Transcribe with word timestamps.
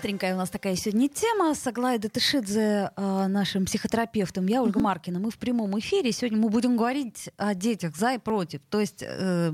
Остренькая 0.00 0.32
у 0.34 0.38
нас 0.38 0.48
такая 0.48 0.76
сегодня 0.76 1.10
тема 1.10 1.54
с 1.54 1.66
Аглаей 1.66 1.98
Датышидзе, 1.98 2.90
э, 2.96 3.26
нашим 3.26 3.66
психотерапевтом. 3.66 4.46
Я 4.46 4.62
Ольга 4.62 4.80
Маркина. 4.80 5.20
Мы 5.20 5.30
в 5.30 5.36
прямом 5.36 5.78
эфире. 5.78 6.10
Сегодня 6.10 6.38
мы 6.38 6.48
будем 6.48 6.74
говорить 6.74 7.28
о 7.36 7.54
детях 7.54 7.94
за 7.94 8.14
и 8.14 8.18
против. 8.18 8.62
То 8.70 8.80
есть, 8.80 9.02
э, 9.02 9.52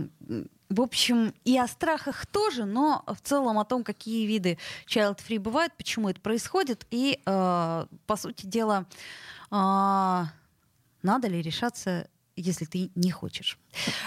в 0.68 0.80
общем, 0.80 1.34
и 1.45 1.59
о 1.59 1.66
страхах 1.66 2.27
тоже, 2.27 2.64
но 2.64 3.02
в 3.09 3.20
целом 3.27 3.59
о 3.59 3.64
том, 3.64 3.82
какие 3.82 4.24
виды 4.24 4.56
child-free 4.86 5.41
бывают, 5.41 5.72
почему 5.77 6.10
это 6.10 6.20
происходит. 6.20 6.86
И, 6.92 7.19
э, 7.27 7.86
по 8.06 8.16
сути 8.16 8.47
дела, 8.47 8.86
э, 9.50 10.22
надо 11.02 11.27
ли 11.27 11.42
решаться 11.42 12.06
если 12.36 12.66
ты 12.66 12.91
не 12.94 13.10
хочешь. 13.10 13.58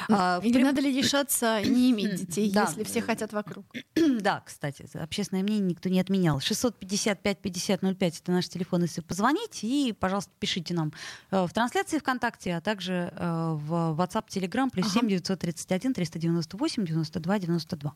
А, 0.10 0.40
Или 0.44 0.54
прям... 0.54 0.64
надо 0.66 0.82
ли 0.82 0.96
решаться 0.96 1.62
не 1.64 1.92
иметь 1.92 2.16
детей, 2.16 2.52
да. 2.52 2.66
если 2.68 2.84
все 2.84 3.02
хотят 3.02 3.34
вокруг? 3.34 3.66
да, 4.22 4.42
кстати, 4.46 4.88
общественное 4.98 5.44
мнение 5.44 5.70
никто 5.70 5.90
не 5.90 6.00
отменял. 6.00 6.40
655-5005 6.40 8.14
это 8.22 8.32
наш 8.32 8.50
телефон, 8.50 8.84
если 8.84 9.02
позвонить. 9.02 9.64
И, 9.64 9.94
пожалуйста, 9.98 10.32
пишите 10.40 10.74
нам 10.74 10.94
э, 11.32 11.46
в 11.46 11.54
трансляции 11.54 12.00
ВКонтакте, 12.00 12.56
а 12.56 12.62
также 12.62 13.14
э, 13.16 13.54
в 13.54 13.96
WhatsApp, 14.00 14.28
Telegram, 14.28 14.70
плюс 14.70 14.88
ага. 14.88 15.00
7 15.02 15.10
931 15.10 15.94
398 15.94 16.86
92 16.86 17.40
92. 17.40 17.94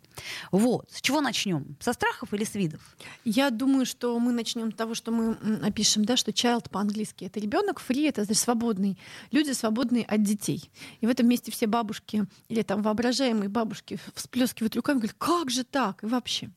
Вот. 0.51 0.91
С 0.91 1.01
чего 1.01 1.21
начнем? 1.21 1.75
Со 1.79 1.93
страхов 1.93 2.33
или 2.33 2.43
с 2.43 2.55
видов? 2.55 2.81
Я 3.23 3.49
думаю, 3.49 3.85
что 3.85 4.19
мы 4.19 4.31
начнем 4.31 4.71
с 4.71 4.75
того, 4.75 4.93
что 4.95 5.11
мы 5.11 5.37
опишем, 5.63 6.05
да, 6.05 6.17
что 6.17 6.31
child 6.31 6.69
по-английски 6.69 7.25
это 7.25 7.39
ребенок, 7.39 7.81
free 7.87 8.09
это 8.09 8.23
значит 8.23 8.41
свободный. 8.43 8.97
Люди 9.31 9.51
свободные 9.51 10.03
от 10.05 10.23
детей. 10.23 10.69
И 11.01 11.07
в 11.07 11.09
этом 11.09 11.27
месте 11.27 11.51
все 11.51 11.62
бабушки 11.67 12.25
или 12.49 12.61
там 12.61 12.81
воображаемые 12.81 13.49
бабушки 13.49 13.99
всплескивают 14.15 14.75
руками, 14.75 14.97
говорят, 14.97 15.15
как 15.17 15.49
же 15.49 15.63
так? 15.63 16.03
И 16.03 16.07
вообще. 16.07 16.49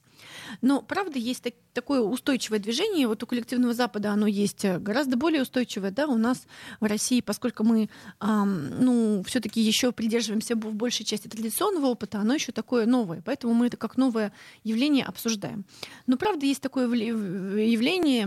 Но 0.61 0.83
правда 0.83 1.19
есть 1.19 1.43
так, 1.43 1.55
такое 1.73 2.01
устойчивое 2.01 2.59
движение. 2.59 3.07
Вот 3.07 3.23
у 3.23 3.27
коллективного 3.27 3.75
Запада 3.75 4.11
оно 4.11 4.27
есть 4.27 4.65
э, 4.65 4.79
гораздо 4.79 5.17
более 5.17 5.43
устойчивое, 5.43 5.91
да, 5.91 6.07
у 6.07 6.17
нас 6.17 6.47
в 6.81 6.85
России, 6.85 7.21
поскольку 7.21 7.65
мы, 7.65 7.89
эм, 8.21 8.81
ну, 8.81 9.23
все-таки 9.27 9.61
еще 9.61 9.93
придерживаемся 9.93 10.55
в 10.55 10.75
большей 10.75 11.05
части 11.05 11.29
традиционного 11.29 11.87
опыта, 11.87 12.19
оно 12.19 12.35
еще 12.35 12.53
такое 12.53 12.87
новое, 12.87 13.23
поэтому 13.25 13.55
мы 13.55 13.67
это 13.67 13.77
как 13.77 13.97
новое 13.97 14.33
явление 14.65 15.05
обсуждаем. 15.05 15.65
Но 16.07 16.17
правда 16.17 16.47
есть 16.47 16.63
такое 16.63 16.87
явление, 16.87 18.27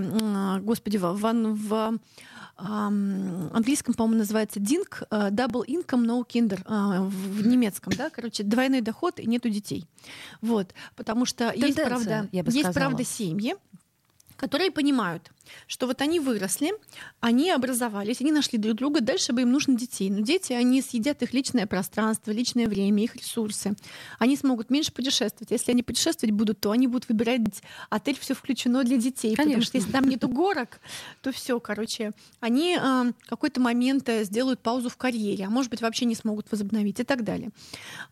господи, 0.61 0.97
в, 0.97 1.14
в, 1.14 1.19
в 1.23 1.99
английском, 2.59 3.93
по-моему, 3.93 4.19
называется 4.19 4.59
DINK, 4.59 5.07
э, 5.09 5.29
Double 5.29 5.65
Income 5.65 6.05
No 6.05 6.23
Kinder, 6.27 6.61
э, 6.65 7.02
в 7.02 7.47
немецком, 7.47 7.93
да, 7.95 8.09
короче, 8.09 8.43
двойной 8.43 8.81
доход 8.81 9.19
и 9.19 9.27
нету 9.27 9.49
детей. 9.49 9.85
Вот, 10.41 10.73
потому 10.95 11.25
что 11.25 11.52
Тенденция, 11.52 11.67
есть, 11.67 11.89
правда, 11.89 12.30
есть, 12.31 12.73
правда, 12.73 13.03
семьи, 13.03 13.55
которые 14.35 14.71
понимают, 14.71 15.31
что 15.67 15.88
вот 15.88 16.02
они 16.02 16.19
выросли, 16.19 16.72
они 17.19 17.52
образовались, 17.52 18.22
они 18.22 18.31
нашли 18.31 18.58
друг 18.58 18.75
друга, 18.75 19.02
дальше 19.02 19.33
бы 19.33 19.42
им 19.42 19.52
нужно 19.52 19.75
детей. 19.75 20.09
Но 20.09 20.22
дети, 20.22 20.53
они 20.53 20.81
съедят 20.81 21.22
их 21.22 21.33
личное 21.33 21.67
пространство, 21.67 22.31
личное 22.31 22.67
время, 22.67 23.03
их 23.03 23.16
ресурсы. 23.16 23.75
Они 24.17 24.36
смогут 24.36 24.70
меньше 24.70 24.92
путешествовать. 24.92 25.52
Если 25.52 25.72
они 25.72 25.83
путешествовать 25.83 26.33
будут, 26.33 26.59
то 26.59 26.72
они 26.72 26.88
будут 26.88 27.09
выбирать 27.09 27.42
отель, 27.89 28.17
все 28.20 28.33
включено 28.33 28.83
для 28.83 28.97
детей. 28.97 29.36
Конечно. 29.36 29.44
Потому 29.44 29.64
что 29.64 29.77
если 29.77 29.92
там 29.92 30.05
нету 30.05 30.27
горок, 30.27 30.80
то 31.21 31.32
все, 31.32 31.59
короче, 31.59 32.11
они 32.39 32.77
э, 32.80 33.11
какой-то 33.27 33.61
момент 33.61 34.08
э, 34.09 34.23
сделают 34.23 34.59
паузу 34.59 34.89
в 34.89 34.98
карьере, 34.98 35.45
а 35.45 35.49
может 35.49 35.71
быть 35.71 35.82
вообще 35.82 36.05
не 36.05 36.15
смогут 36.15 36.52
возобновить 36.52 36.99
и 36.99 37.04
так 37.04 37.23
далее. 37.23 37.49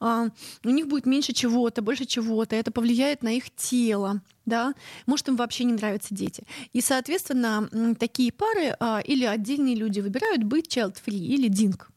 Э, 0.02 0.30
у 0.64 0.70
них 0.70 0.88
будет 0.88 1.06
меньше 1.06 1.34
чего-то, 1.34 1.81
больше 1.81 2.06
чего-то, 2.06 2.56
это 2.56 2.72
повлияет 2.72 3.24
на 3.24 3.30
их 3.30 3.53
тело, 3.56 4.22
да, 4.47 4.74
может 5.06 5.28
им 5.28 5.36
вообще 5.36 5.66
не 5.66 5.74
нравятся 5.74 6.16
дети. 6.16 6.44
И, 6.74 6.81
соответственно, 6.81 7.27
соответственно, 7.28 7.96
такие 7.96 8.32
пары 8.32 8.76
а, 8.80 9.00
или 9.00 9.26
отдельные 9.26 9.76
люди 9.76 10.00
выбирают 10.00 10.44
быть 10.44 10.76
child-free 10.76 11.18
или 11.18 11.48
динг. 11.48 11.90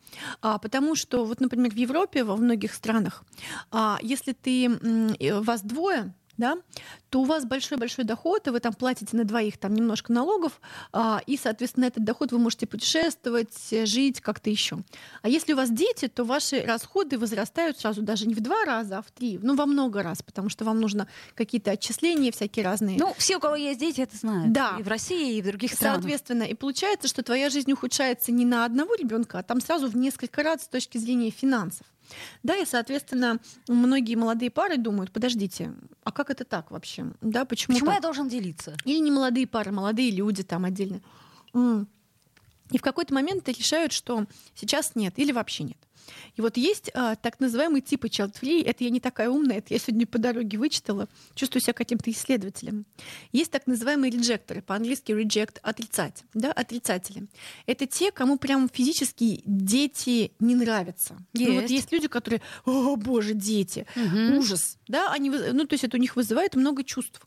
А, 0.43 0.59
потому 0.59 0.97
что, 0.97 1.25
вот, 1.25 1.41
например, 1.41 1.71
в 1.71 1.77
Европе, 1.77 2.25
во 2.25 2.37
многих 2.37 2.75
странах, 2.75 3.25
а, 3.71 3.99
если 4.03 4.33
ты, 4.33 4.69
вас 5.41 5.63
двое, 5.63 6.15
да, 6.41 6.57
то 7.11 7.21
у 7.21 7.25
вас 7.25 7.45
большой-большой 7.45 8.05
доход, 8.05 8.47
и 8.49 8.51
вы 8.51 8.61
там 8.61 8.73
платите 8.73 9.17
на 9.17 9.25
двоих 9.25 9.59
там 9.59 9.75
немножко 9.75 10.13
налогов, 10.13 10.61
а, 10.93 11.21
и, 11.27 11.37
соответственно, 11.37 11.85
этот 11.85 12.05
доход 12.05 12.33
вы 12.33 12.39
можете 12.39 12.67
путешествовать, 12.67 13.55
жить 13.85 14.21
как-то 14.21 14.51
еще. 14.51 14.79
А 15.23 15.29
если 15.29 15.53
у 15.53 15.57
вас 15.57 15.71
дети, 15.71 16.09
то 16.09 16.25
ваши 16.25 16.63
расходы 16.63 17.19
возрастают 17.19 17.79
сразу 17.79 18.03
даже 18.03 18.27
не 18.27 18.35
в 18.35 18.41
два 18.41 18.65
раза, 18.65 18.99
а 18.99 19.03
в 19.03 19.11
три, 19.11 19.39
ну, 19.43 19.55
во 19.55 19.67
много 19.67 20.03
раз, 20.03 20.23
потому 20.23 20.49
что 20.49 20.65
вам 20.65 20.81
нужно 20.81 21.07
какие-то 21.35 21.73
отчисления 21.73 22.33
всякие 22.33 22.65
разные. 22.65 22.97
Ну, 22.99 23.15
все, 23.19 23.37
у 23.37 23.41
кого 23.41 23.57
есть 23.57 23.79
дети, 23.79 24.01
это 24.01 24.17
знают. 24.17 24.53
Да. 24.53 24.77
И 24.79 24.83
в 24.83 24.89
России, 24.89 25.37
и 25.37 25.43
в 25.43 25.45
других 25.45 25.75
странах. 25.75 26.03
Соответственно, 26.03 26.45
и 26.45 26.55
получается, 26.55 27.09
что 27.09 27.23
твоя 27.23 27.51
жизнь 27.51 27.71
ухудшается 27.73 28.33
не 28.33 28.45
на 28.45 28.65
одного 28.65 28.95
ребенка, 28.95 29.39
а 29.39 29.43
там 29.43 29.61
сразу 29.61 29.89
в 29.89 29.97
несколько 29.97 30.43
раз 30.43 30.63
с 30.63 30.69
точки 30.69 30.99
зрения 30.99 31.31
финансов. 31.31 31.87
Да, 32.43 32.57
и, 32.57 32.65
соответственно, 32.65 33.39
многие 33.69 34.15
молодые 34.15 34.51
пары 34.51 34.77
думают, 34.77 35.13
подождите, 35.13 35.73
а 36.05 36.13
как 36.13 36.31
это 36.31 36.45
так 36.45 36.71
вообще? 36.71 37.07
Да, 37.21 37.45
почему 37.45 37.75
почему 37.75 37.91
так? 37.91 37.97
я 37.97 38.01
должен 38.01 38.29
делиться? 38.29 38.77
Или 38.85 38.99
не 38.99 39.11
молодые 39.11 39.47
пары, 39.47 39.73
молодые 39.73 40.11
люди 40.11 40.43
там 40.43 40.65
отдельно. 40.65 41.01
И 41.55 42.79
в 42.79 42.83
какой-то 42.83 43.13
момент 43.13 43.49
решают, 43.49 43.93
что 43.93 44.27
сейчас 44.55 44.95
нет 44.95 45.15
или 45.19 45.33
вообще 45.33 45.65
нет. 45.65 45.79
И 46.37 46.41
вот 46.41 46.57
есть 46.57 46.91
а, 46.95 47.17
так 47.17 47.41
называемые 47.41 47.83
типы 47.83 48.09
child-free. 48.09 48.65
Это 48.65 48.85
я 48.85 48.91
не 48.91 49.01
такая 49.01 49.31
умная, 49.31 49.59
это 49.59 49.75
я 49.75 49.79
сегодня 49.79 50.07
по 50.07 50.19
дороге 50.19 50.59
вычитала. 50.59 51.09
Чувствую 51.35 51.63
себя 51.63 51.73
каким-то 51.73 52.11
исследователем. 52.11 52.87
Есть 53.33 53.51
так 53.51 53.67
называемые 53.67 54.11
реджекторы, 54.11 54.63
по-английски 54.63 55.13
reject— 55.13 55.59
отрицать, 55.63 56.25
да, 56.35 56.53
отрицатели. 56.53 57.27
Это 57.67 57.87
те, 57.87 58.13
кому 58.13 58.39
прям 58.39 58.69
физически 58.69 59.43
дети 59.45 60.33
не 60.41 60.55
нравятся. 60.55 61.17
Есть. 61.33 61.51
Ну, 61.51 61.61
вот 61.61 61.71
есть 61.71 61.93
люди, 61.93 62.09
которые, 62.09 62.43
о 62.65 62.97
боже, 62.97 63.35
дети, 63.35 63.87
угу. 63.97 64.39
ужас, 64.39 64.79
да, 64.89 65.13
они, 65.13 65.31
ну 65.31 65.67
то 65.67 65.75
есть 65.75 65.85
это 65.85 65.97
у 65.97 66.01
них 66.01 66.17
вызывает 66.17 66.55
много 66.55 66.85
чувств. 66.85 67.21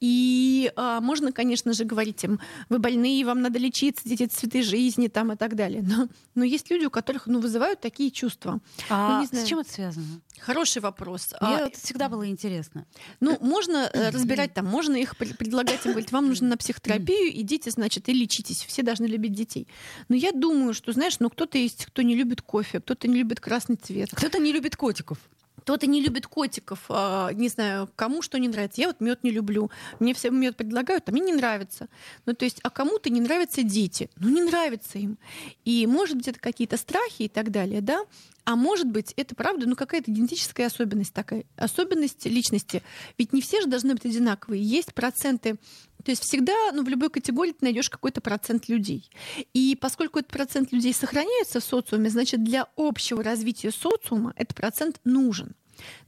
И 0.00 0.72
а, 0.76 1.00
можно, 1.00 1.32
конечно 1.32 1.72
же, 1.72 1.84
говорить 1.84 2.22
им, 2.24 2.40
вы 2.68 2.78
больные, 2.78 3.24
вам 3.24 3.42
надо 3.42 3.58
лечиться, 3.58 4.08
дети 4.08 4.26
цветы 4.26 4.62
жизни 4.62 5.08
там 5.08 5.32
и 5.32 5.36
так 5.36 5.54
далее. 5.54 5.82
Но, 5.82 6.08
но 6.34 6.44
есть 6.44 6.70
люди, 6.70 6.84
у 6.86 6.90
которых 6.90 7.26
ну, 7.26 7.40
вызывают 7.40 7.80
такие 7.80 8.10
чувства. 8.10 8.60
А 8.88 9.14
ну, 9.14 9.20
не 9.20 9.26
знаю. 9.26 9.44
с 9.44 9.48
чем 9.48 9.58
это 9.58 9.72
связано? 9.72 10.20
Хороший 10.38 10.80
вопрос. 10.80 11.34
Мне 11.40 11.56
а, 11.56 11.66
это 11.66 11.78
всегда 11.78 12.08
было 12.08 12.28
интересно. 12.28 12.86
Ну, 13.20 13.36
можно 13.40 13.90
э, 13.92 14.10
разбирать 14.10 14.54
там, 14.54 14.66
можно 14.66 14.96
их 14.96 15.16
предлагать, 15.16 15.84
им 15.84 15.92
говорить, 15.92 16.12
вам 16.12 16.28
нужно 16.28 16.48
на 16.48 16.56
психотерапию, 16.56 17.40
идите, 17.40 17.70
значит, 17.70 18.08
и 18.08 18.12
лечитесь. 18.12 18.64
Все 18.64 18.82
должны 18.82 19.06
любить 19.06 19.32
детей. 19.32 19.68
Но 20.08 20.16
я 20.16 20.32
думаю, 20.32 20.74
что, 20.74 20.92
знаешь, 20.92 21.18
ну 21.18 21.28
кто-то 21.30 21.58
есть, 21.58 21.86
кто 21.86 22.02
не 22.02 22.14
любит 22.14 22.42
кофе, 22.42 22.80
кто-то 22.80 23.08
не 23.08 23.18
любит 23.18 23.40
красный 23.40 23.76
цвет. 23.76 24.10
Кто-то 24.12 24.38
не 24.38 24.52
любит 24.52 24.76
котиков. 24.76 25.18
Кто-то 25.62 25.86
не 25.86 26.00
любит 26.00 26.26
котиков, 26.26 26.80
а, 26.88 27.32
не 27.32 27.48
знаю, 27.48 27.88
кому 27.96 28.22
что 28.22 28.38
не 28.38 28.48
нравится. 28.48 28.80
Я 28.80 28.88
вот 28.88 29.00
мед 29.00 29.22
не 29.22 29.30
люблю. 29.30 29.70
Мне 29.98 30.14
все 30.14 30.30
мед 30.30 30.56
предлагают, 30.56 31.08
а 31.08 31.12
мне 31.12 31.22
не 31.22 31.32
нравится. 31.32 31.88
Ну, 32.26 32.34
то 32.34 32.44
есть, 32.44 32.60
а 32.62 32.70
кому-то 32.70 33.10
не 33.10 33.20
нравятся 33.20 33.62
дети. 33.62 34.10
Ну, 34.16 34.28
не 34.28 34.42
нравится 34.42 34.98
им. 34.98 35.18
И, 35.64 35.86
может 35.86 36.16
быть, 36.16 36.28
это 36.28 36.40
какие-то 36.40 36.76
страхи 36.76 37.22
и 37.22 37.28
так 37.28 37.50
далее, 37.50 37.80
да? 37.80 38.04
А 38.44 38.56
может 38.56 38.88
быть, 38.88 39.12
это 39.16 39.34
правда, 39.34 39.68
ну 39.68 39.76
какая-то 39.76 40.10
генетическая 40.10 40.66
особенность 40.66 41.12
такая, 41.12 41.44
особенность 41.56 42.26
личности. 42.26 42.82
Ведь 43.18 43.32
не 43.32 43.42
все 43.42 43.60
же 43.60 43.68
должны 43.68 43.94
быть 43.94 44.04
одинаковые. 44.04 44.62
Есть 44.62 44.94
проценты, 44.94 45.56
то 46.04 46.10
есть 46.10 46.22
всегда, 46.22 46.54
ну 46.72 46.82
в 46.82 46.88
любой 46.88 47.10
категории 47.10 47.52
ты 47.52 47.64
найдешь 47.64 47.90
какой-то 47.90 48.20
процент 48.20 48.68
людей. 48.68 49.10
И 49.52 49.76
поскольку 49.80 50.18
этот 50.18 50.32
процент 50.32 50.72
людей 50.72 50.94
сохраняется 50.94 51.60
в 51.60 51.64
социуме, 51.64 52.10
значит 52.10 52.42
для 52.42 52.66
общего 52.76 53.22
развития 53.22 53.70
социума 53.70 54.32
этот 54.36 54.56
процент 54.56 55.00
нужен. 55.04 55.54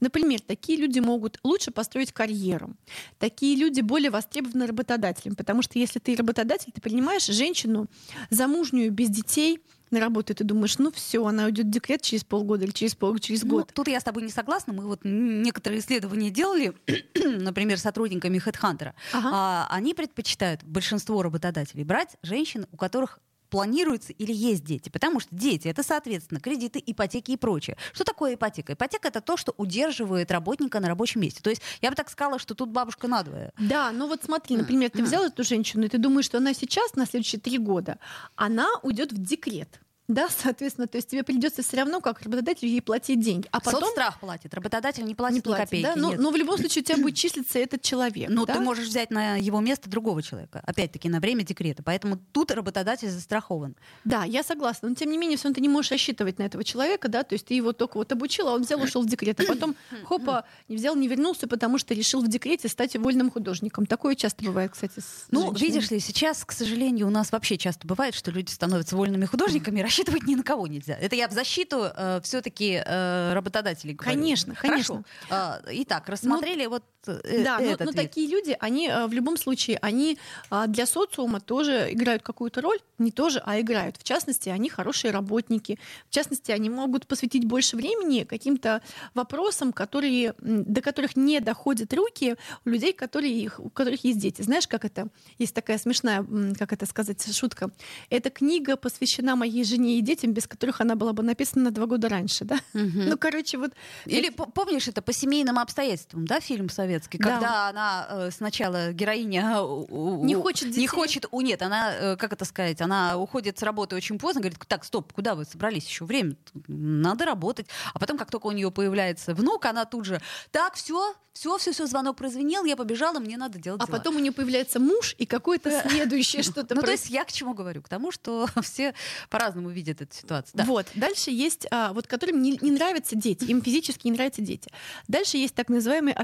Например, 0.00 0.40
такие 0.40 0.78
люди 0.78 1.00
могут 1.00 1.38
лучше 1.42 1.70
построить 1.70 2.12
карьеру. 2.12 2.74
Такие 3.18 3.56
люди 3.56 3.80
более 3.80 4.10
востребованы 4.10 4.66
работодателем, 4.66 5.34
потому 5.34 5.62
что 5.62 5.78
если 5.78 5.98
ты 5.98 6.16
работодатель, 6.16 6.72
ты 6.72 6.80
принимаешь 6.80 7.26
женщину 7.26 7.86
замужнюю 8.30 8.92
без 8.92 9.08
детей 9.08 9.60
на 9.92 10.00
работу, 10.00 10.32
и 10.32 10.36
ты 10.36 10.42
думаешь, 10.42 10.78
ну 10.78 10.90
все, 10.90 11.24
она 11.24 11.44
уйдет 11.44 11.66
в 11.66 11.70
декрет 11.70 12.02
через 12.02 12.24
полгода 12.24 12.64
или 12.64 12.72
через 12.72 12.94
пол, 12.94 13.18
через 13.18 13.42
ну, 13.42 13.50
год. 13.50 13.72
Тут 13.74 13.88
я 13.88 14.00
с 14.00 14.04
тобой 14.04 14.22
не 14.22 14.30
согласна. 14.30 14.72
Мы 14.72 14.86
вот 14.86 15.00
некоторые 15.04 15.80
исследования 15.80 16.30
делали, 16.30 16.72
например, 17.14 17.78
сотрудниками 17.78 18.38
HeadHunter. 18.38 18.92
Ага. 19.12 19.30
А, 19.32 19.68
они 19.70 19.94
предпочитают 19.94 20.64
большинство 20.64 21.22
работодателей 21.22 21.84
брать 21.84 22.16
женщин, 22.22 22.66
у 22.72 22.76
которых 22.76 23.20
планируется 23.52 24.14
или 24.14 24.32
есть 24.32 24.64
дети. 24.64 24.88
Потому 24.88 25.20
что 25.20 25.28
дети— 25.30 25.68
это, 25.68 25.82
соответственно, 25.82 26.40
кредиты, 26.40 26.82
ипотеки 26.84 27.32
и 27.32 27.36
прочее. 27.36 27.76
Что 27.92 28.02
такое 28.02 28.34
ипотека? 28.34 28.72
Ипотека— 28.72 29.08
это 29.08 29.20
то, 29.20 29.36
что 29.36 29.52
удерживает 29.58 30.30
работника 30.30 30.80
на 30.80 30.88
рабочем 30.88 31.20
месте. 31.20 31.42
То 31.42 31.50
есть 31.50 31.60
я 31.82 31.90
бы 31.90 31.94
так 31.94 32.08
сказала, 32.08 32.38
что 32.38 32.54
тут 32.54 32.70
бабушка 32.70 33.08
надвое. 33.08 33.52
Да, 33.58 33.92
ну 33.92 34.08
вот 34.08 34.24
смотри, 34.24 34.56
например, 34.56 34.88
ты 34.88 35.02
взял 35.02 35.22
эту 35.22 35.44
женщину, 35.44 35.84
и 35.84 35.88
ты 35.88 35.98
думаешь, 35.98 36.24
что 36.24 36.38
она 36.38 36.54
сейчас, 36.54 36.94
на 36.94 37.04
следующие 37.04 37.42
три 37.42 37.58
года, 37.58 37.98
она 38.36 38.68
уйдет 38.82 39.12
в 39.12 39.22
декрет. 39.22 39.80
Да, 40.12 40.28
соответственно, 40.28 40.86
то 40.86 40.96
есть 40.96 41.08
тебе 41.08 41.22
придется 41.22 41.62
все 41.62 41.78
равно, 41.78 42.00
как 42.00 42.20
работодателю, 42.20 42.70
ей 42.70 42.82
платить 42.82 43.20
деньги. 43.20 43.48
А 43.50 43.60
потом... 43.60 43.80
Соцстрах 43.80 44.20
платит, 44.20 44.52
работодатель 44.52 45.04
не 45.04 45.14
платит, 45.14 45.36
не 45.36 45.40
платит 45.40 45.72
ни 45.72 45.82
копейки. 45.82 45.84
Да? 45.86 45.96
Но, 45.96 46.12
но 46.12 46.30
в 46.30 46.36
любом 46.36 46.58
случае 46.58 46.82
у 46.82 46.84
тебя 46.84 46.98
будет 46.98 47.16
числиться 47.16 47.58
этот 47.58 47.80
человек. 47.80 48.28
Ну, 48.28 48.44
да? 48.44 48.54
ты 48.54 48.60
можешь 48.60 48.88
взять 48.88 49.10
на 49.10 49.36
его 49.36 49.60
место 49.60 49.88
другого 49.88 50.22
человека, 50.22 50.62
опять-таки, 50.66 51.08
на 51.08 51.18
время 51.18 51.44
декрета. 51.44 51.82
Поэтому 51.82 52.18
тут 52.32 52.50
работодатель 52.50 53.08
застрахован. 53.08 53.74
Да, 54.04 54.24
я 54.24 54.42
согласна. 54.42 54.90
Но 54.90 54.94
тем 54.94 55.10
не 55.10 55.16
менее, 55.16 55.38
все 55.38 55.44
равно 55.44 55.54
ты 55.54 55.60
не 55.62 55.68
можешь 55.68 55.90
рассчитывать 55.90 56.38
на 56.38 56.42
этого 56.42 56.62
человека, 56.62 57.08
да, 57.08 57.22
то 57.22 57.34
есть 57.34 57.46
ты 57.46 57.54
его 57.54 57.72
только 57.72 57.96
вот 57.96 58.12
обучил, 58.12 58.48
а 58.48 58.54
он 58.54 58.62
взял, 58.62 58.82
ушел 58.82 59.02
в 59.02 59.06
декрет, 59.06 59.40
а 59.40 59.44
потом, 59.44 59.74
хопа, 60.04 60.44
не 60.68 60.76
взял, 60.76 60.94
не 60.94 61.08
вернулся, 61.08 61.48
потому 61.48 61.78
что 61.78 61.94
решил 61.94 62.22
в 62.22 62.28
декрете 62.28 62.68
стать 62.68 62.96
вольным 62.96 63.30
художником. 63.30 63.86
Такое 63.86 64.14
часто 64.14 64.44
бывает, 64.44 64.72
кстати, 64.72 65.00
с 65.00 65.26
Ну, 65.30 65.46
женщинами. 65.46 65.64
видишь 65.64 65.90
ли, 65.90 66.00
сейчас, 66.00 66.44
к 66.44 66.52
сожалению, 66.52 67.06
у 67.06 67.10
нас 67.10 67.32
вообще 67.32 67.56
часто 67.56 67.86
бывает, 67.86 68.14
что 68.14 68.30
люди 68.30 68.50
становятся 68.50 68.94
вольными 68.94 69.24
художниками, 69.24 69.80
и 69.80 69.82
рассчитывать 70.02 70.28
ни 70.28 70.34
на 70.34 70.42
кого 70.42 70.66
нельзя. 70.66 70.94
Это 70.94 71.16
я 71.16 71.28
в 71.28 71.32
защиту 71.32 71.90
э, 71.94 72.20
все-таки 72.22 72.82
э, 72.84 73.32
работодателей 73.34 73.94
говорю. 73.94 74.16
Конечно, 74.16 74.54
конечно. 74.54 75.04
Хорошо. 75.28 75.60
Э, 75.64 75.82
итак, 75.82 76.08
рассмотрели 76.08 76.64
ну, 76.64 76.70
вот 76.70 76.84
Да, 77.06 77.60
этот 77.60 77.80
но, 77.80 77.86
но 77.86 77.92
такие 77.92 78.28
люди, 78.28 78.56
они 78.60 78.88
э, 78.88 79.06
в 79.06 79.12
любом 79.12 79.36
случае, 79.36 79.78
они 79.82 80.18
э, 80.50 80.64
для 80.68 80.86
социума 80.86 81.40
тоже 81.40 81.88
играют 81.90 82.22
какую-то 82.22 82.60
роль, 82.60 82.78
не 82.98 83.10
тоже, 83.10 83.42
а 83.44 83.60
играют. 83.60 83.96
В 83.96 84.04
частности, 84.04 84.48
они 84.48 84.68
хорошие 84.68 85.10
работники. 85.10 85.78
В 86.08 86.14
частности, 86.14 86.52
они 86.52 86.70
могут 86.70 87.06
посвятить 87.06 87.44
больше 87.44 87.76
времени 87.76 88.24
каким-то 88.24 88.82
вопросам, 89.14 89.72
которые, 89.72 90.34
до 90.38 90.80
которых 90.80 91.16
не 91.16 91.40
доходят 91.40 91.92
руки 91.92 92.36
у 92.64 92.68
людей, 92.68 92.92
которые 92.92 93.32
их, 93.32 93.58
у 93.58 93.70
которых 93.70 94.04
есть 94.04 94.18
дети. 94.18 94.42
Знаешь, 94.42 94.68
как 94.68 94.84
это? 94.84 95.08
Есть 95.38 95.54
такая 95.54 95.78
смешная, 95.78 96.24
как 96.58 96.72
это 96.72 96.86
сказать, 96.86 97.34
шутка. 97.34 97.70
Эта 98.10 98.30
книга 98.30 98.76
посвящена 98.76 99.36
моей 99.36 99.64
жене 99.64 99.98
и 99.98 100.00
детям, 100.00 100.32
без 100.32 100.46
которых 100.46 100.80
она 100.80 100.94
была 100.94 101.12
бы 101.12 101.22
написана 101.22 101.64
на 101.64 101.70
два 101.70 101.86
года 101.86 102.08
раньше, 102.08 102.44
да? 102.44 102.56
Угу. 102.74 103.02
Ну, 103.08 103.18
короче, 103.18 103.58
вот... 103.58 103.72
Или 104.06 104.30
помнишь 104.30 104.88
это 104.88 105.02
по 105.02 105.12
семейным 105.12 105.58
обстоятельствам, 105.58 106.26
да, 106.26 106.40
фильм 106.40 106.68
советский, 106.92 107.18
Да. 107.18 107.30
когда 107.30 107.68
она 107.68 108.06
э, 108.08 108.30
сначала 108.30 108.92
героиня 108.92 109.56
э, 109.58 109.86
Не 110.22 110.34
хочет 110.34 110.68
детей. 110.68 110.80
не 110.80 110.86
хочет, 110.86 111.26
у 111.30 111.40
нет, 111.40 111.62
она 111.62 111.94
э, 111.94 112.16
как 112.16 112.32
это 112.32 112.44
сказать, 112.44 112.80
она 112.80 113.16
уходит 113.18 113.58
с 113.58 113.62
работы 113.62 113.96
очень 113.96 114.18
поздно, 114.18 114.40
говорит, 114.42 114.58
так, 114.68 114.84
стоп, 114.84 115.12
куда 115.12 115.34
вы 115.34 115.44
собрались 115.44 115.86
еще 115.86 116.04
время, 116.04 116.36
надо 116.68 117.24
работать, 117.24 117.66
а 117.94 117.98
потом 117.98 118.18
как 118.18 118.30
только 118.30 118.46
у 118.46 118.52
нее 118.52 118.70
появляется 118.70 119.34
внук, 119.34 119.64
она 119.66 119.84
тут 119.84 120.04
же, 120.04 120.20
так, 120.50 120.74
все, 120.74 121.14
все, 121.32 121.56
все, 121.58 121.72
все, 121.72 121.86
звонок 121.86 122.16
прозвенел, 122.16 122.64
я 122.64 122.76
побежала, 122.76 123.18
мне 123.18 123.36
надо 123.36 123.58
делать 123.58 123.80
А 123.82 123.86
дела». 123.86 123.96
потом 123.96 124.16
у 124.16 124.18
нее 124.18 124.32
появляется 124.32 124.78
муж 124.78 125.14
и 125.18 125.24
какое-то 125.26 125.82
следующее 125.88 126.42
что-то 126.52 126.74
ну, 126.74 126.82
то 126.82 126.90
есть 126.90 127.08
я 127.08 127.24
к 127.24 127.32
чему 127.32 127.54
говорю? 127.54 127.80
К 127.82 127.88
тому, 127.88 128.12
что 128.12 128.46
все 128.62 128.94
по-разному 129.30 129.70
видят 129.70 130.02
эту 130.02 130.14
ситуацию. 130.14 130.52
Да. 130.54 130.64
Вот. 130.64 130.86
Дальше 130.94 131.30
есть, 131.30 131.66
а, 131.70 131.92
вот 131.94 132.06
которым 132.06 132.42
не, 132.42 132.58
не 132.60 132.70
нравятся 132.70 133.16
дети, 133.16 133.44
им 133.44 133.62
физически 133.62 134.06
не 134.06 134.12
нравятся 134.12 134.42
дети. 134.42 134.70
Дальше 135.08 135.38
есть 135.38 135.54
так 135.54 135.68
называемые 135.70 136.14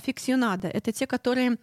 аффикционады. 0.59 0.69
Это 0.69 0.93
те, 0.93 1.07
которые 1.07 1.59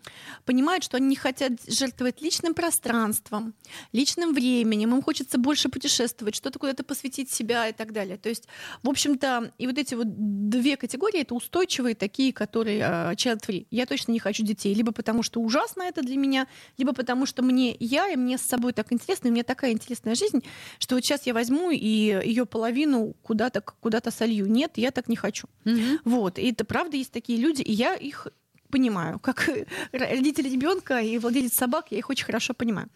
понимают, 0.45 0.83
что 0.83 0.97
они 0.97 1.07
не 1.07 1.15
хотят 1.15 1.53
жертвовать 1.68 2.21
личным 2.21 2.53
пространством, 2.53 3.53
личным 3.94 4.33
временем, 4.33 4.95
им 4.95 5.01
хочется 5.01 5.38
больше 5.38 5.69
путешествовать, 5.69 6.36
что-то 6.36 6.59
куда-то 6.59 6.83
посвятить 6.83 7.31
себя 7.31 7.68
и 7.68 7.74
так 7.74 7.92
далее. 7.92 8.18
То 8.18 8.30
есть, 8.30 8.47
в 8.83 8.89
общем-то, 8.89 9.51
и 9.57 9.68
вот 9.68 9.77
эти 9.77 9.95
вот 9.95 10.07
две 10.50 10.77
категории, 10.77 11.21
это 11.21 11.36
устойчивые 11.36 11.95
такие, 11.95 12.33
которые 12.33 12.83
а, 12.83 13.13
child-free. 13.13 13.68
Я 13.71 13.86
точно 13.86 14.12
не 14.12 14.19
хочу 14.19 14.44
детей, 14.44 14.74
либо 14.74 14.92
потому 14.92 15.24
что 15.24 15.41
ужасно 15.41 15.83
это 15.83 16.01
для 16.01 16.18
меня, 16.18 16.48
либо 16.77 16.94
потому 16.94 17.25
что 17.25 17.41
мне 17.44 17.75
я, 17.80 18.09
и 18.09 18.15
мне 18.15 18.38
с 18.38 18.41
собой 18.41 18.74
так 18.74 18.91
интересно, 18.91 19.27
и 19.27 19.31
у 19.31 19.33
меня 19.33 19.44
такая 19.44 19.71
интересная 19.71 20.15
жизнь, 20.15 20.44
что 20.80 20.95
вот 20.95 21.03
сейчас 21.03 21.25
я 21.25 21.33
возьму 21.33 21.71
и 21.71 21.77
ее 21.77 22.45
половину 22.45 23.15
куда-то 23.21 23.62
куда-то 23.62 24.12
солью. 24.12 24.48
Нет, 24.48 24.74
я 24.75 24.91
так 24.91 25.07
не 25.09 25.15
хочу. 25.15 25.48
Мгм. 25.63 26.00
Вот. 26.06 26.39
И 26.39 26.51
это 26.51 26.65
правда 26.65 26.98
есть 26.98 27.12
такие 27.12 27.39
люди, 27.39 27.62
и 27.62 27.71
я 27.71 27.95
их 27.95 28.27
понимаю. 28.75 29.19
Как 29.19 29.50
родители 29.94 30.50
ребенка 30.50 31.00
и 31.00 31.18
владелец 31.18 31.54
собак, 31.54 31.86
я 31.92 31.98
их 31.98 32.10
очень 32.10 32.25
хорошо 32.25 32.54
понимаю. 32.54 32.88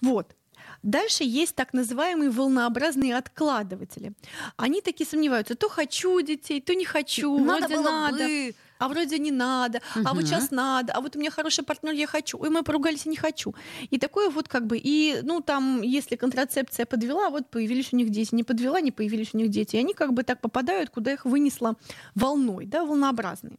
Вот. 0.00 0.34
Дальше 0.82 1.24
есть 1.24 1.54
так 1.54 1.72
называемые 1.72 2.30
волнообразные 2.30 3.16
откладыватели. 3.16 4.12
Они 4.56 4.80
такие 4.80 5.06
сомневаются, 5.06 5.54
то 5.54 5.68
хочу 5.68 6.20
детей, 6.20 6.60
то 6.60 6.74
не 6.74 6.84
хочу, 6.84 7.38
Надо 7.38 7.66
вроде 7.66 7.76
было 7.76 7.90
надо, 7.90 8.18
бы. 8.18 8.54
а 8.78 8.88
вроде 8.88 9.18
не 9.18 9.32
надо, 9.32 9.80
а 10.04 10.14
вот 10.14 10.24
сейчас 10.24 10.50
надо, 10.52 10.92
а 10.92 11.00
вот 11.00 11.16
у 11.16 11.18
меня 11.18 11.30
хороший 11.30 11.64
партнер, 11.64 11.92
я 11.94 12.06
хочу, 12.06 12.38
ой, 12.38 12.50
мы 12.50 12.62
поругались, 12.62 13.06
я 13.06 13.10
не 13.10 13.16
хочу. 13.16 13.54
И 13.90 13.98
такое 13.98 14.30
вот 14.30 14.48
как 14.48 14.66
бы, 14.66 14.78
и, 14.78 15.20
ну, 15.22 15.40
там, 15.40 15.82
если 15.82 16.16
контрацепция 16.16 16.86
подвела, 16.86 17.30
вот 17.30 17.50
появились 17.50 17.92
у 17.92 17.96
них 17.96 18.10
дети, 18.10 18.34
не 18.34 18.44
подвела, 18.44 18.80
не 18.80 18.92
появились 18.92 19.34
у 19.34 19.38
них 19.38 19.48
дети. 19.50 19.76
И 19.76 19.80
они 19.80 19.94
как 19.94 20.12
бы 20.12 20.22
так 20.22 20.40
попадают, 20.40 20.90
куда 20.90 21.12
их 21.12 21.24
вынесло 21.24 21.74
волной, 22.14 22.66
да, 22.66 22.84
волнообразные. 22.84 23.56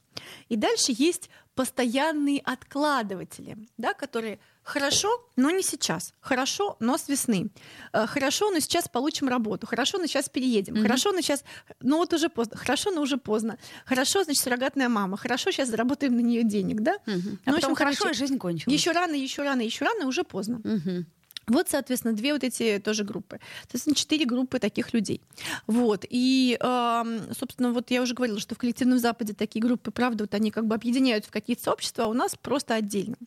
И 0.48 0.56
дальше 0.56 0.94
есть 0.98 1.30
постоянные 1.56 2.40
откладыватели, 2.40 3.57
да, 3.78 3.94
которые 3.94 4.40
хорошо, 4.63 5.10
но 5.36 5.50
не 5.51 5.63
сейчас, 5.63 6.13
хорошо, 6.22 6.78
но 6.80 6.98
с 6.98 7.10
весны, 7.10 7.50
Э, 7.92 8.06
хорошо, 8.07 8.51
но 8.51 8.60
сейчас 8.60 8.88
получим 8.88 9.28
работу, 9.28 9.68
хорошо, 9.68 9.98
но 9.98 10.06
сейчас 10.06 10.30
переедем, 10.30 10.75
Мгм. 10.75 10.84
хорошо, 10.84 11.12
но 11.12 11.22
сейчас, 11.22 11.44
но 11.81 11.98
вот 11.98 12.13
уже 12.13 12.30
поздно, 12.30 12.57
хорошо, 12.57 12.92
но 12.92 13.01
уже 13.01 13.18
поздно, 13.18 13.57
хорошо, 13.86 14.24
значит, 14.24 14.44
суррогатная 14.44 14.90
мама, 14.90 15.18
хорошо, 15.18 15.51
сейчас 15.51 15.69
заработаем 15.69 16.16
на 16.16 16.22
нее 16.22 16.44
денег, 16.44 16.81
да? 16.81 16.98
Мгм. 17.06 17.40
А 17.46 17.50
Ну, 17.50 17.56
потом 17.56 17.72
общем, 17.72 17.75
хорошо, 17.75 18.00
короче, 18.04 18.18
и 18.18 18.19
жизнь 18.19 18.38
кончилась. 18.38 18.80
Еще 18.80 18.92
рано, 18.92 19.16
еще 19.16 19.44
рано, 19.44 19.62
еще 19.62 19.86
рано, 19.86 20.06
уже 20.07 20.24
поздно. 20.24 20.62
Мгм. 20.63 21.06
Вот, 21.50 21.69
соответственно, 21.69 22.13
две 22.13 22.34
вот 22.34 22.44
эти 22.44 22.80
тоже 22.84 23.04
группы. 23.04 23.40
Соответственно, 23.62 23.96
четыре 23.96 24.25
группы 24.25 24.60
таких 24.60 24.94
людей. 24.94 25.22
Вот. 25.68 26.06
И, 26.10 26.57
эм, 26.60 27.34
собственно, 27.34 27.72
вот 27.72 27.92
я 27.92 28.01
уже 28.01 28.13
говорила, 28.13 28.40
что 28.40 28.56
в 28.56 28.57
коллективном 28.57 29.00
Западе 29.00 29.34
такие 29.34 29.62
группы, 29.62 29.92
правда, 29.92 30.24
вот 30.24 30.34
они 30.34 30.51
как 30.51 30.66
бы 30.66 30.75
объединяют 30.75 31.25
в 31.25 31.31
какие-то 31.31 31.63
сообщества, 31.63 32.06
а 32.06 32.07
у 32.07 32.13
нас 32.13 32.36
просто 32.36 32.75
отдельно. 32.75 33.18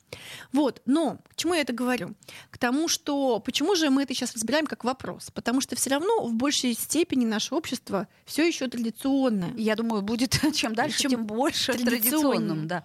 Вот. 0.52 0.82
Но 0.86 1.19
к 1.28 1.36
чему 1.36 1.54
я 1.54 1.62
это 1.62 1.72
говорю? 1.72 2.14
К 2.50 2.58
тому, 2.58 2.88
что 2.88 3.40
почему 3.40 3.74
же 3.74 3.90
мы 3.90 4.04
это 4.04 4.14
сейчас 4.14 4.34
разбираем 4.34 4.66
как 4.66 4.84
вопрос? 4.84 5.30
Потому 5.32 5.60
что 5.60 5.76
все 5.76 5.90
равно 5.90 6.25
в 6.25 6.34
большей 6.34 6.75
степени 6.75 7.25
наше 7.25 7.54
общество 7.54 8.08
все 8.25 8.46
еще 8.46 8.68
традиционное. 8.68 9.52
Я 9.56 9.76
думаю, 9.76 10.02
будет 10.02 10.38
чем 10.54 10.75
дальше, 10.75 10.98
Чем 10.98 11.10
тем 11.10 11.26
больше 11.26 11.72
традиционным, 11.72 12.68
да. 12.68 12.85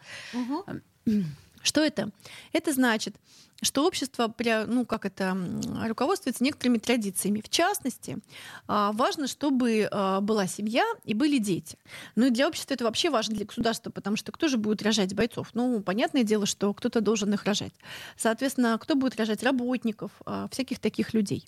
Что 1.67 1.83
это? 1.83 2.11
Это 2.53 2.71
значит, 2.71 3.17
что 3.61 3.85
общество, 3.85 4.33
ну 4.67 4.85
как 4.85 5.05
это, 5.05 5.37
руководствуется 5.85 6.41
некоторыми 6.41 6.77
традициями. 6.77 7.41
В 7.41 7.49
частности, 7.49 8.19
а, 8.67 8.93
важно, 8.93 9.27
чтобы 9.27 9.89
а, 9.91 10.21
была 10.21 10.47
семья 10.47 10.85
и 11.03 11.13
были 11.13 11.39
дети. 11.39 11.77
Ну 12.15 12.27
и 12.27 12.29
для 12.29 12.47
общества 12.47 12.73
это 12.73 12.85
вообще 12.85 13.09
важно 13.09 13.35
для 13.35 13.45
государства, 13.45 13.89
потому 13.89 14.15
что 14.15 14.31
кто 14.31 14.47
же 14.47 14.55
будет 14.55 14.81
рожать 14.81 15.13
бойцов? 15.13 15.49
Ну, 15.53 15.81
понятное 15.81 16.23
дело, 16.23 16.45
что 16.45 16.73
кто-то 16.73 17.01
должен 17.01 17.33
их 17.33 17.43
рожать. 17.43 17.73
Соответственно, 18.15 18.77
кто 18.79 18.95
будет 18.95 19.17
рожать 19.17 19.43
работников, 19.43 20.11
а, 20.25 20.47
всяких 20.49 20.79
таких 20.79 21.13
людей. 21.13 21.45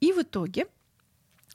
И 0.00 0.12
в 0.12 0.22
итоге 0.22 0.66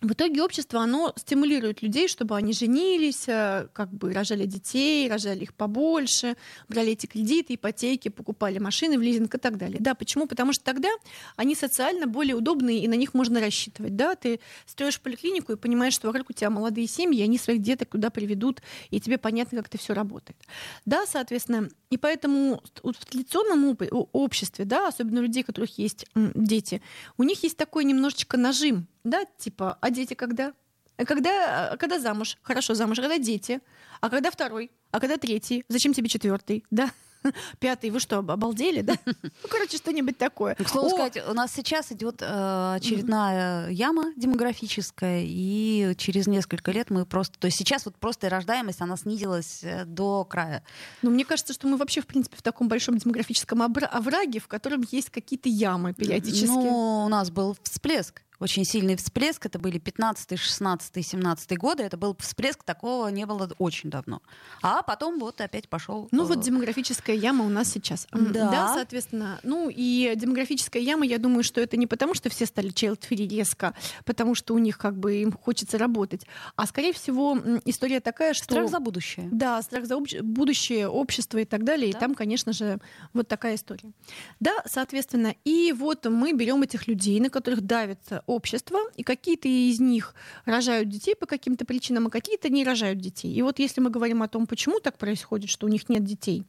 в 0.02 0.12
итоге 0.12 0.44
общество, 0.44 0.82
оно 0.82 1.12
стимулирует 1.16 1.82
людей, 1.82 2.08
чтобы 2.08 2.36
они 2.36 2.54
женились, 2.54 3.28
э, 3.28 3.68
как 3.74 3.92
бы 3.92 4.14
рожали 4.14 4.46
детей, 4.46 5.10
рожали 5.10 5.44
их 5.44 5.56
побольше, 5.56 6.36
брали 6.70 6.92
эти 6.92 7.08
кредиты, 7.08 7.56
ипотеки, 7.56 8.10
покупали 8.10 8.60
машины 8.60 9.00
в 9.00 9.02
лизинг 9.02 9.34
и 9.34 9.38
так 9.40 9.58
далее. 9.58 9.78
Да, 9.80 9.96
почему? 9.96 10.28
Потому 10.28 10.54
что 10.54 10.64
тогда 10.64 10.90
они 11.36 11.56
социально 11.56 12.06
более 12.06 12.36
удобные, 12.36 12.84
и 12.84 12.88
на 12.88 12.94
них 12.94 13.16
можно 13.16 13.40
рассчитывать. 13.40 13.96
Да, 13.96 14.16
ты 14.16 14.40
строишь 14.68 15.02
поликлинику 15.02 15.54
и 15.54 15.56
понимаешь, 15.56 15.94
что 15.94 16.08
вокруг 16.08 16.30
у 16.30 16.34
тебя 16.34 16.52
молодые 16.52 16.88
семьи, 16.88 17.24
они 17.24 17.40
своих 17.40 17.64
деток 17.64 17.90
куда 17.90 18.12
приведут, 18.12 18.62
и 18.92 19.00
тебе 19.00 19.18
понятно, 19.18 19.58
как 19.58 19.68
это 19.68 19.80
все 19.80 19.94
работает. 19.94 20.38
Да, 20.86 21.08
соответственно, 21.08 21.70
и 21.90 21.98
поэтому 21.98 22.62
в 22.84 23.06
традиционном 23.06 23.76
обществе, 24.12 24.66
да, 24.66 24.88
особенно 24.88 25.22
у 25.22 25.24
людей, 25.24 25.42
у 25.42 25.46
которых 25.46 25.80
есть 25.80 26.06
дети, 26.36 26.84
у 27.18 27.24
них 27.24 27.42
есть 27.42 27.58
такой 27.58 27.84
немножечко 27.84 28.38
нажим, 28.38 28.88
да, 29.10 29.26
типа, 29.38 29.78
а 29.82 29.90
дети 29.90 30.14
когда? 30.14 30.54
А 30.98 31.06
Когда, 31.06 31.72
а 31.72 31.78
когда 31.78 32.00
замуж? 32.00 32.38
Хорошо, 32.42 32.74
замуж. 32.74 32.98
Когда 32.98 33.18
дети? 33.18 33.60
А 34.02 34.10
когда 34.10 34.32
второй? 34.32 34.72
А 34.92 35.00
когда 35.00 35.18
третий? 35.18 35.64
Зачем 35.70 35.94
тебе 35.94 36.10
четвертый? 36.10 36.64
Да? 36.72 36.90
Пятый, 37.60 37.90
вы 37.90 38.00
что, 38.00 38.18
об- 38.20 38.32
обалдели, 38.32 38.82
да? 38.82 38.96
Ну, 39.06 39.50
короче, 39.50 39.78
что-нибудь 39.78 40.18
такое. 40.18 40.56
К 40.56 40.68
слову 40.68 40.88
О, 40.88 40.90
сказать, 40.90 41.24
у 41.30 41.34
нас 41.34 41.54
сейчас 41.54 41.92
идет 41.92 42.22
э, 42.22 42.74
очередная 42.76 43.70
яма 43.70 44.12
демографическая, 44.16 45.24
и 45.26 45.94
через 45.98 46.28
несколько 46.28 46.72
лет 46.72 46.90
мы 46.90 47.06
просто... 47.06 47.38
То 47.40 47.46
есть 47.46 47.58
сейчас 47.58 47.86
вот 47.86 47.96
просто 47.98 48.30
рождаемость, 48.30 48.82
она 48.82 48.98
снизилась 48.98 49.64
э, 49.64 49.86
до 49.86 50.26
края. 50.26 50.64
Ну, 51.02 51.10
мне 51.12 51.26
кажется, 51.26 51.54
что 51.54 51.68
мы 51.68 51.78
вообще, 51.78 52.02
в 52.02 52.08
принципе, 52.08 52.38
в 52.38 52.42
таком 52.42 52.68
большом 52.68 52.98
демографическом 52.98 53.62
обра- 53.62 53.86
овраге, 53.86 54.40
в 54.40 54.48
котором 54.48 54.84
есть 54.92 55.10
какие-то 55.10 55.50
ямы 55.50 55.94
периодически. 55.94 56.48
Ну, 56.48 57.04
у 57.06 57.10
нас 57.10 57.30
был 57.30 57.56
всплеск. 57.64 58.22
Очень 58.40 58.66
сильный 58.66 58.96
всплеск. 58.96 59.46
Это 59.46 59.60
были 59.60 59.80
15, 59.80 60.40
16, 60.40 61.06
17 61.08 61.58
годы. 61.58 61.84
Это 61.84 61.98
был 61.98 62.16
всплеск, 62.20 62.64
такого 62.64 63.08
не 63.08 63.26
было 63.26 63.50
очень 63.58 63.90
давно. 63.90 64.22
А 64.62 64.84
потом 64.84 65.20
вот 65.20 65.42
опять 65.42 65.70
пошел. 65.70 66.08
Ну 66.12 66.26
вот 66.26 66.42
демографическая 66.42 67.16
яма 67.16 67.46
у 67.46 67.50
нас 67.50 67.70
сейчас. 67.70 68.08
Да. 68.12 68.52
да, 68.52 68.74
соответственно. 68.74 69.40
Ну 69.44 69.70
и 69.74 70.14
демографическая 70.16 70.82
яма, 70.82 71.06
я 71.06 71.18
думаю, 71.18 71.44
что 71.44 71.62
это 71.62 71.78
не 71.78 71.88
потому, 71.88 72.14
что 72.14 72.30
все 72.30 72.46
стали 72.46 72.72
child-free 72.72 73.28
резко, 73.28 73.74
потому 74.06 74.36
что 74.36 74.54
у 74.54 74.58
них 74.58 74.78
как 74.78 74.98
бы 74.98 75.18
им 75.18 75.32
хочется 75.32 75.78
работать, 75.78 76.26
а 76.56 76.66
скорее 76.68 76.94
всего 76.94 77.38
история 77.66 78.00
такая, 78.00 78.34
что... 78.34 78.46
Страх 78.46 78.70
за 78.70 78.80
будущее. 78.80 79.30
Да, 79.32 79.62
страх 79.62 79.86
за 79.86 79.96
об... 79.96 80.08
будущее, 80.22 80.88
общество 80.88 81.38
и 81.40 81.46
так 81.46 81.64
далее. 81.64 81.92
Да. 81.92 81.98
И 81.98 82.02
там, 82.02 82.16
конечно 82.16 82.54
же, 82.54 82.80
вот 83.14 83.28
такая 83.28 83.56
история. 83.56 83.92
Да, 84.40 84.64
соответственно. 84.66 85.36
И 85.44 85.74
вот 85.74 86.06
мы 86.06 86.34
берем 86.34 86.62
этих 86.62 86.88
людей, 86.88 87.20
на 87.20 87.30
которых 87.30 87.62
давится 87.62 88.24
общество, 88.28 88.80
и 88.96 89.04
какие-то 89.04 89.48
из 89.48 89.80
них 89.80 90.14
рожают 90.46 90.90
детей 90.90 91.16
по 91.16 91.26
каким-то 91.26 91.66
причинам, 91.66 92.08
а 92.08 92.10
какие-то 92.12 92.50
не 92.50 92.64
рожают 92.64 93.00
детей. 93.00 93.34
И 93.34 93.42
вот 93.42 93.58
если 93.58 93.82
мы 93.82 93.90
говорим 93.90 94.22
о 94.22 94.28
том, 94.28 94.46
почему 94.46 94.80
так 94.80 94.98
происходит, 94.98 95.50
что 95.50 95.66
у 95.66 95.70
них 95.70 95.90
нет 95.90 96.04
детей, 96.04 96.44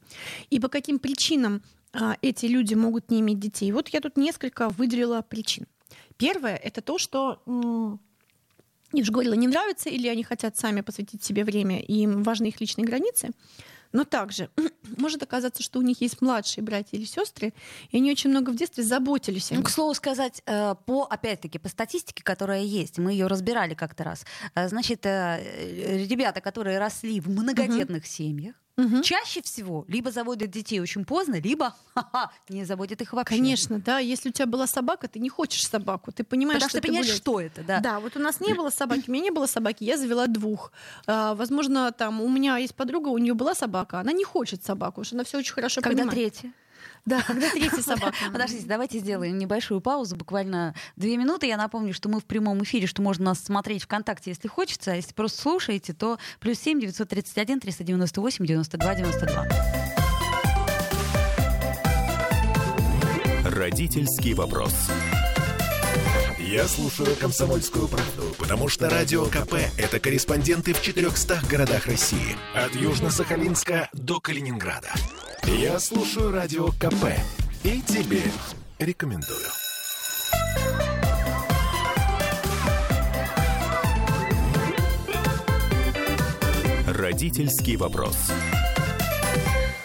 и 0.51 0.59
по 0.59 0.67
каким 0.67 0.99
причинам 0.99 1.63
а, 1.93 2.17
эти 2.21 2.45
люди 2.45 2.75
могут 2.75 3.09
не 3.09 3.21
иметь 3.21 3.39
детей, 3.39 3.71
вот 3.71 3.89
я 3.89 4.01
тут 4.01 4.17
несколько 4.17 4.69
выделила 4.69 5.21
причин. 5.21 5.65
Первое— 6.17 6.55
это 6.63 6.81
то, 6.81 6.97
что 6.97 7.41
им 8.93 9.05
же 9.05 9.11
говорила, 9.11 9.33
не 9.33 9.47
нравится, 9.47 9.89
или 9.89 10.07
они 10.07 10.23
хотят 10.23 10.57
сами 10.57 10.81
посвятить 10.81 11.23
себе 11.23 11.43
время, 11.43 11.79
и 11.79 12.01
им 12.01 12.23
важны 12.23 12.47
их 12.47 12.59
личные 12.59 12.85
границы. 12.85 13.29
Но 13.91 14.03
также 14.03 14.49
может 14.97 15.23
оказаться, 15.23 15.63
что 15.63 15.79
у 15.79 15.81
них 15.81 16.01
есть 16.01 16.21
младшие 16.21 16.63
братья 16.63 16.97
или 16.97 17.05
сестры, 17.05 17.53
и 17.89 17.97
они 17.97 18.11
очень 18.11 18.29
много 18.29 18.51
в 18.51 18.55
детстве 18.55 18.83
заботились 18.83 19.51
о 19.51 19.55
них. 19.55 19.63
Ну, 19.63 19.65
к 19.65 19.69
слову 19.69 19.93
сказать, 19.93 20.41
э, 20.45 20.75
по, 20.85 21.03
опять-таки, 21.03 21.59
по 21.59 21.69
статистике, 21.69 22.23
которая 22.23 22.61
есть, 22.61 22.97
мы 22.97 23.11
ее 23.11 23.27
разбирали 23.27 23.73
как-то 23.73 24.03
раз, 24.03 24.25
э, 24.55 24.67
значит, 24.69 25.05
э, 25.05 26.05
ребята, 26.07 26.41
которые 26.41 26.77
росли 26.77 27.19
в 27.19 27.29
многодетных 27.29 28.03
угу. 28.03 28.09
семьях, 28.09 28.55
Угу. 28.79 29.01
Чаще 29.01 29.41
всего 29.41 29.85
либо 29.87 30.11
заводят 30.11 30.49
детей 30.51 30.79
очень 30.79 31.05
поздно, 31.05 31.39
либо 31.39 31.75
не 32.49 32.65
заводят 32.65 33.01
их 33.01 33.13
вообще. 33.13 33.35
Конечно, 33.35 33.79
да. 33.79 33.99
Если 33.99 34.29
у 34.29 34.31
тебя 34.31 34.45
была 34.45 34.67
собака, 34.67 35.07
ты 35.07 35.19
не 35.19 35.29
хочешь 35.29 35.67
собаку. 35.67 36.11
Ты 36.11 36.23
понимаешь, 36.23 36.59
Потому 36.61 36.69
что, 36.69 36.77
что 36.77 36.81
ты 36.81 36.87
понимаешь, 36.87 37.07
гулять. 37.07 37.17
что 37.21 37.41
это, 37.41 37.63
да. 37.63 37.79
Да, 37.79 37.99
вот 37.99 38.15
у 38.15 38.19
нас 38.19 38.39
не 38.39 38.53
было 38.53 38.69
собаки, 38.69 39.03
у 39.07 39.11
меня 39.11 39.23
не 39.25 39.31
было 39.31 39.45
собаки, 39.47 39.83
я 39.83 39.97
завела 39.97 40.27
двух. 40.27 40.71
А, 41.07 41.35
возможно, 41.35 41.91
там 41.91 42.21
у 42.21 42.29
меня 42.29 42.57
есть 42.57 42.75
подруга, 42.75 43.09
у 43.09 43.17
нее 43.17 43.33
была 43.33 43.55
собака, 43.55 43.99
она 43.99 44.11
не 44.11 44.23
хочет 44.23 44.63
собаку, 44.63 45.03
что 45.03 45.15
она 45.15 45.23
все 45.23 45.37
очень 45.39 45.53
хорошо 45.53 45.81
Когда 45.81 46.03
понимает. 46.03 46.33
третья? 46.33 46.53
Да, 47.05 47.21
когда 47.27 47.49
третья 47.49 47.81
собака. 47.81 48.13
Подождите, 48.31 48.65
давайте 48.67 48.99
сделаем 48.99 49.37
небольшую 49.37 49.81
паузу, 49.81 50.15
буквально 50.15 50.75
две 50.95 51.17
минуты. 51.17 51.47
Я 51.47 51.57
напомню, 51.57 51.93
что 51.93 52.09
мы 52.09 52.19
в 52.19 52.25
прямом 52.25 52.63
эфире, 52.63 52.87
что 52.87 53.01
можно 53.01 53.25
нас 53.25 53.39
смотреть 53.39 53.83
ВКонтакте, 53.83 54.31
если 54.31 54.47
хочется. 54.47 54.91
А 54.91 54.95
если 54.95 55.13
просто 55.13 55.41
слушаете, 55.41 55.93
то 55.93 56.17
плюс 56.39 56.59
семь 56.59 56.79
девятьсот 56.79 57.09
тридцать 57.09 57.37
один 57.37 57.59
триста 57.59 57.83
девяносто 57.83 58.21
восемь 58.21 58.45
девяносто 58.45 58.77
два 58.77 58.95
девяносто 58.95 59.25
два. 59.25 59.47
Родительский 63.43 64.33
вопрос. 64.33 64.73
Я 66.49 66.67
слушаю 66.67 67.15
«Комсомольскую 67.15 67.87
правду», 67.87 68.35
потому 68.39 68.69
что 68.69 68.89
«Радио 68.89 69.25
КП»— 69.25 69.53
это 69.77 69.99
корреспонденты 69.99 70.73
в 70.73 70.81
400 70.81 71.41
городах 71.47 71.85
России. 71.85 72.35
От 72.55 72.73
Южно-Сахалинска 72.73 73.87
до 73.93 74.19
Калининграда. 74.19 74.89
Я 75.45 75.79
слушаю 75.79 76.31
радио 76.31 76.67
КП 76.67 77.05
и 77.63 77.81
тебе 77.81 78.21
рекомендую. 78.79 79.45
Родительский 86.87 87.75
вопрос. 87.75 88.31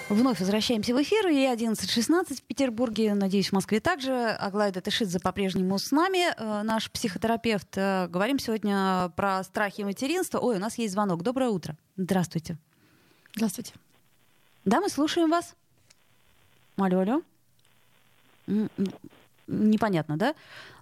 Вновь 0.08 0.38
возвращаемся 0.38 0.94
в 0.94 1.02
эфир. 1.02 1.26
И 1.28 1.44
11.16 1.44 2.34
в 2.34 2.42
Петербурге. 2.42 3.14
Надеюсь, 3.14 3.48
в 3.48 3.52
Москве 3.52 3.80
также. 3.80 4.12
Аглайда 4.12 4.80
Тышидзе 4.80 5.18
по-прежнему 5.18 5.78
с 5.78 5.90
нами. 5.90 6.32
Э, 6.36 6.62
наш 6.62 6.90
психотерапевт. 6.90 7.76
Э, 7.76 8.06
говорим 8.08 8.38
сегодня 8.38 9.12
про 9.16 9.42
страхи 9.42 9.82
материнства. 9.82 10.38
Ой, 10.38 10.56
у 10.56 10.60
нас 10.60 10.78
есть 10.78 10.92
звонок. 10.92 11.22
Доброе 11.22 11.50
утро. 11.50 11.76
Здравствуйте. 11.96 12.58
Здравствуйте. 13.34 13.72
Да, 14.64 14.80
мы 14.80 14.88
слушаем 14.88 15.30
вас. 15.30 15.54
Алло, 16.76 17.00
алло. 17.00 17.22
Непонятно, 19.46 20.16
да? 20.16 20.34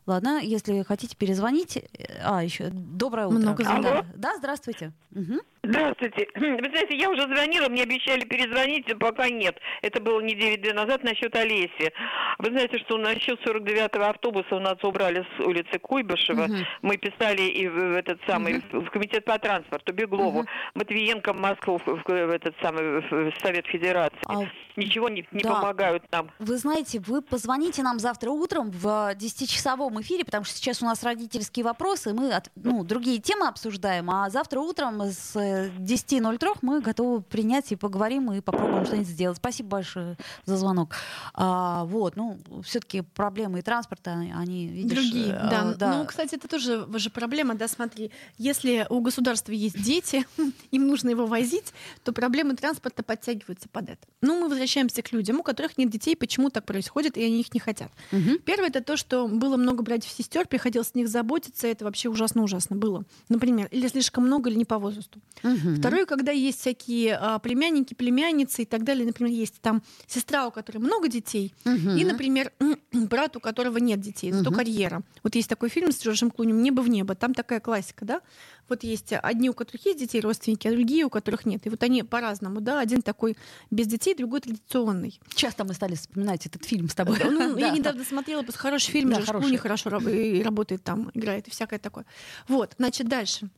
Ладно, 0.07 0.41
если 0.41 0.83
хотите 0.83 1.17
перезвонить. 1.17 1.77
Э, 1.77 2.21
а, 2.23 2.43
еще 2.43 2.71
доброе 2.71 3.27
утро. 3.27 3.39
Много 3.39 3.65
да. 3.65 4.07
да, 4.15 4.37
здравствуйте. 4.37 4.93
Угу. 5.15 5.41
Здравствуйте. 5.65 6.27
Вы 6.35 6.69
знаете, 6.71 6.97
я 6.97 7.09
уже 7.09 7.23
звонила, 7.23 7.69
мне 7.69 7.85
обещали 7.85 8.25
перезвонить, 8.25 8.87
пока 8.99 9.29
нет. 9.29 9.57
Это 9.83 10.03
было 10.03 10.21
неделю 10.21 10.61
две 10.61 10.73
назад 10.73 11.05
насчет 11.05 11.35
Олеси. 11.37 11.93
Вы 12.39 12.47
знаете, 12.51 12.79
что 12.79 12.99
насчет 12.99 13.41
49-го 13.47 14.03
автобуса 14.03 14.57
у 14.57 14.59
нас 14.59 14.77
убрали 14.83 15.25
с 15.37 15.41
улицы 15.41 15.79
Куйбышева. 15.79 16.45
Угу. 16.45 16.55
Мы 16.83 16.97
писали 16.97 17.43
и 17.43 17.69
в 17.69 17.95
этот 17.95 18.21
самый 18.27 18.59
угу. 18.59 18.81
в 18.81 18.91
комитет 18.91 19.25
по 19.25 19.39
транспорту 19.39 19.93
Беглову, 19.93 20.41
угу. 20.41 20.49
Матвиенко, 20.75 21.33
Москву, 21.33 21.79
в, 21.79 22.03
в 22.05 22.11
этот 22.11 22.57
самый 22.61 23.01
в 23.01 23.33
Совет 23.41 23.67
Федерации. 23.67 24.19
А... 24.27 24.41
Ничего 24.75 25.11
не, 25.11 25.27
не 25.33 25.43
да. 25.43 25.55
помогают 25.55 26.11
нам. 26.11 26.31
Вы 26.39 26.57
знаете, 26.57 26.99
вы 27.07 27.21
позвоните 27.21 27.83
нам 27.83 27.99
завтра 27.99 28.31
утром 28.31 28.71
в 28.71 28.87
10-часовом 29.15 30.01
эфире, 30.01 30.25
потому 30.25 30.45
что 30.45 30.57
сейчас 30.57 30.83
у 30.83 30.87
нас 30.87 31.03
родительские 31.05 31.65
вопросы, 31.65 32.15
мы 32.15 32.33
от, 32.33 32.51
ну, 32.57 32.83
другие 32.83 33.19
темы 33.19 33.49
обсуждаем, 33.49 34.11
а 34.11 34.31
завтра 34.31 34.61
утром 34.61 35.03
с 35.03 35.37
10.03 35.79 36.59
мы 36.63 36.81
готовы 36.81 37.23
принять 37.23 37.73
и 37.73 37.77
поговорим, 37.77 38.33
и 38.33 38.41
попробуем 38.41 38.85
что-нибудь 38.85 39.09
сделать. 39.09 39.39
Спасибо 39.39 39.71
большое 39.71 40.17
за 40.45 40.57
звонок. 40.57 40.95
А, 41.35 41.85
вот, 41.85 42.17
ну, 42.17 42.39
все-таки 42.65 43.03
проблемы 43.03 43.61
и 43.61 43.63
транспорта, 43.63 44.13
они, 44.13 44.67
видишь... 44.67 44.99
Другие, 44.99 45.35
а, 45.35 45.51
да. 45.51 45.75
да. 45.75 45.97
Ну, 45.99 46.07
кстати, 46.07 46.35
это 46.35 46.49
тоже 46.49 46.87
же 46.95 47.11
проблема, 47.11 47.55
да, 47.55 47.69
смотри. 47.69 48.11
Если 48.39 48.87
у 48.89 49.01
государства 49.01 49.53
есть 49.53 49.81
дети, 49.83 50.27
им 50.71 50.87
нужно 50.87 51.11
его 51.11 51.27
возить, 51.27 51.73
то 52.05 52.13
проблемы 52.13 52.57
транспорта 52.57 53.03
подтягиваются 53.03 53.69
под 53.69 53.91
это. 53.91 54.07
Ну, 54.21 54.41
мы 54.41 54.49
возвращаемся 54.49 55.03
к 55.03 55.13
людям, 55.13 55.41
у 55.41 55.43
которых 55.43 55.79
нет 55.79 55.91
детей, 55.91 56.17
почему 56.17 56.51
так 56.51 56.65
происходит, 56.65 57.17
и 57.17 57.25
они 57.25 57.41
их 57.41 57.53
не 57.55 57.61
хотят. 57.61 57.91
Угу. 58.13 58.41
Первое, 58.45 58.69
это 58.69 58.83
то, 58.83 58.97
что 58.97 59.29
было 59.29 59.57
много 59.57 59.83
братьев-сестер, 59.83 60.47
приходилось 60.47 60.89
с 60.89 60.95
них 60.95 61.09
заботиться, 61.09 61.67
это 61.67 61.85
вообще 61.85 62.09
ужасно-ужасно 62.09 62.77
было. 62.77 63.05
Например, 63.29 63.69
или 63.71 63.89
слишком 63.89 64.25
много, 64.27 64.51
или 64.51 64.57
не 64.57 64.65
по 64.65 64.79
возрасту. 64.79 65.21
Угу. 65.43 65.77
Второе, 65.77 66.07
когда 66.07 66.33
есть 66.33 66.61
всякие 66.61 67.17
а, 67.17 67.39
племянники, 67.39 67.95
племянницы 67.95 68.63
и 68.63 68.65
так 68.65 68.85
далее. 68.85 69.07
Например, 69.07 69.33
есть 69.33 69.61
там 69.61 69.83
сестра, 70.07 70.47
у 70.47 70.51
которой 70.51 70.79
много 70.79 71.09
детей, 71.09 71.55
угу. 71.65 71.91
и, 71.91 72.05
например, 72.05 72.53
брат, 72.93 73.37
у 73.37 73.41
которого 73.41 73.79
нет 73.79 74.01
детей, 74.01 74.33
зато 74.33 74.51
угу. 74.51 74.59
карьера. 74.59 75.03
Вот 75.23 75.35
есть 75.35 75.49
такой 75.49 75.69
фильм 75.69 75.93
с 75.93 76.03
Джорджем 76.03 76.31
Клунем 76.31 76.63
«Небо 76.63 76.81
в 76.81 76.89
небо». 76.89 77.15
Там 77.15 77.35
такая 77.35 77.61
классика, 77.61 78.05
да? 78.05 78.21
Вот 78.69 78.85
есть 78.85 79.13
одни, 79.13 79.51
у 79.51 79.55
которых 79.55 79.85
есть 79.85 79.99
детей, 79.99 80.21
родственники, 80.21 80.67
а 80.69 80.71
другие, 80.71 81.05
у 81.05 81.11
которых 81.11 81.45
нет. 81.45 81.67
И 81.67 81.69
вот 81.69 81.83
они 81.83 82.03
по-разному, 82.03 82.61
да? 82.61 82.81
Один 82.81 83.03
такой 83.03 83.37
без 83.71 83.87
детей, 83.87 84.15
другой 84.15 84.41
традиционный. 84.41 85.21
Часто 85.35 85.65
мы 85.65 85.75
стали 85.75 85.95
вспоминать 85.95 86.47
этот 86.47 86.65
фильм 86.65 86.89
с 86.89 86.95
тобой. 86.95 87.19
Ну, 87.23 87.57
я 87.59 87.71
недавно 87.71 88.05
смотрела, 88.05 88.45
хороший 88.55 88.91
фильм, 88.91 89.13
Джордж 89.13 89.31
Клуни 89.31 89.57
хорошо 89.57 89.91
работает 89.91 90.83
там, 90.85 91.11
играет 91.15 91.49
и 91.49 91.51
всякое 91.51 91.79
такое. 91.79 92.07
Вот, 92.49 92.75
значит, 92.79 93.09
дальше 93.09 93.51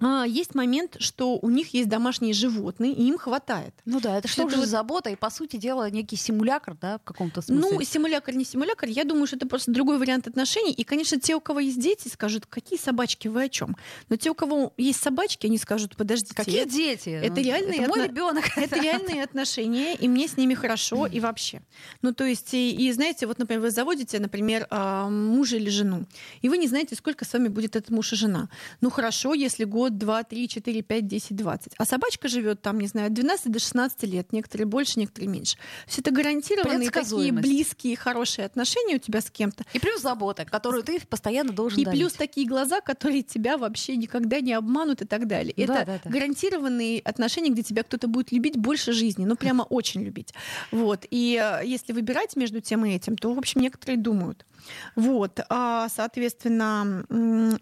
а, 0.00 0.24
есть 0.26 0.54
момент, 0.54 0.96
что 0.98 1.38
у 1.38 1.50
них 1.50 1.74
есть 1.74 1.88
домашние 1.88 2.32
животные, 2.32 2.92
и 2.92 3.02
им 3.04 3.18
хватает. 3.18 3.74
Ну 3.84 4.00
да, 4.00 4.16
это 4.18 4.28
что 4.28 4.48
же 4.48 4.56
вот... 4.56 4.66
забота, 4.66 5.10
и 5.10 5.16
по 5.16 5.28
сути 5.28 5.56
дела 5.56 5.90
некий 5.90 6.16
симулятор, 6.16 6.76
да, 6.80 6.98
в 6.98 7.02
каком-то 7.02 7.42
смысле. 7.42 7.70
Ну, 7.70 7.82
симулятор, 7.82 8.34
не 8.34 8.44
симулятор, 8.44 8.88
я 8.88 9.04
думаю, 9.04 9.26
что 9.26 9.36
это 9.36 9.46
просто 9.46 9.70
другой 9.72 9.98
вариант 9.98 10.26
отношений. 10.26 10.72
И, 10.72 10.84
конечно, 10.84 11.20
те, 11.20 11.34
у 11.34 11.40
кого 11.40 11.60
есть 11.60 11.78
дети, 11.78 12.08
скажут, 12.08 12.46
какие 12.46 12.78
собачки, 12.78 13.28
вы 13.28 13.44
о 13.44 13.48
чем? 13.48 13.76
Но 14.08 14.16
те, 14.16 14.30
у 14.30 14.34
кого 14.34 14.72
есть 14.78 15.02
собачки, 15.02 15.46
они 15.46 15.58
скажут, 15.58 15.96
подождите. 15.96 16.34
Какие 16.34 16.64
дети? 16.64 17.10
Это 17.10 17.34
ну, 17.34 17.42
реальные, 17.42 17.80
это 17.80 17.88
мой 17.88 18.06
ребенок. 18.06 18.44
Это 18.56 18.80
реальные 18.80 19.22
отношения, 19.22 19.94
и 19.94 20.08
мне 20.08 20.28
с 20.28 20.36
ними 20.36 20.54
хорошо, 20.54 21.06
и 21.06 21.20
вообще. 21.20 21.62
Ну, 22.02 22.12
то 22.12 22.24
есть, 22.24 22.54
и, 22.54 22.70
и 22.74 22.92
знаете, 22.92 23.26
вот, 23.26 23.38
например, 23.38 23.62
вы 23.62 23.70
заводите, 23.70 24.18
например, 24.18 24.66
а, 24.70 25.08
мужа 25.08 25.56
или 25.56 25.70
жену, 25.70 26.04
и 26.42 26.48
вы 26.48 26.58
не 26.58 26.68
знаете, 26.68 26.94
сколько 26.94 27.24
с 27.24 27.32
вами 27.32 27.48
будет 27.48 27.76
этот 27.76 27.90
муж 27.90 28.12
и 28.12 28.16
жена. 28.16 28.48
Ну, 28.80 28.90
хорошо, 28.90 29.34
если 29.34 29.64
год 29.64 29.89
год, 29.90 29.98
два, 29.98 30.22
три, 30.24 30.48
четыре, 30.48 30.82
пять, 30.82 31.06
десять, 31.06 31.36
двадцать. 31.36 31.72
А 31.76 31.84
собачка 31.84 32.28
живет 32.28 32.62
там, 32.62 32.78
не 32.78 32.86
знаю, 32.86 33.08
от 33.08 33.14
12 33.14 33.50
до 33.50 33.58
16 33.58 34.02
лет. 34.04 34.32
Некоторые 34.32 34.66
больше, 34.66 34.98
некоторые 34.98 35.28
меньше. 35.28 35.56
Есть 35.86 35.98
это 35.98 36.10
гарантированные 36.10 36.90
такие 36.90 37.32
близкие, 37.32 37.96
хорошие 37.96 38.46
отношения 38.46 38.96
у 38.96 38.98
тебя 38.98 39.20
с 39.20 39.30
кем-то. 39.30 39.64
И 39.72 39.78
плюс 39.78 40.00
забота, 40.00 40.44
которую 40.44 40.82
ты 40.82 41.00
постоянно 41.00 41.52
должен 41.52 41.80
И 41.80 41.84
дарить. 41.84 42.00
плюс 42.00 42.12
такие 42.12 42.46
глаза, 42.46 42.80
которые 42.80 43.22
тебя 43.22 43.58
вообще 43.58 43.96
никогда 43.96 44.40
не 44.40 44.52
обманут 44.52 45.02
и 45.02 45.04
так 45.04 45.26
далее. 45.26 45.54
Да, 45.56 45.62
Это 45.62 45.86
да, 45.86 46.00
да. 46.04 46.10
гарантированные 46.10 47.00
отношения, 47.00 47.50
где 47.50 47.62
тебя 47.62 47.82
кто-то 47.82 48.06
будет 48.08 48.32
любить 48.32 48.56
больше 48.56 48.92
жизни, 48.92 49.24
ну 49.24 49.36
прямо 49.36 49.62
очень 49.62 50.02
любить. 50.02 50.32
Вот. 50.70 51.06
И 51.10 51.40
э, 51.42 51.66
если 51.66 51.92
выбирать 51.92 52.36
между 52.36 52.60
тем 52.60 52.84
и 52.84 52.92
этим, 52.94 53.16
то, 53.16 53.32
в 53.32 53.38
общем, 53.38 53.60
некоторые 53.60 53.98
думают. 53.98 54.46
Вот, 54.96 55.40
а, 55.48 55.88
соответственно, 55.88 57.04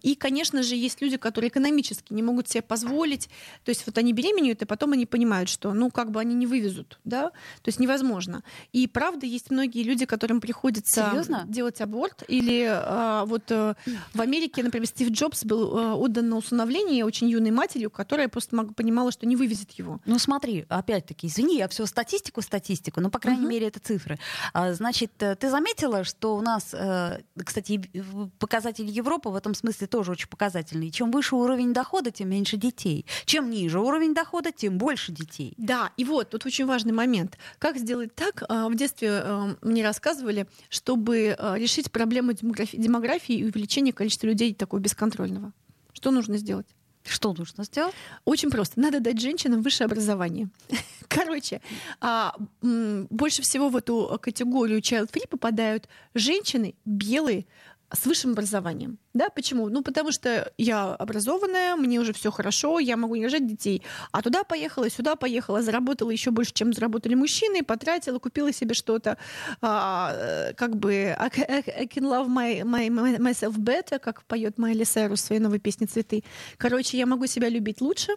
и, 0.02 0.14
конечно 0.14 0.62
же, 0.62 0.74
есть 0.74 1.00
люди, 1.00 1.16
которые 1.16 1.48
экономически 1.50 2.12
не 2.12 2.22
могут 2.22 2.48
себе 2.48 2.62
позволить, 2.62 3.28
то 3.64 3.70
есть 3.70 3.84
вот 3.86 3.98
они 3.98 4.12
беременеют, 4.12 4.62
и 4.62 4.64
потом 4.64 4.92
они 4.92 5.06
понимают, 5.06 5.48
что, 5.48 5.72
ну, 5.72 5.90
как 5.90 6.10
бы 6.10 6.20
они 6.20 6.34
не 6.34 6.46
вывезут, 6.46 6.98
да, 7.04 7.30
то 7.30 7.68
есть 7.68 7.80
невозможно. 7.80 8.42
И 8.72 8.86
правда, 8.86 9.26
есть 9.26 9.50
многие 9.50 9.82
люди, 9.82 10.06
которым 10.06 10.40
приходится 10.40 11.10
Серьезно? 11.10 11.44
делать 11.48 11.80
аборт, 11.80 12.22
или 12.28 12.66
а, 12.68 13.24
вот 13.26 13.50
э, 13.50 13.74
в 14.14 14.20
Америке, 14.20 14.62
например, 14.62 14.86
Стив 14.86 15.10
Джобс 15.10 15.44
был 15.44 15.76
э, 15.78 15.92
отдан 15.94 16.28
на 16.28 16.36
усыновление 16.36 17.04
очень 17.04 17.28
юной 17.28 17.50
матерью, 17.50 17.90
которая 17.90 18.28
просто 18.28 18.56
понимала, 18.74 19.12
что 19.12 19.26
не 19.26 19.36
вывезет 19.36 19.72
его. 19.72 20.00
Ну 20.06 20.18
смотри, 20.18 20.66
опять-таки, 20.68 21.26
извини, 21.26 21.56
я 21.58 21.68
все 21.68 21.86
статистику, 21.86 22.42
статистику, 22.42 23.00
но 23.00 23.10
по 23.10 23.18
крайней 23.18 23.42
Мгм. 23.42 23.50
мере 23.50 23.66
это 23.68 23.80
цифры. 23.80 24.18
А, 24.52 24.72
значит, 24.74 25.12
э, 25.22 25.36
ты 25.36 25.50
заметила, 25.50 26.04
что 26.04 26.36
у 26.36 26.40
нас, 26.40 26.74
кстати, 27.44 27.72
и 27.92 28.00
в- 28.00 28.28
показатель 28.38 28.86
Европы 28.86 29.28
в 29.30 29.34
этом 29.36 29.54
смысле 29.54 29.86
тоже 29.86 30.12
очень 30.12 30.28
показательный. 30.28 30.90
Чем 30.90 31.10
выше 31.10 31.36
уровень 31.36 31.72
дохода, 31.72 32.10
тем 32.10 32.28
меньше 32.30 32.56
детей. 32.56 33.04
Чем 33.24 33.50
ниже 33.50 33.80
уровень 33.80 34.14
дохода, 34.14 34.52
тем 34.52 34.78
больше 34.78 35.12
детей. 35.12 35.54
Да, 35.56 35.90
и 35.96 36.04
вот 36.04 36.30
тут 36.30 36.46
очень 36.46 36.66
важный 36.66 36.92
момент. 36.92 37.38
Как 37.58 37.76
сделать 37.78 38.14
так? 38.14 38.42
а, 38.48 38.68
В 38.68 38.74
детстве 38.74 39.08
э, 39.22 39.54
мне 39.62 39.82
рассказывали, 39.84 40.46
чтобы 40.68 41.36
э, 41.38 41.54
решить 41.58 41.90
проблему 41.92 42.32
демографи- 42.32 42.76
демографии 42.78 43.34
и 43.36 43.44
увеличения 43.44 43.92
количества 43.92 44.26
людей 44.26 44.54
такого 44.54 44.80
бесконтрольного. 44.80 45.52
Что 45.92 46.10
нужно 46.10 46.36
сделать? 46.38 46.66
Что 47.08 47.32
нужно 47.32 47.64
сделать? 47.64 47.94
Очень 48.24 48.50
просто. 48.50 48.80
Надо 48.80 49.00
дать 49.00 49.20
женщинам 49.20 49.62
высшее 49.62 49.86
образование. 49.86 50.48
Короче, 51.08 51.60
а, 52.00 52.34
больше 52.62 53.42
всего 53.42 53.68
в 53.68 53.76
эту 53.76 54.18
категорию 54.20 54.80
child-free 54.80 55.28
попадают 55.28 55.88
женщины 56.14 56.74
белые 56.84 57.46
с 57.92 58.06
высшим 58.06 58.32
образованием. 58.32 58.98
Да, 59.14 59.28
почему? 59.30 59.68
Ну, 59.68 59.82
потому 59.82 60.12
что 60.12 60.52
я 60.58 60.94
образованная, 60.94 61.76
мне 61.76 61.98
уже 62.00 62.12
все 62.12 62.30
хорошо, 62.30 62.78
я 62.78 62.96
могу 62.96 63.16
не 63.16 63.24
рожать 63.24 63.46
детей. 63.46 63.82
А 64.12 64.22
туда 64.22 64.44
поехала, 64.44 64.90
сюда 64.90 65.16
поехала, 65.16 65.62
заработала 65.62 66.10
еще 66.10 66.30
больше, 66.30 66.52
чем 66.52 66.72
заработали 66.72 67.14
мужчины, 67.14 67.64
потратила, 67.64 68.18
купила 68.18 68.52
себе 68.52 68.74
что-то, 68.74 69.16
а, 69.60 70.12
э, 70.14 70.54
как 70.54 70.76
бы 70.76 71.16
I 71.18 71.30
I 71.78 71.86
can 71.86 72.04
love 72.04 72.28
my, 72.28 72.62
my- 72.62 73.18
myself 73.18 73.56
better, 73.56 73.98
как 73.98 74.22
поет 74.24 74.58
Майли 74.58 74.84
Сайрус 74.84 75.22
в 75.22 75.24
своей 75.26 75.40
новой 75.40 75.58
песне 75.58 75.86
«Цветы». 75.86 76.24
Короче, 76.58 76.98
я 76.98 77.06
могу 77.06 77.26
себя 77.26 77.48
любить 77.48 77.80
лучше, 77.80 78.12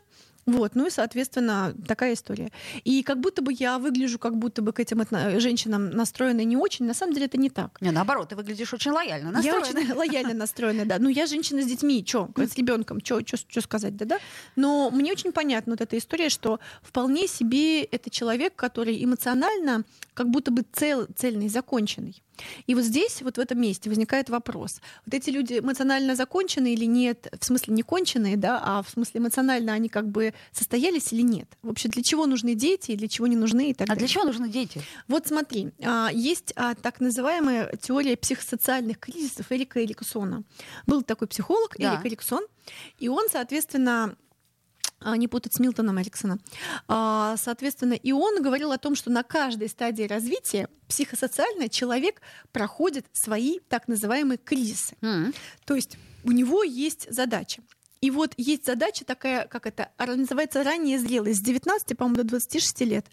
вот, 0.45 0.75
ну 0.75 0.87
и, 0.87 0.89
соответственно, 0.89 1.75
такая 1.87 2.13
история. 2.13 2.51
И 2.83 3.03
как 3.03 3.19
будто 3.19 3.41
бы 3.41 3.53
я 3.53 3.77
выгляжу, 3.77 4.17
как 4.19 4.37
будто 4.37 4.61
бы 4.61 4.73
к 4.73 4.79
этим 4.79 5.01
отно- 5.01 5.39
женщинам 5.39 5.91
настроена 5.91 6.43
не 6.43 6.57
очень. 6.57 6.85
На 6.85 6.93
самом 6.93 7.13
деле 7.13 7.27
это 7.27 7.37
не 7.37 7.49
так. 7.49 7.77
Не, 7.81 7.91
наоборот, 7.91 8.29
ты 8.29 8.35
выглядишь 8.35 8.73
очень 8.73 8.91
лояльно 8.91 9.27
Я 9.41 9.55
настроена. 9.55 9.79
очень 9.81 9.93
лояльно 9.97 10.33
настроена, 10.33 10.85
да. 10.85 10.97
Ну, 10.99 11.09
я 11.09 11.25
женщина 11.27 11.61
с 11.61 11.65
детьми, 11.65 12.03
что, 12.07 12.29
с 12.35 12.55
ребенком, 12.55 12.99
что 13.03 13.21
сказать, 13.61 13.95
да, 13.95 14.05
да. 14.05 14.17
Но 14.55 14.89
мне 14.89 15.11
очень 15.11 15.31
понятна 15.31 15.73
вот 15.73 15.81
эта 15.81 15.97
история, 15.97 16.29
что 16.29 16.59
вполне 16.81 17.27
себе 17.27 17.83
это 17.83 18.09
человек, 18.09 18.55
который 18.55 19.03
эмоционально 19.03 19.83
как 20.13 20.29
будто 20.29 20.51
бы 20.51 20.65
цел, 20.73 21.07
цельный, 21.15 21.49
законченный. 21.49 22.21
И 22.65 22.75
вот 22.75 22.83
здесь, 22.83 23.21
вот 23.21 23.37
в 23.37 23.39
этом 23.39 23.61
месте 23.61 23.89
возникает 23.89 24.29
вопрос. 24.29 24.81
Вот 25.05 25.13
эти 25.13 25.29
люди 25.29 25.59
эмоционально 25.59 26.15
законченные 26.15 26.73
или 26.73 26.85
нет, 26.85 27.31
в 27.39 27.45
смысле 27.45 27.73
не 27.75 27.83
конченые, 27.83 28.35
да, 28.35 28.59
а 28.63 28.81
в 28.81 28.89
смысле 28.89 29.19
эмоционально 29.19 29.73
они 29.73 29.89
как 29.89 30.07
бы 30.09 30.33
состоялись 30.51 31.11
или 31.13 31.21
нет? 31.21 31.47
Вообще 31.61 31.89
для 31.89 32.03
чего 32.03 32.25
нужны 32.25 32.55
дети, 32.55 32.95
для 32.95 33.07
чего 33.07 33.27
не 33.27 33.35
нужны 33.35 33.69
и 33.71 33.73
так 33.73 33.85
А 33.85 33.89
далее. 33.89 33.99
для 33.99 34.07
чего 34.07 34.23
нужны 34.23 34.49
дети? 34.49 34.81
Вот 35.07 35.27
смотри, 35.27 35.71
а, 35.83 36.09
есть 36.13 36.53
а, 36.55 36.75
так 36.75 36.99
называемая 36.99 37.75
теория 37.81 38.15
психосоциальных 38.17 38.99
кризисов 38.99 39.51
Эрика 39.51 39.83
Эриксона. 39.83 40.43
Был 40.87 41.01
такой 41.03 41.27
психолог 41.27 41.75
Да. 41.77 41.93
Эрик 41.95 42.05
Эриксон, 42.05 42.43
и 42.99 43.07
он, 43.07 43.27
соответственно, 43.31 44.15
а, 45.03 45.17
не 45.17 45.27
путать 45.27 45.53
с 45.55 45.59
Милтоном 45.59 45.99
Эриксона. 46.01 46.37
А, 46.87 47.35
Соответственно, 47.37 47.93
и 47.93 48.11
он 48.11 48.41
говорил 48.43 48.71
о 48.71 48.77
том, 48.77 48.95
что 48.95 49.09
на 49.09 49.23
каждой 49.23 49.67
стадии 49.69 50.03
развития 50.03 50.67
психосоциально 50.87 51.69
человек 51.69 52.21
проходит 52.51 53.05
свои 53.13 53.59
так 53.67 53.87
называемые 53.87 54.37
кризисы. 54.37 54.95
М. 55.01 55.33
То 55.65 55.75
есть 55.75 55.97
у 56.23 56.31
него 56.31 56.63
есть 56.63 57.07
задача. 57.11 57.63
И 58.01 58.09
вот 58.09 58.33
есть 58.37 58.65
задача 58.65 59.05
такая, 59.05 59.45
как 59.47 59.67
это 59.67 59.89
называется, 59.99 60.63
ранняя 60.63 60.97
зрелость, 60.97 61.39
с 61.39 61.41
19, 61.43 61.95
по-моему, 61.95 62.17
до 62.17 62.23
26 62.23 62.81
лет, 62.81 63.05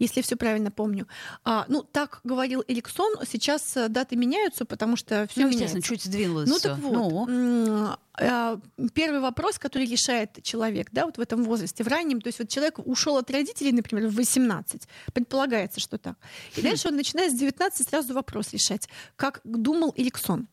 если 0.00 0.20
все 0.20 0.34
правильно 0.34 0.72
помню. 0.72 1.06
А, 1.44 1.64
ну, 1.68 1.84
так 1.84 2.20
говорил 2.24 2.64
Эриксон, 2.66 3.14
сейчас 3.24 3.76
э, 3.76 3.88
даты 3.88 4.16
меняются, 4.16 4.64
потому 4.64 4.96
что 4.96 5.28
все 5.30 5.42
Ну, 5.42 5.46
естественно, 5.48 5.78
меняется. 5.78 5.88
чуть 5.94 6.02
сдвинулось. 6.04 6.48
Ну 6.48 6.56
всё. 6.58 6.68
так 6.70 6.78
вот, 6.78 7.28
Ну, 7.28 7.96
а, 8.14 8.58
первый 8.94 9.20
вопрос, 9.20 9.60
который 9.60 9.86
решает 9.86 10.42
человек, 10.42 10.88
да, 10.90 11.06
вот 11.06 11.18
в 11.18 11.20
этом 11.20 11.44
возрасте, 11.44 11.84
в 11.84 11.88
раннем, 11.88 12.20
то 12.20 12.26
есть 12.26 12.40
вот 12.40 12.48
человек 12.48 12.80
ушел 12.84 13.16
от 13.18 13.30
родителей, 13.30 13.70
например, 13.70 14.08
в 14.08 14.14
18, 14.16 14.88
предполагается, 15.12 15.78
что 15.78 15.98
так. 15.98 16.16
И 16.56 16.60
Хм. 16.60 16.64
дальше 16.64 16.88
он 16.88 16.96
начинает 16.96 17.30
с 17.30 17.34
19 17.38 17.88
сразу 17.88 18.12
вопрос 18.12 18.52
решать, 18.52 18.88
как 19.14 19.40
думал 19.44 19.94
Эриксон. 19.96 20.48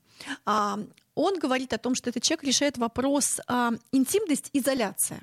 А, 0.45 0.77
Он 1.15 1.39
говорит 1.39 1.73
о 1.73 1.77
том, 1.77 1.95
что 1.95 2.09
этот 2.09 2.23
человек 2.23 2.43
решает 2.43 2.77
вопрос 2.77 3.39
а, 3.47 3.71
интимность, 3.91 4.49
изоляция. 4.53 5.21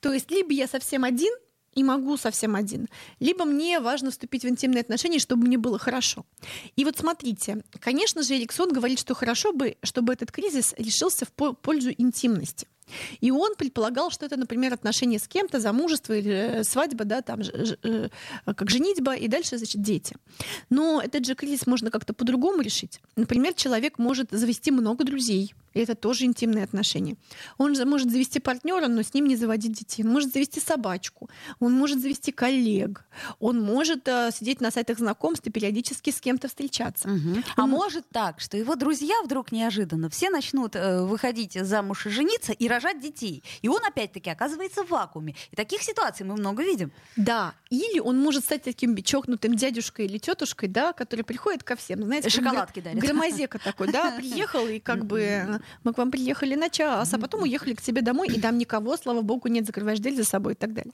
То 0.00 0.12
есть 0.12 0.30
либо 0.30 0.52
я 0.52 0.66
совсем 0.66 1.04
один, 1.04 1.32
и 1.74 1.82
могу 1.82 2.16
совсем 2.16 2.54
один. 2.54 2.88
Либо 3.18 3.44
мне 3.44 3.80
важно 3.80 4.10
вступить 4.10 4.44
в 4.44 4.48
интимные 4.48 4.82
отношения, 4.82 5.18
чтобы 5.18 5.46
мне 5.46 5.58
было 5.58 5.78
хорошо. 5.78 6.26
И 6.76 6.84
вот 6.84 6.98
смотрите, 6.98 7.62
конечно 7.80 8.22
же, 8.22 8.36
Эриксон 8.36 8.72
говорит, 8.72 8.98
что 8.98 9.14
хорошо 9.14 9.52
бы, 9.52 9.76
чтобы 9.82 10.12
этот 10.12 10.30
кризис 10.30 10.74
решился 10.76 11.24
в 11.24 11.32
по- 11.32 11.54
пользу 11.54 11.90
интимности. 11.96 12.68
И 13.20 13.30
он 13.30 13.54
предполагал, 13.54 14.10
что 14.10 14.26
это, 14.26 14.36
например, 14.36 14.72
отношения 14.72 15.18
с 15.18 15.28
кем-то, 15.28 15.60
замужество 15.60 16.12
или 16.12 16.32
э, 16.32 16.64
свадьба, 16.64 17.04
да, 17.04 17.22
там, 17.22 17.40
э, 17.40 18.08
как 18.44 18.70
женитьба, 18.70 19.14
и 19.14 19.28
дальше, 19.28 19.58
значит, 19.58 19.82
дети. 19.82 20.16
Но 20.70 21.00
этот 21.00 21.26
же 21.26 21.34
кризис 21.34 21.66
можно 21.66 21.90
как-то 21.90 22.12
по-другому 22.14 22.62
решить. 22.62 23.00
Например, 23.16 23.54
человек 23.54 23.98
может 23.98 24.30
завести 24.30 24.70
много 24.70 25.04
друзей, 25.04 25.54
и 25.74 25.80
это 25.80 25.94
тоже 25.94 26.24
интимные 26.24 26.64
отношения. 26.64 27.16
Он 27.58 27.74
же 27.74 27.84
может 27.84 28.10
завести 28.10 28.40
партнера, 28.40 28.88
но 28.88 29.02
с 29.02 29.14
ним 29.14 29.26
не 29.26 29.36
заводить 29.36 29.72
детей. 29.72 30.02
Он 30.04 30.10
может 30.10 30.32
завести 30.32 30.60
собачку, 30.60 31.28
он 31.60 31.72
может 31.72 32.00
завести 32.00 32.32
коллег, 32.32 33.04
он 33.40 33.60
может 33.60 34.06
э, 34.08 34.30
сидеть 34.32 34.60
на 34.60 34.70
сайтах 34.70 34.98
знакомств 34.98 35.46
и 35.46 35.50
периодически 35.50 36.10
с 36.10 36.20
кем-то 36.20 36.48
встречаться. 36.48 37.08
Мгм. 37.08 37.44
А 37.56 37.64
Он- 37.64 37.70
может 37.70 38.08
так, 38.10 38.40
что 38.40 38.56
его 38.56 38.74
друзья 38.76 39.14
вдруг 39.24 39.52
неожиданно 39.52 40.08
все 40.10 40.30
начнут 40.30 40.76
э, 40.76 41.02
выходить 41.02 41.54
замуж 41.54 42.06
и 42.06 42.10
жениться 42.10 42.52
и 42.52 42.68
рожать 42.68 43.00
детей. 43.00 43.42
И 43.62 43.68
он 43.68 43.84
опять-таки 43.84 44.30
оказывается 44.30 44.84
в 44.84 44.90
вакууме. 44.90 45.34
И 45.50 45.56
таких 45.56 45.82
ситуаций 45.82 46.24
мы 46.26 46.34
много 46.34 46.62
видим. 46.62 46.92
Да, 47.16 47.54
или 47.70 47.98
он 47.98 48.18
может 48.18 48.44
стать 48.44 48.62
таким 48.62 48.96
чокнутым 49.02 49.54
дядюшкой 49.56 50.06
или 50.06 50.18
тетушкой, 50.18 50.68
да, 50.68 50.92
который 50.92 51.22
приходит 51.22 51.62
ко 51.62 51.76
всем, 51.76 52.02
знаете, 52.04 52.28
Шоколадки 52.30 52.80
дарит. 52.80 52.98
громозека 53.00 53.58
такой, 53.58 53.90
да, 53.92 54.12
приехал 54.16 54.66
и 54.68 54.78
как 54.78 55.04
бы 55.06 55.20
э, 55.20 55.58
мы 55.84 55.92
к 55.92 55.98
вам 55.98 56.10
приехали 56.10 56.54
на 56.54 56.68
час, 56.68 57.14
а 57.14 57.18
потом 57.18 57.42
уехали 57.42 57.74
к 57.74 57.82
тебе 57.82 58.02
домой, 58.02 58.28
и 58.28 58.40
там 58.40 58.58
никого, 58.58 58.96
слава 58.96 59.22
богу, 59.22 59.48
нет, 59.48 59.66
закрываешь 59.66 59.98
дверь 59.98 60.16
за 60.16 60.24
собой 60.24 60.52
и 60.52 60.56
так 60.56 60.72
далее. 60.72 60.92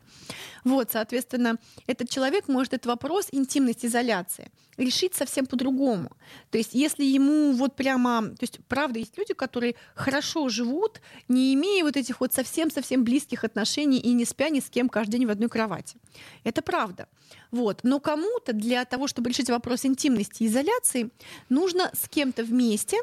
Вот, 0.65 0.91
соответственно, 0.93 1.57
этот 1.87 2.09
человек 2.11 2.49
может 2.49 2.75
этот 2.75 2.87
вопрос 2.87 3.29
интимности, 3.33 3.87
изоляции 3.87 4.51
решить 4.79 5.15
совсем 5.15 5.45
по-другому. 5.47 6.11
То 6.51 6.59
есть, 6.59 6.73
если 6.73 7.05
ему 7.05 7.53
вот 7.53 7.77
прямо, 7.77 8.23
то 8.23 8.43
есть, 8.43 8.61
правда, 8.69 8.99
есть 9.01 9.19
люди, 9.19 9.35
которые 9.35 9.75
хорошо 9.95 10.49
живут, 10.49 11.01
не 11.29 11.53
имея 11.55 11.85
вот 11.85 11.97
этих 11.97 12.21
вот 12.21 12.33
совсем-совсем 12.33 13.05
близких 13.05 13.45
отношений 13.45 13.99
и 13.99 14.13
не 14.13 14.25
спя 14.25 14.49
ни 14.49 14.61
с 14.61 14.71
кем 14.71 14.89
каждый 14.89 15.19
день 15.19 15.27
в 15.27 15.31
одной 15.31 15.49
кровати. 15.49 15.97
Это 16.45 16.63
правда. 16.63 17.09
Вот. 17.51 17.81
Но 17.83 18.01
кому-то 18.01 18.53
для 18.53 18.85
того, 18.85 19.09
чтобы 19.09 19.31
решить 19.31 19.51
вопрос 19.51 19.85
интимности 19.85 20.45
и 20.45 20.47
изоляции, 20.47 21.11
нужно 21.49 21.91
с 21.93 22.09
кем-то 22.09 22.45
вместе 22.45 22.99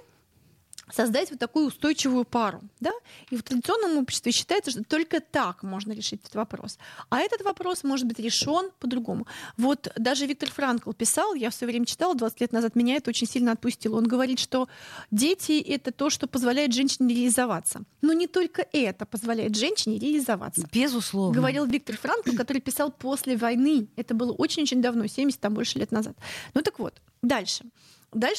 создать 0.92 1.32
вот 1.32 1.40
такую 1.40 1.68
устойчивую 1.68 2.26
пару. 2.26 2.62
Да? 2.80 2.92
И 3.30 3.38
в 3.38 3.44
традиционном 3.44 3.98
обществе 3.98 4.32
считается, 4.32 4.72
что 4.72 4.84
только 4.84 5.20
так 5.20 5.64
можно 5.64 5.94
решить 5.94 6.22
этот 6.22 6.36
вопрос. 6.36 6.78
А 7.10 7.20
этот 7.20 7.42
вопрос 7.42 7.84
может 7.84 8.08
быть 8.08 8.20
решен 8.20 8.70
по-другому. 8.80 9.28
Вот 9.58 9.92
даже 9.96 10.26
Виктор 10.26 10.50
Франкл 10.52 10.92
писал, 10.92 11.34
я 11.34 11.50
в 11.50 11.54
свое 11.54 11.72
время 11.72 11.86
читала 11.86 12.16
20 12.16 12.42
лет 12.42 12.52
назад, 12.52 12.76
меня 12.76 12.96
это 12.96 13.10
очень 13.10 13.28
сильно 13.28 13.52
отпустило. 13.52 13.98
Он 13.98 14.08
говорит, 14.08 14.40
что 14.40 14.68
дети— 15.12 15.60
это 15.68 15.92
то, 15.92 16.10
что 16.10 16.28
позволяет 16.28 16.74
женщине 16.74 17.14
реализоваться. 17.14 17.82
Но 18.02 18.14
не 18.14 18.28
только 18.28 18.68
это 18.72 19.06
позволяет 19.06 19.56
женщине 19.56 19.98
реализоваться. 19.98 20.68
Безусловно. 20.72 21.36
Говорил 21.36 21.66
Виктор 21.66 21.98
Франкл, 21.98 22.36
который 22.36 22.62
писал 22.62 22.92
после 22.92 23.38
войны. 23.38 23.88
Это 23.96 24.14
было 24.14 24.32
очень-очень 24.32 24.82
давно, 24.82 25.08
70 25.08 25.40
там 25.40 25.54
больше 25.54 25.80
лет 25.80 25.92
назад. 25.92 26.16
Ну 26.54 26.62
так 26.62 26.80
вот, 26.80 27.02
дальше. 27.22 27.46
Дальше, 27.46 27.64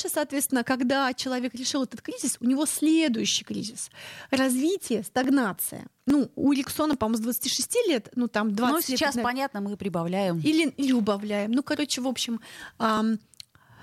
соответственно, 0.08 0.64
когда 0.64 1.12
человек 1.14 1.54
решил 1.54 1.82
этот 1.84 2.00
кризис, 2.02 2.36
у 2.40 2.46
него 2.46 2.66
следующий 2.66 3.44
кризис. 3.44 3.90
Развитие, 4.30 5.02
стагнация. 5.04 5.86
Ну, 6.06 6.30
у 6.34 6.54
Эриксона, 6.54 6.96
по-моему, 6.96 7.18
с 7.18 7.20
26 7.20 7.76
лет, 7.88 8.08
ну 8.16 8.26
там 8.28 8.54
20 8.54 8.72
Ну, 8.72 8.76
лет. 8.78 8.84
сейчас, 8.86 9.14
наверное, 9.14 9.32
понятно, 9.32 9.60
мы 9.60 9.76
прибавляем. 9.76 10.38
Или, 10.40 10.68
или 10.76 10.92
убавляем. 10.92 11.50
Ну, 11.52 11.62
короче, 11.62 12.00
в 12.00 12.08
общем, 12.08 12.40
ам, 12.78 13.18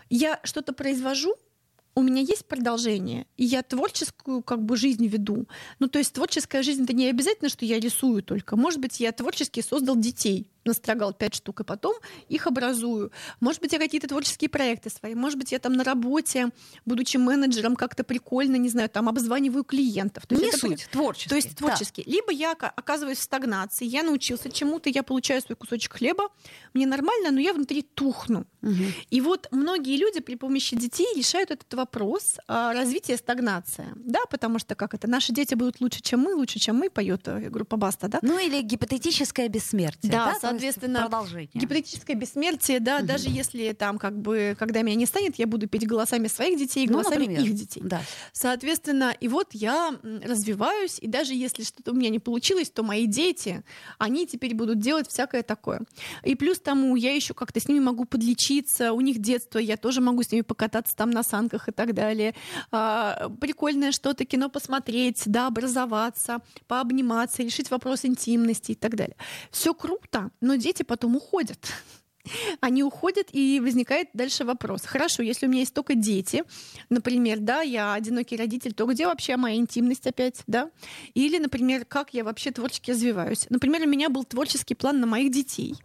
я 0.10 0.40
что-то 0.44 0.74
произвожу, 0.74 1.36
у 1.96 2.02
меня 2.02 2.22
есть 2.22 2.46
продолжение, 2.48 3.28
и 3.38 3.46
я 3.46 3.62
творческую 3.62 4.42
как 4.42 4.64
бы 4.64 4.78
жизнь 4.78 5.06
веду. 5.06 5.48
Ну, 5.80 5.88
то 5.88 6.00
есть 6.00 6.14
творческая 6.14 6.64
жизнь 6.64 6.86
это 6.86 6.94
не 6.94 7.08
обязательно, 7.08 7.50
что 7.50 7.66
я 7.66 7.80
рисую 7.80 8.24
только. 8.24 8.56
Может 8.56 8.80
быть, 8.80 9.00
я 9.00 9.12
творчески 9.12 9.62
создал 9.62 9.96
детей, 9.96 10.50
настрогал 10.66 11.14
пять 11.14 11.36
штук, 11.36 11.62
и 11.62 11.64
потом 11.64 11.96
их 12.30 12.48
образую. 12.48 13.12
Может 13.40 13.62
быть, 13.62 13.74
я 13.74 13.80
какие-то 13.80 14.08
творческие 14.08 14.50
проекты 14.50 14.90
свои. 14.90 15.16
Может 15.16 15.38
быть, 15.38 15.52
я 15.52 15.60
там 15.60 15.74
на 15.74 15.84
работе, 15.84 16.50
будучи 16.86 17.18
менеджером, 17.18 17.76
как-то 17.76 18.04
прикольно, 18.04 18.56
не 18.56 18.70
знаю, 18.70 18.90
там 18.90 19.10
обзваниваю 19.10 19.64
клиентов. 19.64 20.26
То 20.28 20.36
Не 20.36 20.48
это 20.48 20.58
суть, 20.58 20.88
творчески. 20.92 21.30
то 21.30 21.36
есть 21.36 21.50
да. 21.50 21.56
творчески. 21.56 22.04
Либо 22.06 22.32
я 22.32 22.54
ока- 22.54 22.72
оказываюсь 22.76 23.18
в 23.20 23.22
стагнации, 23.24 23.86
я 23.86 24.04
научился 24.04 24.50
чему-то, 24.50 24.90
я 24.90 25.04
получаю 25.04 25.42
свой 25.42 25.56
кусочек 25.56 25.94
хлеба, 25.94 26.30
мне 26.74 26.86
нормально, 26.86 27.32
но 27.32 27.40
я 27.40 27.54
внутри 27.54 27.82
тухну. 27.82 28.46
Мгм. 28.62 28.94
И 29.10 29.22
вот 29.22 29.48
многие 29.52 29.98
люди 29.98 30.20
при 30.22 30.36
помощи 30.36 30.76
детей 30.76 31.08
решают 31.16 31.52
этот 31.52 31.74
вопрос 31.74 32.38
а, 32.48 32.74
развития 32.74 33.18
стагнация. 33.18 33.88
Да, 33.96 34.20
потому 34.30 34.60
что 34.60 34.76
как 34.76 34.94
это? 34.94 35.08
Наши 35.10 35.34
дети 35.34 35.56
будут 35.56 35.82
лучше, 35.82 36.02
чем 36.02 36.22
мы, 36.22 36.34
лучше, 36.34 36.60
чем 36.60 36.78
мы, 36.78 36.90
поет 36.90 37.28
э, 37.28 37.50
группа 37.50 37.78
Баста, 37.78 38.08
да? 38.08 38.20
Ну 38.22 38.40
или 38.40 38.62
гипотетическое 38.62 39.50
бессмертие. 39.50 40.12
Да, 40.12 40.30
есть 40.32 40.42
соответственно, 40.54 41.02
продолжение. 41.02 41.50
Гипотетическое 41.54 42.16
бессмертие, 42.16 42.80
да, 42.80 43.00
Мгм. 43.00 43.08
даже 43.08 43.30
если 43.30 43.74
там 43.74 43.98
как 43.98 44.18
бы, 44.20 44.56
когда 44.60 44.82
меня 44.82 44.96
не 44.96 45.06
станет, 45.06 45.38
я 45.38 45.48
буду 45.48 45.68
петь 45.68 45.88
голосами 45.88 46.28
своих 46.28 46.58
детей 46.58 46.86
и 46.86 46.88
Ну, 46.88 46.94
голосами 46.94 47.22
например. 47.26 47.42
их 47.44 47.54
детей. 47.54 47.82
Да. 47.86 48.02
Соответственно, 48.32 49.16
и 49.20 49.28
вот 49.28 49.50
я 49.54 49.96
развиваюсь, 50.24 51.00
и 51.00 51.08
даже 51.08 51.34
если 51.34 51.64
что-то 51.64 51.92
у 51.92 51.96
меня 51.96 52.10
не 52.10 52.20
получилось, 52.20 52.70
то 52.70 52.84
мои 52.84 53.06
дети, 53.08 53.64
они 53.98 54.28
теперь 54.28 54.54
будут 54.56 54.80
делать 54.80 55.08
всякое 55.08 55.44
такое. 55.44 55.82
И 56.24 56.36
плюс 56.36 56.60
тому 56.60 56.96
я 56.96 57.14
еще 57.16 57.34
как-то 57.34 57.60
с 57.60 57.68
ними 57.68 57.80
могу 57.80 58.06
подлечиться, 58.06 58.94
у 58.94 59.02
них 59.02 59.20
детство, 59.20 59.60
я 59.60 59.78
тоже 59.78 60.02
могу 60.02 60.24
с 60.24 60.32
ними 60.32 60.42
покататься 60.42 60.96
там 60.96 61.10
на 61.12 61.24
санках 61.24 61.70
и 61.70 61.72
так 61.72 61.94
далее. 61.94 62.36
А, 62.72 63.30
прикольное 63.40 63.92
что-то, 63.92 64.26
кино 64.26 64.50
посмотреть, 64.50 65.24
да, 65.26 65.48
образоваться, 65.48 66.40
пообниматься, 66.68 67.44
решить 67.44 67.70
вопрос 67.72 68.06
интимности 68.06 68.72
и 68.72 68.76
так 68.76 68.96
далее. 68.96 69.16
Все 69.52 69.74
круто, 69.74 70.32
но 70.44 70.56
дети 70.56 70.84
потом 70.84 71.16
уходят. 71.16 71.72
Они 72.62 72.84
уходят, 72.84 73.28
и 73.32 73.60
возникает 73.60 74.10
дальше 74.14 74.46
вопрос. 74.46 74.84
Хорошо, 74.86 75.24
если 75.24 75.48
у 75.48 75.50
меня 75.50 75.62
есть 75.62 75.74
только 75.74 75.96
дети, 75.96 76.44
например, 76.90 77.40
да, 77.40 77.62
я 77.62 77.94
одинокий 77.94 78.36
родитель, 78.36 78.74
то 78.74 78.86
где 78.86 79.08
вообще 79.08 79.38
моя 79.38 79.56
интимность 79.56 80.06
опять, 80.06 80.44
да? 80.48 80.70
Или, 81.14 81.40
например, 81.40 81.86
как 81.86 82.14
я 82.14 82.24
вообще 82.24 82.52
творчески 82.52 82.92
развиваюсь? 82.92 83.48
Например, 83.50 83.82
у 83.82 83.90
меня 83.90 84.10
был 84.10 84.24
творческий 84.26 84.76
план 84.76 85.00
на 85.00 85.08
моих 85.08 85.32
детей. 85.32 85.76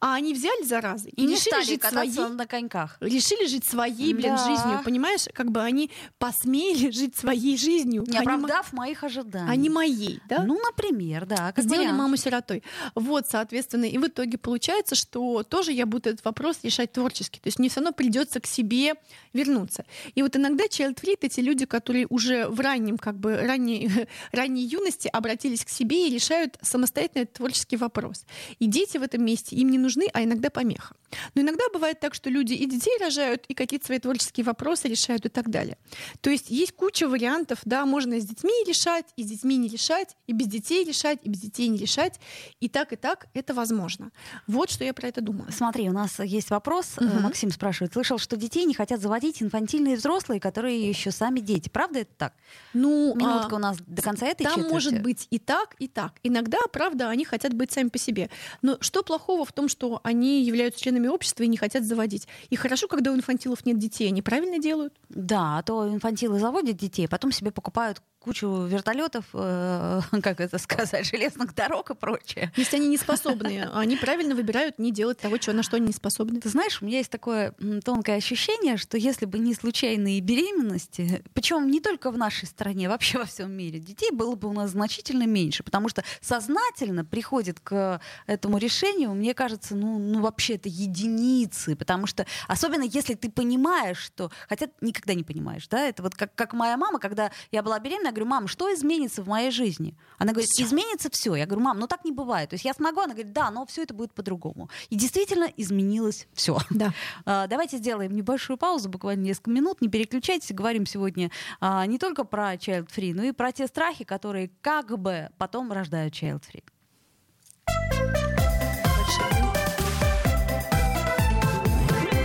А 0.00 0.14
они 0.14 0.34
взяли 0.34 0.64
заразы 0.64 1.10
и, 1.10 1.22
И 1.22 1.26
не 1.26 1.34
решили 1.34 1.62
жить 1.64 1.82
своей 1.82 2.28
на 2.28 2.46
коньках. 2.46 2.96
решили 3.00 3.46
жить 3.46 3.64
своей, 3.64 4.14
блин, 4.14 4.36
Да. 4.36 4.46
жизнью, 4.46 4.80
понимаешь? 4.84 5.26
Как 5.34 5.50
бы 5.50 5.60
они 5.62 5.90
посмели 6.18 6.90
жить 6.90 7.16
своей 7.16 7.56
жизнью. 7.56 8.04
Не 8.06 8.18
Они 8.18 8.26
оправдав 8.26 8.72
моих 8.72 9.04
ожиданий. 9.04 9.50
Они 9.50 9.68
моей, 9.68 10.20
да? 10.28 10.42
Ну, 10.44 10.58
например, 10.60 11.26
да. 11.26 11.52
Как 11.52 11.64
Сделали 11.64 11.84
вариант. 11.86 11.98
маму 11.98 12.16
сиротой. 12.16 12.62
Вот, 12.94 13.26
соответственно, 13.28 13.84
и 13.84 13.98
в 13.98 14.06
итоге 14.06 14.38
получается, 14.38 14.94
что 14.94 15.42
тоже 15.42 15.72
я 15.72 15.86
буду 15.86 16.10
этот 16.10 16.24
вопрос 16.24 16.58
решать 16.62 16.92
творчески. 16.92 17.38
То 17.38 17.46
есть 17.48 17.58
мне 17.58 17.68
все 17.68 17.80
равно 17.80 17.92
придется 17.92 18.40
к 18.40 18.46
себе 18.46 18.94
вернуться. 19.32 19.84
И 20.14 20.22
вот 20.22 20.36
иногда 20.36 20.64
child 20.64 20.96
free— 21.00 21.16
те 21.30 21.42
люди, 21.42 21.64
которые 21.66 22.06
уже 22.10 22.48
в 22.48 22.58
раннем, 22.60 22.98
как 22.98 23.16
бы, 23.18 23.36
ранней, 23.36 23.90
ранней 24.32 24.64
юности 24.64 25.08
обратились 25.12 25.64
к 25.64 25.68
себе 25.68 26.08
и 26.08 26.14
решают 26.14 26.56
самостоятельно 26.62 27.22
этот 27.22 27.34
творческий 27.34 27.76
вопрос. 27.76 28.24
И 28.58 28.66
дети 28.66 28.98
в 28.98 29.02
этом 29.02 29.24
месте 29.24 29.56
им 29.60 29.70
не 29.70 29.78
нужны, 29.78 30.08
а 30.12 30.22
иногда 30.22 30.50
помеха. 30.50 30.94
Но 31.34 31.42
иногда 31.42 31.64
бывает 31.72 32.00
так, 32.00 32.14
что 32.14 32.30
люди 32.30 32.52
и 32.52 32.66
детей 32.66 32.96
рожают, 33.00 33.44
и 33.48 33.54
какие-то 33.54 33.86
свои 33.86 33.98
творческие 33.98 34.44
вопросы 34.44 34.88
решают 34.88 35.26
и 35.26 35.28
так 35.28 35.50
далее. 35.50 35.76
То 36.20 36.30
есть 36.30 36.50
есть 36.50 36.72
куча 36.72 37.08
вариантов, 37.08 37.58
да, 37.64 37.84
можно 37.84 38.14
и 38.14 38.20
с 38.20 38.26
детьми 38.26 38.52
решать, 38.66 39.06
и 39.16 39.24
с 39.24 39.26
детьми 39.26 39.56
не 39.56 39.68
решать, 39.68 40.16
и 40.26 40.32
без 40.32 40.46
детей 40.46 40.84
решать, 40.84 41.18
и 41.22 41.28
без 41.28 41.40
детей 41.40 41.68
не 41.68 41.78
решать. 41.78 42.20
И 42.60 42.68
так, 42.68 42.92
и 42.92 42.96
так 42.96 43.26
это 43.34 43.54
возможно. 43.54 44.12
Вот 44.46 44.70
что 44.70 44.84
я 44.84 44.94
про 44.94 45.08
это 45.08 45.20
думаю. 45.20 45.50
Смотри, 45.52 45.88
у 45.88 45.92
нас 45.92 46.18
есть 46.20 46.50
вопрос. 46.50 46.96
Мгм. 46.98 47.22
Максим 47.22 47.50
спрашивает. 47.50 47.92
Слышал, 47.92 48.18
что 48.18 48.36
детей 48.36 48.64
не 48.64 48.74
хотят 48.74 49.00
заводить 49.00 49.42
инфантильные 49.42 49.96
взрослые, 49.96 50.40
которые 50.40 50.88
еще 50.88 51.10
сами 51.10 51.40
дети. 51.40 51.68
Правда 51.68 52.00
это 52.00 52.12
так? 52.16 52.34
Ну, 52.72 53.14
Минутка 53.14 53.50
а, 53.52 53.56
у 53.56 53.58
нас 53.58 53.78
до 53.86 54.02
конца 54.02 54.26
этой 54.26 54.44
Там 54.44 54.54
четверти. 54.54 54.72
может 54.72 55.02
быть 55.02 55.26
и 55.30 55.38
так, 55.38 55.74
и 55.78 55.88
так. 55.88 56.14
Иногда, 56.22 56.58
правда, 56.72 57.08
они 57.08 57.24
хотят 57.24 57.54
быть 57.54 57.72
сами 57.72 57.88
по 57.88 57.98
себе. 57.98 58.30
Но 58.62 58.78
что 58.80 59.02
плохого 59.02 59.44
в 59.44 59.49
том, 59.52 59.68
что 59.68 60.00
они 60.02 60.42
являются 60.42 60.80
членами 60.80 61.08
общества 61.08 61.42
и 61.42 61.48
не 61.48 61.56
хотят 61.56 61.84
заводить? 61.84 62.28
И 62.48 62.56
хорошо, 62.56 62.88
когда 62.88 63.12
у 63.12 63.16
инфантилов 63.16 63.64
нет 63.66 63.78
детей, 63.78 64.08
они 64.08 64.22
правильно 64.22 64.58
делают. 64.58 64.94
Да, 65.08 65.58
а 65.58 65.62
то 65.62 65.88
инфантилы 65.88 66.38
заводят 66.38 66.76
детей, 66.76 67.08
потом 67.08 67.32
себе 67.32 67.50
покупают 67.50 68.02
кучу 68.20 68.66
вертолетов, 68.66 69.24
э, 69.32 70.00
как 70.22 70.40
это 70.40 70.58
сказать, 70.58 71.06
железных 71.06 71.54
дорог 71.54 71.90
и 71.90 71.94
прочее. 71.94 72.52
Если 72.56 72.76
они 72.76 72.88
не 72.88 72.98
способны, 72.98 73.68
они 73.72 73.96
правильно 73.96 74.34
выбирают 74.34 74.78
не 74.78 74.92
делать 74.92 75.18
того, 75.18 75.38
чего- 75.38 75.56
на 75.56 75.62
что 75.62 75.76
они 75.76 75.86
не 75.86 75.92
способны. 75.92 76.40
Ты 76.40 76.50
знаешь, 76.50 76.80
у 76.82 76.84
меня 76.84 76.98
есть 76.98 77.10
такое 77.10 77.54
тонкое 77.84 78.16
ощущение, 78.16 78.76
что 78.76 78.98
если 78.98 79.24
бы 79.24 79.38
не 79.38 79.54
случайные 79.54 80.20
беременности, 80.20 81.24
причем 81.32 81.70
не 81.70 81.80
только 81.80 82.10
в 82.10 82.18
нашей 82.18 82.46
стране, 82.46 82.88
вообще 82.88 83.18
во 83.18 83.24
всем 83.24 83.52
мире, 83.52 83.78
детей 83.80 84.10
было 84.10 84.34
бы 84.34 84.48
у 84.48 84.52
нас 84.52 84.70
значительно 84.70 85.26
меньше, 85.26 85.62
потому 85.62 85.88
что 85.88 86.04
сознательно 86.20 87.04
приходит 87.04 87.58
к 87.60 88.00
этому 88.26 88.58
решению, 88.58 89.14
мне 89.14 89.32
кажется, 89.34 89.74
ну, 89.74 89.98
ну 89.98 90.20
вообще 90.20 90.54
это 90.54 90.68
единицы, 90.68 91.74
потому 91.74 92.06
что 92.06 92.26
особенно 92.48 92.82
если 92.82 93.14
ты 93.14 93.30
понимаешь, 93.30 93.98
что, 93.98 94.30
хотя 94.48 94.68
никогда 94.80 95.14
не 95.14 95.24
понимаешь, 95.24 95.66
да, 95.68 95.80
это 95.86 96.02
вот 96.02 96.14
как, 96.14 96.34
как 96.34 96.52
моя 96.52 96.76
мама, 96.76 96.98
когда 96.98 97.30
я 97.50 97.62
была 97.62 97.78
беременна, 97.78 98.09
я 98.10 98.12
говорю, 98.12 98.26
мам, 98.26 98.48
что 98.48 98.72
изменится 98.74 99.22
в 99.22 99.28
моей 99.28 99.50
жизни? 99.50 99.94
Она 100.18 100.32
говорит, 100.32 100.50
изменится 100.58 101.08
все. 101.10 101.34
Я 101.34 101.46
говорю, 101.46 101.62
мам, 101.64 101.78
ну 101.78 101.86
так 101.86 102.04
не 102.04 102.12
бывает. 102.12 102.50
То 102.50 102.54
есть 102.54 102.64
я 102.64 102.74
смогу, 102.74 103.00
она 103.00 103.14
говорит, 103.14 103.32
да, 103.32 103.50
но 103.50 103.64
все 103.66 103.82
это 103.82 103.94
будет 103.94 104.12
по-другому. 104.12 104.68
И 104.90 104.96
действительно 104.96 105.48
изменилось 105.56 106.26
все. 106.34 106.58
Да. 106.70 106.92
А, 107.24 107.46
Давайте 107.46 107.76
сделаем 107.76 108.14
небольшую 108.14 108.56
паузу, 108.56 108.88
буквально 108.88 109.22
несколько 109.22 109.50
минут. 109.50 109.80
Не 109.80 109.88
переключайтесь. 109.88 110.52
Говорим 110.52 110.86
сегодня 110.86 111.30
а, 111.60 111.84
не 111.86 111.98
только 111.98 112.24
про 112.24 112.54
child 112.54 112.88
free, 112.88 113.12
но 113.14 113.22
и 113.22 113.32
про 113.32 113.52
те 113.52 113.66
страхи, 113.66 114.04
которые 114.04 114.50
как 114.60 114.98
бы 114.98 115.28
потом 115.38 115.70
рождают 115.70 116.14
child 116.14 116.42
free. 116.42 116.64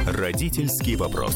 Родительский 0.08 0.95
вопрос. 0.95 1.36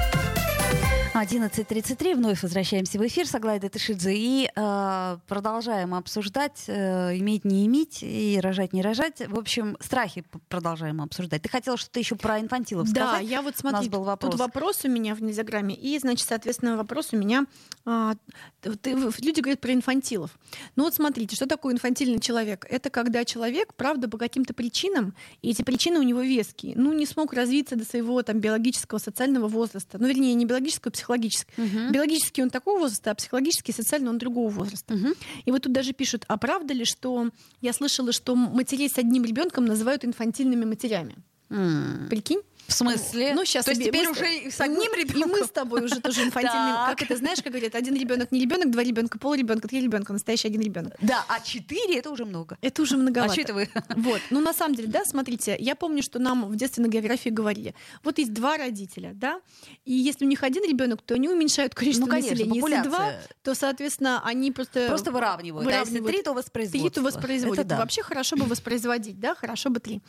А 1.13 1.25
11.33, 1.25 2.15
вновь 2.15 2.41
возвращаемся 2.41 2.97
в 2.97 3.05
эфир 3.05 3.27
с 3.27 3.35
Аглайдой 3.35 3.69
Тышидзе 3.69 4.13
и 4.15 4.49
э, 4.55 5.17
продолжаем 5.27 5.93
обсуждать, 5.93 6.63
э, 6.67 7.17
иметь, 7.17 7.43
не 7.43 7.65
иметь, 7.65 7.99
и 8.01 8.39
рожать, 8.41 8.71
не 8.71 8.81
рожать. 8.81 9.21
В 9.27 9.37
общем, 9.37 9.75
страхи 9.81 10.23
продолжаем 10.47 11.01
обсуждать. 11.01 11.41
Ты 11.41 11.49
хотела 11.49 11.75
что-то 11.75 11.99
еще 11.99 12.15
про 12.15 12.39
инфантилов 12.39 12.87
сказать? 12.87 13.11
Да, 13.11 13.19
я 13.19 13.41
вот 13.41 13.57
смотри, 13.57 13.79
у 13.79 13.81
нас 13.81 13.89
был 13.89 14.03
вопрос. 14.03 14.31
тут 14.31 14.39
вопрос 14.39 14.85
у 14.85 14.87
меня 14.87 15.13
в 15.13 15.21
низограмме, 15.21 15.75
и, 15.75 15.99
значит, 15.99 16.25
соответственно, 16.25 16.77
вопрос 16.77 17.09
у 17.11 17.17
меня... 17.17 17.45
А, 17.83 18.13
ты, 18.61 18.91
люди 18.91 19.41
говорят 19.41 19.59
про 19.59 19.73
инфантилов. 19.73 20.39
Ну 20.77 20.85
вот 20.85 20.95
смотрите, 20.95 21.35
что 21.35 21.45
такое 21.45 21.73
инфантильный 21.73 22.21
человек? 22.21 22.65
Это 22.69 22.89
когда 22.89 23.25
человек, 23.25 23.73
правда, 23.73 24.07
по 24.07 24.17
каким-то 24.17 24.53
причинам, 24.53 25.13
и 25.41 25.49
эти 25.49 25.61
причины 25.61 25.99
у 25.99 26.03
него 26.03 26.21
веские, 26.21 26.73
ну, 26.77 26.93
не 26.93 27.05
смог 27.05 27.33
развиться 27.33 27.75
до 27.75 27.83
своего 27.83 28.23
там 28.23 28.39
биологического, 28.39 28.97
социального 28.99 29.49
возраста, 29.49 29.97
ну, 29.99 30.07
вернее, 30.07 30.35
не 30.35 30.45
биологического, 30.45 30.93
психологически. 31.01 31.51
Угу. 31.57 31.91
Биологически 31.91 32.41
он 32.41 32.49
такого 32.49 32.79
возраста, 32.79 33.11
а 33.11 33.15
психологически 33.15 33.71
и 33.71 33.73
социально 33.73 34.09
он 34.09 34.17
другого 34.17 34.49
возраста. 34.49 34.93
Угу. 34.93 35.07
И 35.45 35.51
вот 35.51 35.63
тут 35.63 35.73
даже 35.73 35.93
пишут, 35.93 36.25
а 36.27 36.37
правда 36.37 36.73
ли, 36.73 36.85
что 36.85 37.29
я 37.61 37.73
слышала, 37.73 38.11
что 38.11 38.35
матерей 38.35 38.89
с 38.89 38.97
одним 38.97 39.25
ребенком 39.25 39.65
называют 39.65 40.05
инфантильными 40.05 40.65
матерями? 40.65 41.15
Mm. 41.49 42.07
Прикинь? 42.07 42.41
В 42.71 42.73
смысле? 42.73 43.33
Ну, 43.33 43.43
сейчас 43.43 43.65
То 43.65 43.71
есть 43.71 43.83
теперь 43.83 44.07
уже 44.07 44.49
с 44.49 44.61
одним 44.61 44.93
ребенком. 44.93 45.29
И 45.29 45.39
мы 45.41 45.45
с 45.45 45.49
тобой 45.49 45.83
уже 45.83 45.99
тоже 45.99 46.23
инфантильные. 46.23 46.87
Как 46.87 47.01
это 47.01 47.17
знаешь, 47.17 47.41
как 47.41 47.51
говорят, 47.51 47.75
один 47.75 47.95
ребенок 47.95 48.31
не 48.31 48.39
ребенок, 48.39 48.71
два 48.71 48.81
ребенка, 48.81 49.19
пол 49.19 49.33
ребенка, 49.33 49.67
три 49.67 49.81
ребенка, 49.81 50.13
настоящий 50.13 50.47
один 50.47 50.61
ребенок. 50.61 50.93
Да, 51.01 51.25
а 51.27 51.41
четыре 51.41 51.99
это 51.99 52.09
уже 52.09 52.23
много. 52.23 52.57
Это 52.61 52.81
уже 52.81 52.95
многовато. 52.95 53.53
Вы? 53.53 53.69
Вот. 53.95 54.21
Ну, 54.29 54.39
на 54.39 54.53
самом 54.53 54.75
деле, 54.75 54.87
да, 54.87 55.03
смотрите, 55.03 55.57
я 55.59 55.75
помню, 55.75 56.01
что 56.01 56.19
нам 56.19 56.45
в 56.45 56.55
детстве 56.55 56.83
на 56.83 56.87
географии 56.87 57.29
говорили. 57.29 57.75
Вот 58.03 58.17
есть 58.19 58.33
два 58.33 58.55
родителя, 58.55 59.11
да, 59.13 59.41
и 59.83 59.93
если 59.93 60.23
у 60.23 60.27
них 60.27 60.43
один 60.43 60.63
ребенок, 60.63 61.01
то 61.01 61.15
они 61.15 61.27
уменьшают 61.27 61.75
количество 61.75 62.05
ну, 62.05 62.11
конечно, 62.11 62.31
населения. 62.31 62.61
Если 62.61 62.87
два, 62.87 63.13
то, 63.43 63.53
соответственно, 63.53 64.21
они 64.23 64.51
просто... 64.51 64.87
Просто 64.87 65.11
выравнивают. 65.11 65.65
выравнивают. 65.65 65.89
А 65.89 65.99
если 65.99 66.17
три, 66.17 66.23
то 66.23 66.33
воспроизводство. 66.33 66.89
Три, 66.89 66.95
то 66.95 67.01
воспроизводят. 67.01 67.65
Это 67.65 67.69
да. 67.69 67.77
Вообще 67.77 68.01
хорошо 68.01 68.37
бы 68.37 68.45
воспроизводить, 68.45 69.19
да, 69.19 69.35
хорошо 69.35 69.69
бы 69.69 69.79
три. 69.79 70.01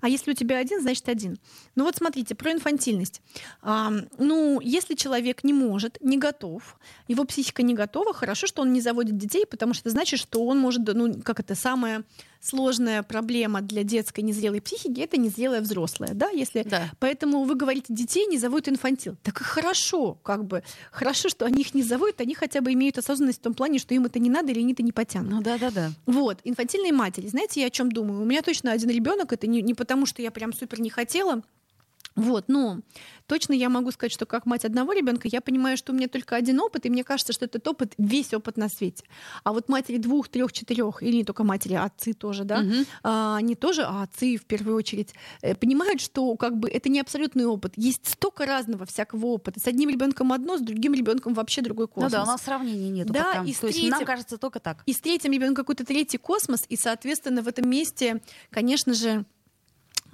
А 0.00 0.08
если 0.08 0.30
у 0.30 0.34
тебя 0.34 0.58
один, 0.58 0.80
значит 0.80 1.08
один. 1.08 1.38
Ну 1.74 1.84
вот 1.84 1.96
смотрите, 2.04 2.34
про 2.34 2.52
инфантильность. 2.52 3.22
А, 3.62 3.90
ну, 4.18 4.60
если 4.60 4.94
человек 4.94 5.42
не 5.42 5.54
может, 5.54 5.96
не 6.02 6.18
готов, 6.18 6.78
его 7.08 7.24
психика 7.24 7.62
не 7.62 7.72
готова, 7.72 8.12
хорошо, 8.12 8.46
что 8.46 8.60
он 8.60 8.74
не 8.74 8.82
заводит 8.82 9.16
детей, 9.16 9.46
потому 9.46 9.72
что 9.72 9.88
это 9.88 9.90
значит, 9.90 10.20
что 10.20 10.44
он 10.44 10.58
может, 10.58 10.82
ну, 10.92 11.14
как 11.22 11.40
это 11.40 11.54
самая 11.54 12.04
сложная 12.44 13.02
проблема 13.02 13.62
для 13.62 13.84
детской 13.84 14.20
незрелой 14.20 14.60
психики 14.60 15.00
это 15.00 15.16
незрелая 15.16 15.62
взрослая, 15.62 16.10
да, 16.12 16.28
если 16.28 16.62
да. 16.62 16.90
поэтому 16.98 17.44
вы 17.44 17.54
говорите 17.54 17.86
детей 17.88 18.26
не 18.26 18.38
заводят 18.38 18.68
инфантил, 18.68 19.16
так 19.22 19.40
и 19.40 19.44
хорошо, 19.44 20.18
как 20.22 20.44
бы 20.44 20.62
хорошо, 20.90 21.30
что 21.30 21.46
они 21.46 21.62
их 21.62 21.74
не 21.74 21.82
заводят, 21.82 22.20
они 22.20 22.34
хотя 22.34 22.60
бы 22.60 22.72
имеют 22.74 22.98
осознанность 22.98 23.38
в 23.38 23.42
том 23.42 23.54
плане, 23.54 23.78
что 23.78 23.94
им 23.94 24.04
это 24.04 24.18
не 24.18 24.28
надо 24.28 24.52
или 24.52 24.60
они 24.60 24.74
это 24.74 24.82
не 24.82 24.92
потянут. 24.92 25.30
Ну 25.30 25.40
да, 25.40 25.56
да, 25.56 25.70
да. 25.70 25.90
Вот 26.04 26.40
инфантильные 26.44 26.92
матери, 26.92 27.28
знаете, 27.28 27.62
я 27.62 27.68
о 27.68 27.70
чем 27.70 27.90
думаю? 27.90 28.20
У 28.20 28.24
меня 28.26 28.42
точно 28.42 28.72
один 28.72 28.90
ребенок, 28.90 29.32
это 29.32 29.46
не, 29.46 29.62
не 29.62 29.72
потому, 29.72 30.04
что 30.04 30.20
я 30.20 30.30
прям 30.30 30.52
супер 30.52 30.80
не 30.80 30.90
хотела, 30.90 31.42
вот, 32.16 32.44
но 32.48 32.80
точно 33.26 33.54
я 33.54 33.68
могу 33.68 33.90
сказать, 33.90 34.12
что 34.12 34.24
как 34.24 34.46
мать 34.46 34.64
одного 34.64 34.92
ребенка, 34.92 35.28
я 35.30 35.40
понимаю, 35.40 35.76
что 35.76 35.92
у 35.92 35.96
меня 35.96 36.08
только 36.08 36.36
один 36.36 36.60
опыт, 36.60 36.86
и 36.86 36.90
мне 36.90 37.02
кажется, 37.02 37.32
что 37.32 37.44
этот 37.44 37.66
опыт 37.66 37.94
весь 37.98 38.32
опыт 38.32 38.56
на 38.56 38.68
свете. 38.68 39.04
А 39.42 39.52
вот 39.52 39.68
матери 39.68 39.98
двух, 39.98 40.28
трех, 40.28 40.52
четырех, 40.52 41.02
или 41.02 41.16
не 41.16 41.24
только 41.24 41.42
матери, 41.42 41.74
а 41.74 41.84
отцы 41.84 42.12
тоже, 42.12 42.44
да, 42.44 42.60
угу. 42.60 42.72
а, 43.02 43.40
не 43.40 43.56
тоже, 43.56 43.82
а 43.82 44.04
отцы 44.04 44.36
в 44.36 44.44
первую 44.44 44.76
очередь, 44.76 45.14
э, 45.42 45.56
понимают, 45.56 46.00
что 46.00 46.36
как 46.36 46.56
бы 46.56 46.68
это 46.68 46.88
не 46.88 47.00
абсолютный 47.00 47.46
опыт. 47.46 47.72
Есть 47.76 48.08
столько 48.08 48.46
разного 48.46 48.86
всякого 48.86 49.26
опыта. 49.26 49.58
С 49.58 49.66
одним 49.66 49.90
ребенком 49.90 50.32
одно, 50.32 50.56
с 50.56 50.60
другим 50.60 50.94
ребенком 50.94 51.34
вообще 51.34 51.62
другой 51.62 51.88
космос. 51.88 52.12
Ну 52.12 52.18
да, 52.18 52.22
у 52.22 52.26
нас 52.26 52.42
сравнений 52.42 52.90
нет. 52.90 53.08
Да, 53.08 53.24
пока. 53.24 53.44
и 53.44 53.52
с 53.52 53.58
То 53.58 53.66
есть 53.66 53.78
третьим, 53.78 53.90
нам 53.90 54.04
кажется 54.04 54.38
только 54.38 54.60
так. 54.60 54.82
И 54.86 54.92
с 54.92 55.00
третьим 55.00 55.32
ребенком 55.32 55.56
какой-то 55.64 55.84
третий 55.84 56.18
космос, 56.18 56.64
и, 56.68 56.76
соответственно, 56.76 57.42
в 57.42 57.48
этом 57.48 57.68
месте, 57.68 58.20
конечно 58.50 58.94
же, 58.94 59.24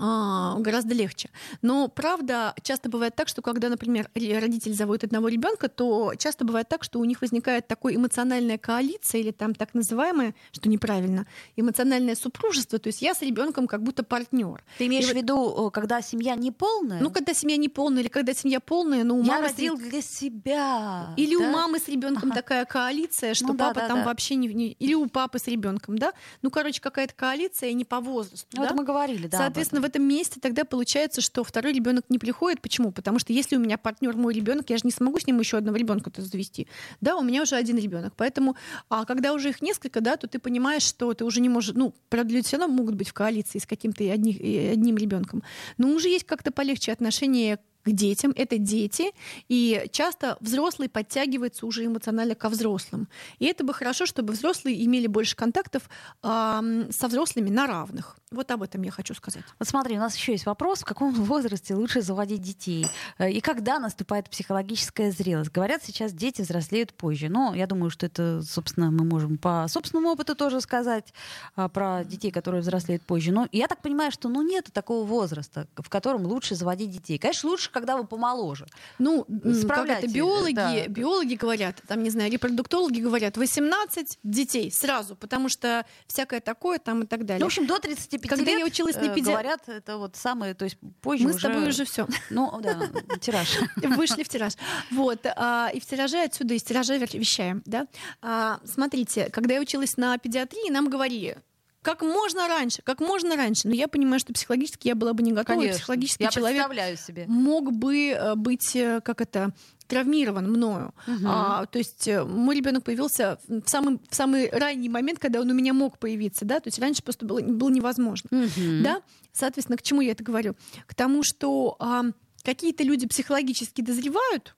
а, 0.00 0.56
гораздо 0.58 0.94
легче. 0.94 1.28
Но 1.62 1.88
правда, 1.88 2.54
часто 2.62 2.88
бывает 2.88 3.14
так, 3.14 3.28
что 3.28 3.42
когда, 3.42 3.68
например, 3.68 4.10
родитель 4.14 4.72
заводит 4.72 5.04
одного 5.04 5.28
ребенка, 5.28 5.68
то 5.68 6.14
часто 6.16 6.44
бывает 6.44 6.68
так, 6.68 6.84
что 6.84 6.98
у 7.00 7.04
них 7.04 7.20
возникает 7.20 7.66
такое 7.66 7.96
эмоциональная 7.96 8.56
коалиция 8.56 9.20
или 9.20 9.30
там 9.30 9.54
так 9.54 9.74
называемое, 9.74 10.34
что 10.52 10.68
неправильно, 10.68 11.26
эмоциональное 11.56 12.14
супружество. 12.14 12.78
То 12.78 12.86
есть 12.86 13.02
я 13.02 13.14
с 13.14 13.20
ребенком 13.20 13.66
как 13.66 13.82
будто 13.82 14.02
партнер. 14.02 14.64
Ты 14.78 14.86
имеешь 14.86 15.08
И 15.08 15.12
в 15.12 15.16
виду, 15.16 15.70
когда 15.70 16.00
семья 16.00 16.34
не 16.34 16.50
полная? 16.50 17.00
Ну, 17.00 17.10
когда 17.10 17.34
семья 17.34 17.56
не 17.58 17.68
полная 17.68 18.02
или 18.02 18.08
когда 18.08 18.32
семья 18.32 18.60
полная, 18.60 19.04
но 19.04 19.16
у 19.16 19.22
я 19.22 19.34
мамы 19.34 19.48
родил 19.48 19.76
с... 19.76 19.80
для 19.80 20.00
себя. 20.00 21.14
Или 21.16 21.36
да? 21.36 21.44
у 21.44 21.52
мамы 21.52 21.78
с 21.78 21.88
ребенком 21.88 22.30
ага. 22.30 22.40
такая 22.40 22.64
коалиция, 22.64 23.34
что 23.34 23.48
ну, 23.48 23.56
папа 23.56 23.74
да, 23.74 23.80
да, 23.82 23.88
там 23.88 23.98
да. 23.98 24.04
вообще 24.06 24.36
не, 24.36 24.48
не 24.48 24.72
или 24.72 24.94
у 24.94 25.06
папы 25.08 25.38
с 25.38 25.46
ребенком, 25.46 25.98
да? 25.98 26.12
Ну, 26.40 26.50
короче, 26.50 26.80
какая-то 26.80 27.12
коалиция 27.14 27.72
не 27.72 27.84
по 27.84 28.00
возрасту. 28.00 28.46
Ну, 28.52 28.62
да? 28.62 28.66
это 28.66 28.74
мы 28.74 28.84
говорили, 28.84 29.26
да. 29.26 29.38
Соответственно, 29.38 29.82
в 29.82 29.89
этом 29.90 30.04
месте 30.04 30.40
тогда 30.40 30.64
получается, 30.64 31.20
что 31.20 31.44
второй 31.44 31.72
ребенок 31.72 32.04
не 32.08 32.18
приходит. 32.18 32.60
Почему? 32.60 32.92
Потому 32.92 33.18
что 33.18 33.32
если 33.32 33.56
у 33.56 33.60
меня 33.60 33.76
партнер 33.76 34.16
мой 34.16 34.32
ребенок, 34.32 34.70
я 34.70 34.76
же 34.76 34.82
не 34.84 34.90
смогу 34.90 35.18
с 35.18 35.26
ним 35.26 35.38
еще 35.38 35.58
одного 35.58 35.76
ребенка 35.76 36.10
завести. 36.16 36.68
Да, 37.00 37.16
у 37.16 37.22
меня 37.22 37.42
уже 37.42 37.56
один 37.56 37.76
ребенок. 37.76 38.14
Поэтому, 38.16 38.56
а 38.88 39.04
когда 39.04 39.32
уже 39.32 39.50
их 39.50 39.60
несколько, 39.60 40.00
да, 40.00 40.16
то 40.16 40.26
ты 40.26 40.38
понимаешь, 40.38 40.82
что 40.82 41.12
ты 41.12 41.24
уже 41.24 41.40
не 41.40 41.48
можешь. 41.48 41.74
Ну, 41.74 41.94
правда, 42.08 42.32
люди 42.32 42.46
все 42.46 42.56
равно 42.56 42.74
могут 42.74 42.94
быть 42.94 43.08
в 43.08 43.12
коалиции 43.12 43.58
с 43.58 43.66
каким-то 43.66 44.04
одни, 44.04 44.36
одним 44.72 44.96
ребенком. 44.96 45.42
Но 45.76 45.88
уже 45.88 46.08
есть 46.08 46.24
как-то 46.24 46.52
полегче 46.52 46.92
отношение 46.92 47.58
к 47.84 47.90
детям, 47.90 48.32
это 48.36 48.58
дети, 48.58 49.12
и 49.48 49.86
часто 49.92 50.36
взрослый 50.40 50.88
подтягивается 50.88 51.66
уже 51.66 51.84
эмоционально 51.84 52.34
ко 52.34 52.48
взрослым. 52.48 53.08
И 53.38 53.46
это 53.46 53.64
бы 53.64 53.74
хорошо, 53.74 54.06
чтобы 54.06 54.32
взрослые 54.32 54.84
имели 54.84 55.06
больше 55.06 55.36
контактов 55.36 55.88
э, 56.22 56.88
со 56.90 57.08
взрослыми 57.08 57.50
на 57.50 57.66
равных. 57.66 58.16
Вот 58.30 58.50
об 58.50 58.62
этом 58.62 58.82
я 58.82 58.90
хочу 58.90 59.14
сказать. 59.14 59.42
Вот 59.58 59.68
смотри, 59.68 59.96
у 59.96 60.00
нас 60.00 60.16
еще 60.16 60.32
есть 60.32 60.46
вопрос, 60.46 60.80
в 60.80 60.84
каком 60.84 61.12
возрасте 61.12 61.74
лучше 61.74 62.02
заводить 62.02 62.42
детей 62.42 62.86
э, 63.18 63.30
и 63.30 63.40
когда 63.40 63.78
наступает 63.78 64.30
психологическая 64.30 65.10
зрелость. 65.10 65.50
Говорят, 65.50 65.82
сейчас 65.84 66.12
дети 66.12 66.42
взрослеют 66.42 66.94
позже. 66.94 67.28
Но 67.28 67.54
я 67.54 67.66
думаю, 67.66 67.90
что 67.90 68.06
это, 68.06 68.42
собственно, 68.42 68.90
мы 68.90 69.04
можем 69.04 69.38
по 69.38 69.66
собственному 69.68 70.10
опыту 70.10 70.34
тоже 70.34 70.60
сказать 70.60 71.12
а, 71.56 71.68
про 71.68 72.04
детей, 72.04 72.30
которые 72.30 72.60
взрослеют 72.62 73.02
позже. 73.02 73.32
Но 73.32 73.48
я 73.52 73.68
так 73.68 73.82
понимаю, 73.82 74.12
что 74.12 74.28
ну, 74.28 74.42
нет 74.42 74.70
такого 74.72 75.06
возраста, 75.06 75.66
в 75.76 75.88
котором 75.88 76.26
лучше 76.26 76.54
заводить 76.54 76.90
детей. 76.90 77.18
Конечно, 77.18 77.50
лучше, 77.50 77.69
когда 77.70 77.96
вы 77.96 78.06
помоложе. 78.06 78.66
Ну, 78.98 79.26
как 79.68 79.88
это 79.88 80.06
биологи, 80.08 80.54
да. 80.54 80.86
биологи 80.88 81.34
говорят, 81.34 81.80
там, 81.86 82.02
не 82.02 82.10
знаю, 82.10 82.30
репродуктологи 82.30 83.00
говорят, 83.00 83.36
18 83.36 84.18
детей 84.22 84.70
сразу, 84.70 85.16
потому 85.16 85.48
что 85.48 85.84
всякое 86.06 86.40
такое 86.40 86.78
там 86.78 87.02
и 87.02 87.06
так 87.06 87.24
далее. 87.24 87.40
Ну, 87.40 87.46
в 87.46 87.48
общем, 87.48 87.66
до 87.66 87.78
35 87.78 88.28
Когда 88.28 88.50
лет, 88.50 88.60
я 88.60 88.66
училась 88.66 88.96
на 88.96 89.06
э, 89.06 89.14
педи... 89.14 89.30
говорят, 89.30 89.68
это 89.68 89.98
вот 89.98 90.16
самое, 90.16 90.54
то 90.54 90.64
есть 90.64 90.76
позже 91.00 91.24
Мы 91.24 91.30
уже... 91.30 91.38
с 91.38 91.42
тобой 91.42 91.68
уже 91.68 91.84
все. 91.84 92.06
Ну, 92.30 92.60
да, 92.62 92.78
тираж. 93.20 93.58
Вышли 93.76 94.22
в 94.22 94.28
тираж. 94.28 94.54
Вот. 94.90 95.26
А, 95.36 95.70
и 95.72 95.80
в 95.80 95.86
тираже 95.86 96.22
отсюда 96.22 96.54
из 96.54 96.62
тиража 96.62 96.96
вещаем. 96.96 97.62
Да? 97.66 97.86
А, 98.22 98.60
смотрите, 98.64 99.30
когда 99.30 99.54
я 99.54 99.60
училась 99.60 99.96
на 99.96 100.18
педиатрии, 100.18 100.70
нам 100.70 100.88
говорили, 100.88 101.38
как 101.82 102.02
можно 102.02 102.46
раньше, 102.48 102.82
как 102.82 103.00
можно 103.00 103.36
раньше. 103.36 103.68
Но 103.68 103.74
я 103.74 103.88
понимаю, 103.88 104.20
что 104.20 104.32
психологически 104.32 104.88
я 104.88 104.94
была 104.94 105.12
бы 105.12 105.22
не 105.22 105.32
готова. 105.32 105.58
Конечно. 105.58 105.78
Психологически 105.78 106.22
я 106.22 106.30
человек 106.30 106.66
представляю 106.66 106.96
себе. 106.96 107.24
мог 107.26 107.72
бы 107.72 108.08
э, 108.08 108.34
быть, 108.34 108.76
э, 108.76 109.00
как 109.02 109.20
это, 109.20 109.52
травмирован 109.86 110.48
мною. 110.48 110.94
Мгм. 111.06 111.26
А, 111.26 111.66
то 111.66 111.78
есть 111.78 112.06
э, 112.06 112.22
мой 112.24 112.54
ребенок 112.54 112.84
появился 112.84 113.38
в 113.48 113.68
самый, 113.68 113.98
в 114.08 114.14
самый 114.14 114.48
ранний 114.50 114.88
момент, 114.88 115.18
когда 115.18 115.40
он 115.40 115.50
у 115.50 115.54
меня 115.54 115.72
мог 115.72 115.98
появиться, 115.98 116.44
да, 116.44 116.60
то 116.60 116.68
есть 116.68 116.78
раньше 116.78 117.02
просто 117.02 117.26
было, 117.26 117.40
было 117.40 117.70
невозможно. 117.70 118.28
Мгм. 118.30 118.82
Да? 118.82 119.02
Соответственно, 119.32 119.76
к 119.76 119.82
чему 119.82 120.00
я 120.00 120.12
это 120.12 120.22
говорю? 120.22 120.54
К 120.86 120.94
тому, 120.94 121.22
что 121.24 121.76
а, 121.80 122.04
какие-то 122.44 122.84
люди 122.84 123.06
психологически 123.08 123.80
дозревают, 123.80 124.54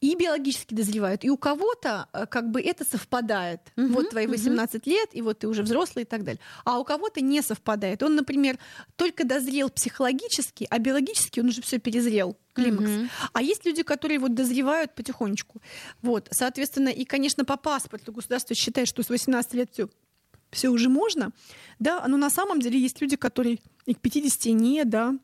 и 0.00 0.14
биологически 0.16 0.74
дозревают. 0.74 1.24
И 1.24 1.30
у 1.30 1.36
кого-то 1.36 2.08
э, 2.12 2.26
как 2.26 2.50
бы 2.50 2.60
это 2.60 2.84
совпадает. 2.84 3.60
Мгм, 3.76 3.92
вот 3.92 4.10
твои 4.10 4.26
мгм. 4.26 4.36
18 4.36 4.86
лет, 4.86 5.10
и 5.12 5.22
вот 5.22 5.40
ты 5.40 5.48
уже 5.48 5.62
взрослый 5.62 6.02
и 6.02 6.06
так 6.06 6.24
далее. 6.24 6.40
А 6.64 6.78
у 6.78 6.84
кого-то 6.84 7.20
не 7.20 7.42
совпадает. 7.42 8.02
Он, 8.02 8.16
например, 8.16 8.58
только 8.96 9.24
дозрел 9.24 9.70
психологически, 9.70 10.66
а 10.70 10.78
биологически 10.78 11.40
он 11.40 11.48
уже 11.48 11.62
все 11.62 11.78
перезрел. 11.78 12.36
Климакс. 12.54 12.90
Мгм. 12.90 13.10
А 13.32 13.42
есть 13.42 13.64
люди, 13.64 13.82
которые 13.82 14.18
вот 14.18 14.34
дозревают 14.34 14.94
потихонечку. 14.94 15.62
Вот, 16.02 16.28
соответственно, 16.30 16.90
и, 16.90 17.04
конечно, 17.04 17.44
по 17.44 17.56
паспорту 17.56 18.12
государство 18.12 18.54
считает, 18.54 18.88
что 18.88 19.02
с 19.02 19.08
18 19.08 19.54
лет 19.54 19.70
все 19.72 19.88
все 20.50 20.68
уже 20.68 20.90
можно, 20.90 21.32
да, 21.78 22.06
но 22.06 22.18
на 22.18 22.28
самом 22.28 22.60
деле 22.60 22.78
есть 22.78 23.00
люди, 23.00 23.16
которые 23.16 23.58
и 23.86 23.94
к 23.94 24.00
50 24.00 24.52
не, 24.52 24.84
да, 24.84 25.18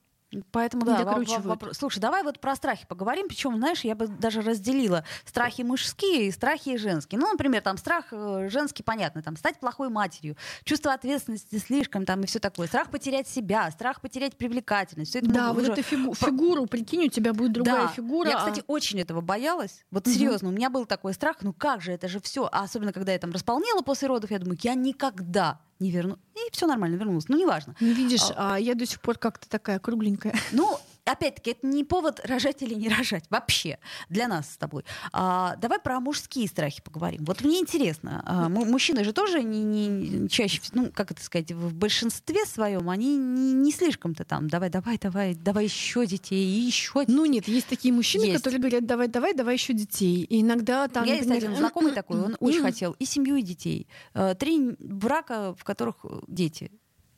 Поэтому, 0.53 0.85
да, 0.85 1.05
докручивают. 1.05 1.47
вопрос- 1.47 1.79
Слушай, 1.79 2.01
давай 2.01 2.23
вот 2.23 2.39
про 2.39 2.55
страхи 2.55 2.87
поговорим. 2.87 3.29
Причем, 3.29 3.57
знаешь, 3.57 3.81
я 3.81 3.95
бы 3.95 4.09
даже 4.09 4.43
разделила 4.43 5.03
страхи 5.25 5.63
мужские 5.63 6.27
и 6.27 6.31
страхи 6.31 6.77
женские. 6.77 7.19
Ну, 7.19 7.31
например, 7.33 7.63
там 7.63 7.79
страх 7.79 8.07
э, 8.13 8.49
женский, 8.51 8.83
понятно, 8.83 9.23
там 9.23 9.37
стать 9.37 9.59
плохой 9.59 9.89
матерью, 9.89 10.37
чувство 10.65 10.93
ответственности 10.93 11.57
слишком 11.57 12.05
там 12.05 12.21
и 12.23 12.27
все 12.27 12.41
такое. 12.41 12.67
Страх 12.67 12.91
потерять 12.91 13.27
себя, 13.27 13.71
страх 13.71 14.03
потерять 14.03 14.37
привлекательность. 14.37 15.11
Всё 15.13 15.21
это 15.21 15.31
Да, 15.31 15.53
вот 15.55 15.63
уже- 15.63 15.73
эту 15.73 15.83
фигу- 15.83 16.15
про- 16.19 16.27
фигуру, 16.27 16.67
прикинь, 16.67 17.07
у 17.07 17.09
тебя 17.09 17.33
будет 17.33 17.53
другая 17.53 17.87
Да. 17.87 17.89
фигура. 17.89 18.29
Я, 18.29 18.37
а- 18.37 18.39
кстати, 18.41 18.63
очень 18.67 19.01
этого 19.01 19.23
боялась. 19.23 19.87
Вот 19.91 20.05
Мгм. 20.07 20.15
серьезно, 20.15 20.49
у 20.51 20.53
меня 20.53 20.69
был 20.69 20.85
такой 20.85 21.15
страх. 21.15 21.37
Ну 21.41 21.55
как 21.55 21.81
же, 21.81 21.93
это 21.93 22.07
же 22.07 22.21
все. 22.21 22.47
А 22.53 22.65
особенно, 22.65 22.93
когда 22.93 23.13
я 23.13 23.19
там 23.19 23.31
располнела 23.33 23.81
после 23.81 24.09
родов, 24.09 24.31
я 24.31 24.39
думаю, 24.39 24.59
я 24.63 24.75
никогда 24.75 25.59
не 25.81 25.91
верну. 25.91 26.19
И 26.35 26.51
все 26.53 26.67
нормально, 26.67 26.97
вернулась. 26.97 27.29
Ну, 27.29 27.37
неважно. 27.37 27.75
Ну, 27.81 27.93
видишь, 27.93 28.31
а 28.37 28.59
я 28.59 28.75
до 28.75 28.87
сих 28.87 29.01
пор 29.01 29.19
как-то 29.19 29.49
такая 29.49 29.79
кругленькая. 29.79 30.35
Ну, 30.53 30.79
опять-таки, 31.13 31.51
это 31.53 31.67
не 31.67 31.85
повод 31.85 32.21
рожать 32.25 32.63
или 32.63 32.75
не 32.75 32.89
рожать 32.89 33.25
вообще 33.31 33.79
для 34.09 34.29
нас 34.29 34.53
с 34.53 34.57
тобой. 34.57 34.85
А, 35.13 35.57
давай 35.57 35.79
про 35.79 36.01
мужские 36.01 36.47
страхи 36.49 36.83
поговорим. 36.83 37.25
Вот 37.25 37.43
мне 37.43 37.59
интересно, 37.61 38.23
а, 38.27 38.49
му- 38.49 38.65
мужчины 38.65 39.05
же 39.05 39.13
тоже 39.13 39.43
не, 39.43 39.63
не- 39.89 40.29
чаще, 40.29 40.61
ну, 40.73 40.91
как 40.93 41.11
это 41.11 41.23
сказать, 41.23 41.53
в 41.53 41.75
большинстве 41.75 42.45
своем 42.47 42.89
они 42.91 43.17
не, 43.17 43.53
не 43.53 43.73
слишком-то 43.73 44.25
там, 44.25 44.49
давай, 44.49 44.71
давай, 44.71 44.99
давай, 44.99 45.35
давай 45.35 45.65
еще 45.65 46.07
детей, 46.07 46.45
и 46.45 46.61
еще 46.61 47.05
Ну 47.07 47.25
нет, 47.27 47.49
есть 47.49 47.67
такие 47.67 47.93
мужчины, 47.93 48.25
Есть. 48.25 48.39
которые 48.43 48.61
говорят, 48.61 48.87
давай, 48.87 49.09
давай, 49.09 49.35
давай 49.35 49.55
еще 49.55 49.73
детей. 49.73 50.23
И 50.25 50.41
иногда 50.43 50.89
там, 50.89 51.03
У 51.05 51.07
меня 51.07 51.17
есть 51.17 51.31
один 51.31 51.57
знакомый 51.57 51.93
такой, 51.93 52.21
он 52.23 52.37
очень 52.41 52.63
хотел 52.63 52.97
и 52.99 53.05
семью, 53.05 53.37
и 53.37 53.43
детей. 53.43 53.87
Э, 54.15 54.35
Три 54.39 54.75
брака, 54.79 55.55
в 55.55 55.65
которых 55.65 55.97
э, 56.05 56.21
дети. 56.29 56.71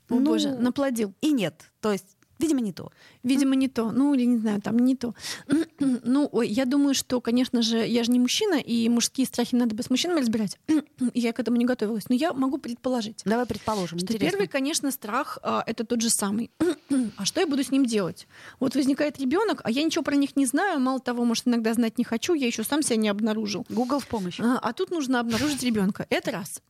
О, 0.09 0.15
Ну, 0.15 0.25
боже, 0.25 0.51
наплодил. 0.51 1.15
И 1.21 1.33
нет. 1.33 1.63
То 1.81 1.93
есть, 1.93 2.17
видимо, 2.41 2.61
не 2.61 2.73
то. 2.73 2.91
Видимо, 3.23 3.55
не 3.55 3.69
то. 3.69 3.93
Ну, 3.93 4.15
или 4.15 4.25
не 4.25 4.39
знаю, 4.39 4.61
там 4.61 4.79
не 4.79 4.97
то. 4.97 5.15
Ну, 6.03 6.29
ой, 6.31 6.49
я 6.49 6.65
думаю, 6.67 6.95
что, 6.95 7.21
конечно 7.21 7.63
же, 7.63 7.79
я 7.87 8.05
же 8.05 8.11
не 8.11 8.19
мужчина, 8.19 8.55
и 8.55 8.89
мужские 8.89 9.27
страхи 9.27 9.55
надо 9.55 9.75
бы 9.75 9.83
с 9.83 9.91
мужчинами 9.91 10.21
разбирать. 10.21 10.59
Я 11.15 11.33
к 11.33 11.41
этому 11.41 11.57
не 11.57 11.65
готовилась. 11.65 12.09
Но 12.09 12.15
я 12.15 12.33
могу 12.33 12.59
предположить. 12.59 13.23
Давай 13.25 13.47
предположим. 13.47 13.99
Что 13.99 14.07
интересно. 14.07 14.31
первый, 14.31 14.49
конечно, 14.49 14.91
страх 14.91 15.39
а, 15.43 15.63
это 15.67 15.85
тот 15.85 16.01
же 16.01 16.11
самый. 16.11 16.51
а 17.17 17.25
что 17.25 17.41
я 17.41 17.47
буду 17.47 17.63
с 17.63 17.71
ним 17.71 17.87
делать? 17.87 18.27
Вот 18.59 18.75
возникает 18.75 19.19
ребенок, 19.19 19.61
а 19.65 19.71
я 19.71 19.83
ничего 19.83 20.03
про 20.03 20.17
них 20.17 20.37
не 20.37 20.47
знаю. 20.47 20.81
Мало 20.81 21.01
того, 21.01 21.25
может, 21.25 21.49
иногда 21.49 21.73
знать 21.75 21.99
не 21.99 22.05
хочу, 22.05 22.35
я 22.35 22.47
еще 22.47 22.65
сам 22.65 22.83
себя 22.83 22.97
не 22.97 23.09
обнаружил. 23.09 23.67
Google 23.69 24.01
в 24.01 24.07
помощь. 24.07 24.41
А, 24.41 24.59
а 24.59 24.73
тут 24.73 24.91
нужно 24.91 25.21
обнаружить 25.21 25.63
ребенка. 25.63 26.07
Это 26.11 26.31
раз. 26.31 26.63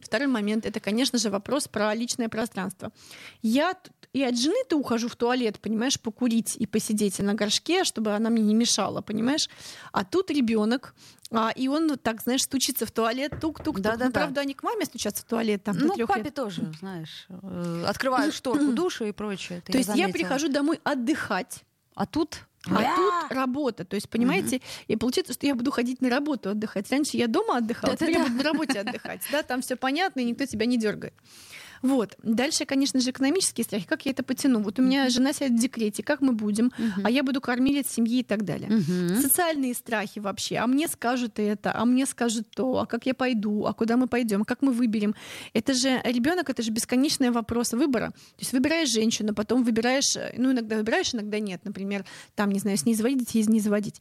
Второй 0.00 0.26
момент 0.28 0.66
это, 0.66 0.80
конечно 0.80 1.18
же, 1.18 1.30
вопрос 1.30 1.68
про 1.68 1.94
личное 1.94 2.28
пространство. 2.28 2.92
Я 3.42 3.74
и 4.12 4.22
от 4.22 4.38
жены-то 4.38 4.76
ухожу 4.76 5.08
в 5.08 5.16
туалет, 5.16 5.58
понимаешь, 5.58 5.98
покурить 5.98 6.56
и 6.56 6.66
посидеть 6.66 7.18
на 7.18 7.32
горшке, 7.34 7.84
чтобы 7.84 8.14
она 8.14 8.28
мне 8.28 8.42
не 8.42 8.54
мешала, 8.54 9.00
понимаешь? 9.00 9.48
А 9.90 10.04
тут 10.04 10.30
ребенок, 10.30 10.94
а, 11.30 11.50
и 11.50 11.66
он 11.68 11.88
вот 11.88 12.02
так, 12.02 12.20
знаешь, 12.22 12.42
стучится 12.42 12.84
в 12.84 12.90
туалет, 12.90 13.32
тук-тук-тук. 13.40 13.80
Да-да-да. 13.80 14.04
Ну, 14.06 14.12
правда, 14.12 14.40
они 14.42 14.52
к 14.52 14.62
маме 14.62 14.84
стучатся 14.84 15.22
в 15.22 15.26
туалет 15.26 15.64
там 15.64 15.76
Ну, 15.78 15.96
папе 16.06 16.24
лет. 16.24 16.34
тоже, 16.34 16.70
знаешь, 16.78 17.26
э, 17.30 17.84
открывают 17.86 18.34
шторку 18.34 18.72
душа 18.72 19.06
и 19.06 19.12
прочее. 19.12 19.62
То 19.62 19.78
есть 19.78 19.88
я 19.88 19.94
заметила. 19.94 20.12
прихожу 20.12 20.48
домой 20.48 20.80
отдыхать, 20.84 21.64
А 21.94 22.04
тут... 22.06 22.40
а 22.66 22.96
тут 22.96 23.36
работа. 23.36 23.84
То 23.84 23.96
есть, 23.96 24.08
понимаете, 24.08 24.60
и 24.86 24.96
получается, 24.96 25.32
что 25.32 25.46
я 25.46 25.54
буду 25.54 25.70
ходить 25.70 26.00
на 26.00 26.08
работу 26.10 26.50
отдыхать. 26.50 26.90
Раньше 26.90 27.16
я 27.16 27.26
дома 27.26 27.56
отдыхала, 27.58 27.96
теперь 27.96 28.12
я 28.12 28.18
Да-да-да. 28.18 28.32
буду 28.32 28.44
на 28.44 28.52
работе 28.52 28.80
отдыхать. 28.80 29.22
Да, 29.32 29.42
там 29.42 29.62
все 29.62 29.76
понятно, 29.76 30.20
и 30.20 30.24
никто 30.24 30.46
тебя 30.46 30.66
не 30.66 30.76
дергает. 30.78 31.14
Вот. 31.82 32.16
Дальше, 32.22 32.64
конечно 32.64 33.00
же, 33.00 33.10
экономические 33.10 33.64
страхи. 33.64 33.86
Как 33.86 34.06
я 34.06 34.12
это 34.12 34.22
потяну? 34.22 34.60
Вот 34.62 34.78
у 34.78 34.82
меня 34.82 35.08
жена 35.10 35.32
сидит 35.32 35.52
в 35.52 35.60
декрете, 35.60 36.02
как 36.02 36.20
мы 36.20 36.32
будем? 36.32 36.72
А 37.04 37.10
я 37.10 37.22
буду 37.22 37.40
кормилец 37.40 37.88
семьи 37.88 38.20
и 38.20 38.22
так 38.22 38.44
далее. 38.44 38.68
Мгм. 38.70 39.20
Социальные 39.20 39.74
страхи 39.74 40.20
вообще. 40.20 40.56
А 40.56 40.66
мне 40.66 40.88
скажут 40.88 41.38
это, 41.38 41.72
а 41.74 41.84
мне 41.84 42.06
скажут 42.06 42.48
то, 42.54 42.78
а 42.78 42.86
как 42.86 43.06
я 43.06 43.14
пойду, 43.14 43.66
а 43.66 43.72
куда 43.72 43.96
мы 43.96 44.06
пойдем, 44.06 44.44
как 44.44 44.62
мы 44.62 44.72
выберем. 44.72 45.14
Это 45.52 45.74
же 45.74 46.00
ребенок, 46.04 46.50
это 46.50 46.62
же 46.62 46.70
бесконечный 46.70 47.30
вопрос 47.30 47.72
выбора. 47.72 48.10
То 48.10 48.40
есть 48.40 48.52
выбираешь 48.52 48.90
женщину, 48.90 49.34
потом 49.34 49.64
выбираешь, 49.64 50.16
э, 50.16 50.34
ну 50.36 50.52
иногда 50.52 50.76
выбираешь, 50.76 51.14
иногда 51.14 51.40
нет. 51.40 51.60
Например, 51.64 52.04
там, 52.34 52.50
не 52.50 52.60
знаю, 52.60 52.76
с 52.76 52.86
ней 52.86 52.94
заводить 52.94 53.34
или 53.34 53.50
не 53.50 53.60
заводить. 53.60 54.00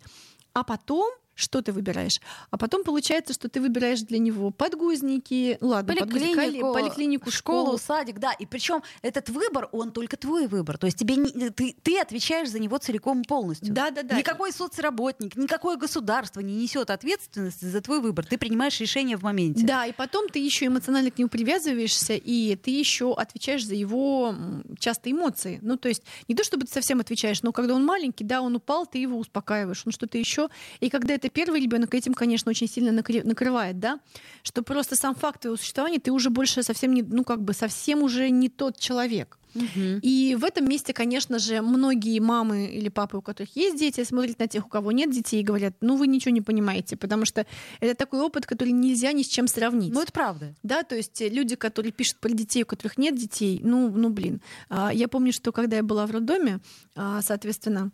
А 0.54 0.64
потом 0.64 1.12
что 1.42 1.62
ты 1.62 1.72
выбираешь? 1.72 2.20
А 2.50 2.58
потом 2.58 2.84
получается, 2.84 3.34
что 3.34 3.50
ты 3.50 3.60
выбираешь 3.60 4.02
для 4.02 4.20
него 4.20 4.52
подгузники, 4.52 5.58
ну 5.62 5.70
ладно, 5.70 5.94
Поликлинику, 5.96 6.74
поликлинику, 6.74 7.32
школу, 7.32 7.64
школу. 7.66 7.78
садик, 7.78 8.20
да. 8.20 8.32
И 8.34 8.46
причем 8.46 8.82
этот 9.02 9.30
выбор, 9.30 9.70
он 9.72 9.92
только 9.92 10.18
твой 10.18 10.48
выбор. 10.48 10.78
То 10.78 10.86
есть 10.86 10.98
тебе 10.98 11.16
не- 11.16 11.50
ты, 11.50 11.76
ты 11.82 12.00
отвечаешь 12.00 12.50
за 12.50 12.60
него 12.60 12.78
целиком 12.78 13.22
и 13.22 13.28
полностью. 13.28 13.74
Да, 13.74 13.92
да, 13.92 14.04
да. 14.04 14.18
Никакой 14.18 14.52
соцработник, 14.52 15.36
никакое 15.36 15.78
государство 15.78 16.40
не 16.40 16.56
несет 16.56 16.90
ответственности 16.90 17.66
за 17.66 17.82
твой 17.82 18.00
выбор. 18.02 18.26
Ты 18.26 18.38
принимаешь 18.38 18.80
решение 18.80 19.18
в 19.18 19.24
моменте. 19.24 19.66
Да, 19.66 19.86
и 19.86 19.92
потом 19.94 20.28
ты 20.30 20.40
еще 20.40 20.68
эмоционально 20.68 21.12
к 21.12 21.18
нему 21.18 21.30
привязываешься, 21.30 22.14
и 22.14 22.56
ты 22.56 22.72
еще 22.72 23.14
отвечаешь 23.14 23.66
за 23.66 23.76
его 23.76 24.36
часто 24.80 25.12
эмоции. 25.12 25.60
Ну, 25.62 25.78
то 25.78 25.90
есть 25.90 26.04
не 26.28 26.36
то, 26.36 26.44
чтобы 26.44 26.66
ты 26.66 26.72
совсем 26.72 27.00
отвечаешь, 27.00 27.42
но 27.42 27.52
когда 27.52 27.74
он 27.76 27.86
маленький, 27.86 28.24
да, 28.24 28.42
он 28.42 28.56
упал, 28.56 28.86
ты 28.86 28.98
его 29.00 29.18
успокаиваешь, 29.18 29.82
он 29.86 29.92
что-то 29.92 30.18
еще. 30.18 30.50
И 30.80 30.90
когда 30.90 31.14
это 31.16 31.30
первый 31.34 31.62
ребенок, 31.62 31.94
этим, 31.96 32.14
конечно, 32.14 32.50
очень 32.50 32.68
сильно 32.68 32.90
накры- 32.90 33.26
накрывает, 33.26 33.80
да, 33.80 34.00
что 34.44 34.62
просто 34.64 34.96
сам 34.96 35.16
факт 35.16 35.42
твоего 35.42 35.58
существования, 35.58 36.00
ты 36.00 36.12
уже 36.12 36.30
больше 36.30 36.64
совсем 36.64 36.94
не, 36.94 37.02
ну, 37.02 37.24
как 37.24 37.42
бы 37.42 37.54
совсем 37.54 38.04
уже 38.04 38.30
не 38.30 38.50
тот 38.50 38.78
человек. 38.78 39.38
Мгм. 39.54 40.00
И 40.02 40.38
в 40.40 40.46
этом 40.46 40.68
месте, 40.70 40.94
конечно 40.94 41.40
же, 41.40 41.62
многие 41.62 42.20
мамы 42.20 42.68
или 42.68 42.90
папы, 42.90 43.18
у 43.18 43.22
которых 43.22 43.56
есть 43.56 43.78
дети, 43.78 44.04
смотрят 44.04 44.40
на 44.40 44.48
тех, 44.48 44.66
у 44.66 44.70
кого 44.70 44.92
нет 44.92 45.12
детей, 45.12 45.42
и 45.42 45.44
говорят, 45.44 45.74
ну 45.82 45.98
вы 45.98 46.08
ничего 46.08 46.32
не 46.32 46.42
понимаете, 46.42 46.96
потому 46.96 47.26
что 47.26 47.46
это 47.80 47.96
такой 47.96 48.22
опыт, 48.22 48.46
который 48.46 48.72
нельзя 48.72 49.12
ни 49.12 49.24
с 49.24 49.28
чем 49.28 49.48
сравнить. 49.48 49.94
Ну, 49.94 50.02
это 50.02 50.12
правда. 50.12 50.56
Да, 50.64 50.84
то 50.84 50.96
есть 50.96 51.22
э, 51.22 51.28
люди, 51.30 51.56
которые 51.56 51.92
пишут 51.92 52.18
про 52.20 52.30
детей, 52.30 52.64
у 52.64 52.66
которых 52.66 52.98
нет 52.98 53.16
детей, 53.16 53.60
ну, 53.64 53.90
ну 53.90 54.10
блин. 54.10 54.42
А, 54.70 54.94
Я 54.94 55.08
помню, 55.08 55.34
что 55.34 55.52
когда 55.52 55.78
я 55.78 55.84
была 55.84 56.06
в 56.06 56.12
роддоме, 56.12 56.60
а, 56.96 57.22
соответственно, 57.22 57.92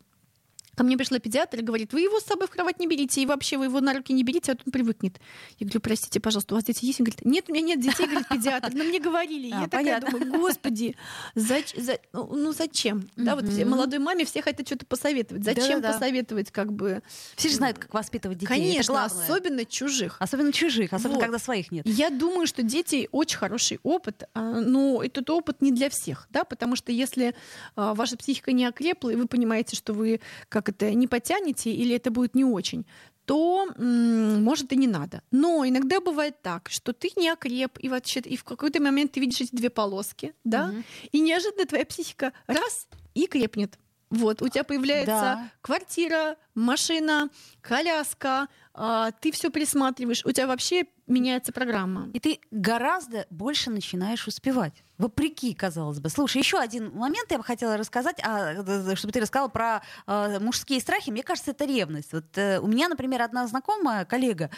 ко 0.77 0.83
мне 0.83 0.95
пришла 0.95 1.17
педиатр 1.17 1.57
и 1.59 1.61
говорит, 1.63 1.91
вы 1.91 2.01
его 2.01 2.19
с 2.19 2.23
собой 2.23 2.45
в 2.47 2.51
кровать 2.51 2.77
не 2.79 2.85
берите, 2.87 3.19
и 3.21 3.25
вообще 3.25 3.57
вы 3.57 3.65
его 3.65 3.81
на 3.81 3.93
руки 3.95 4.13
не 4.13 4.23
берите, 4.23 4.51
а 4.51 4.57
он 4.63 4.71
привыкнет. 4.71 5.19
Я 5.57 5.65
говорю, 5.65 5.81
простите, 5.81 6.19
пожалуйста, 6.19 6.53
у 6.53 6.57
вас 6.57 6.65
дети 6.65 6.85
есть? 6.85 6.99
Он 7.01 7.05
говорит, 7.05 7.25
нет, 7.25 7.45
у 7.49 7.53
меня 7.53 7.65
нет 7.65 7.81
детей, 7.81 8.05
говорит 8.05 8.27
педиатр, 8.29 8.69
но 8.73 8.83
мне 8.83 8.99
говорили. 8.99 9.49
А, 9.51 9.61
я 9.61 9.67
такая 9.67 9.99
думаю, 10.01 10.39
господи, 10.39 10.95
зач- 11.35 11.75
за- 11.81 11.99
ну 12.13 12.27
ну 12.31 12.53
зачем? 12.53 13.09
Да, 13.15 13.35
вот 13.35 13.45
молодой 13.65 13.97
маме 13.99 14.23
все 14.25 14.43
хотят 14.43 14.67
что-то 14.67 14.85
посоветовать. 14.85 15.43
Зачем 15.43 15.81
Да-да-да. 15.81 15.93
посоветовать, 15.93 16.51
как 16.51 16.71
бы? 16.71 17.01
Все 17.35 17.49
же 17.49 17.55
знают, 17.55 17.79
как 17.79 17.93
воспитывать 17.95 18.37
детей. 18.37 18.47
Конечно, 18.53 19.03
особенно 19.03 19.65
чужих. 19.65 20.17
Особенно 20.19 20.53
чужих, 20.53 20.93
особенно 20.93 21.15
Вот. 21.15 21.23
когда 21.23 21.39
своих 21.39 21.71
нет. 21.71 21.87
Я 21.87 22.11
думаю, 22.11 22.45
что 22.45 22.61
дети 22.61 23.09
очень 23.11 23.37
хороший 23.39 23.79
опыт, 23.81 24.23
а, 24.35 24.61
но 24.61 25.01
этот 25.03 25.27
опыт 25.31 25.59
не 25.63 25.71
для 25.71 25.89
всех, 25.89 26.27
да, 26.29 26.43
потому 26.43 26.75
что 26.75 26.91
если 26.91 27.33
а, 27.75 27.95
ваша 27.95 28.15
психика 28.15 28.51
не 28.51 28.65
окрепла, 28.65 29.09
и 29.09 29.15
вы 29.15 29.27
понимаете, 29.27 29.75
что 29.75 29.93
вы 29.93 30.21
как 30.49 30.66
это 30.69 30.93
не 30.93 31.07
потянете, 31.07 31.71
или 31.71 31.95
это 31.95 32.11
будет 32.11 32.35
не 32.35 32.43
очень, 32.45 32.85
то, 33.25 33.67
может, 33.77 34.71
и 34.71 34.77
не 34.77 34.87
надо. 34.87 35.21
Но 35.31 35.65
иногда 35.67 35.99
бывает 35.99 36.41
так, 36.41 36.69
что 36.69 36.93
ты 36.93 37.09
не 37.17 37.29
окреп, 37.29 37.77
и, 37.79 37.89
вообще, 37.89 38.21
и 38.21 38.37
в 38.37 38.43
какой-то 38.43 38.81
момент 38.81 39.11
ты 39.11 39.19
видишь 39.19 39.41
эти 39.41 39.55
две 39.55 39.69
полоски, 39.69 40.33
да, 40.43 40.67
Мгм. 40.67 40.83
и 41.11 41.19
неожиданно 41.19 41.65
твоя 41.65 41.85
психика 41.85 42.31
раз 42.47 42.87
и 43.15 43.27
крепнет. 43.27 43.77
Вот, 44.09 44.41
у 44.41 44.47
тебя 44.47 44.63
появляется 44.63 45.11
Да. 45.11 45.51
квартира, 45.59 46.37
машина, 46.55 47.29
коляска, 47.59 48.47
а, 48.73 49.11
ты 49.11 49.33
все 49.33 49.49
присматриваешь, 49.49 50.23
у 50.25 50.31
тебя 50.31 50.47
вообще 50.47 50.85
меняется 51.07 51.51
программа. 51.51 52.09
И 52.13 52.19
ты 52.21 52.39
гораздо 52.51 53.27
больше 53.29 53.69
начинаешь 53.69 54.25
успевать. 54.27 54.83
Вопреки, 54.97 55.53
казалось 55.53 55.99
бы. 55.99 56.09
Слушай, 56.09 56.37
еще 56.39 56.57
один 56.57 56.91
момент 56.95 57.29
я 57.31 57.37
бы 57.37 57.43
хотела 57.43 57.77
рассказать, 57.77 58.19
а, 58.23 58.53
э, 58.53 58.95
чтобы 58.95 59.11
ты 59.13 59.19
рассказала 59.19 59.47
про 59.47 59.83
э, 60.07 60.39
мужские 60.39 60.79
страхи. 60.81 61.11
Мне 61.11 61.21
кажется, 61.21 61.51
это 61.51 61.65
ревность. 61.65 62.11
Вот 62.13 62.25
э, 62.35 62.59
у 62.59 62.67
меня, 62.67 62.87
например, 62.89 63.21
одна 63.21 63.45
знакомая, 63.47 64.05
коллега, 64.05 64.49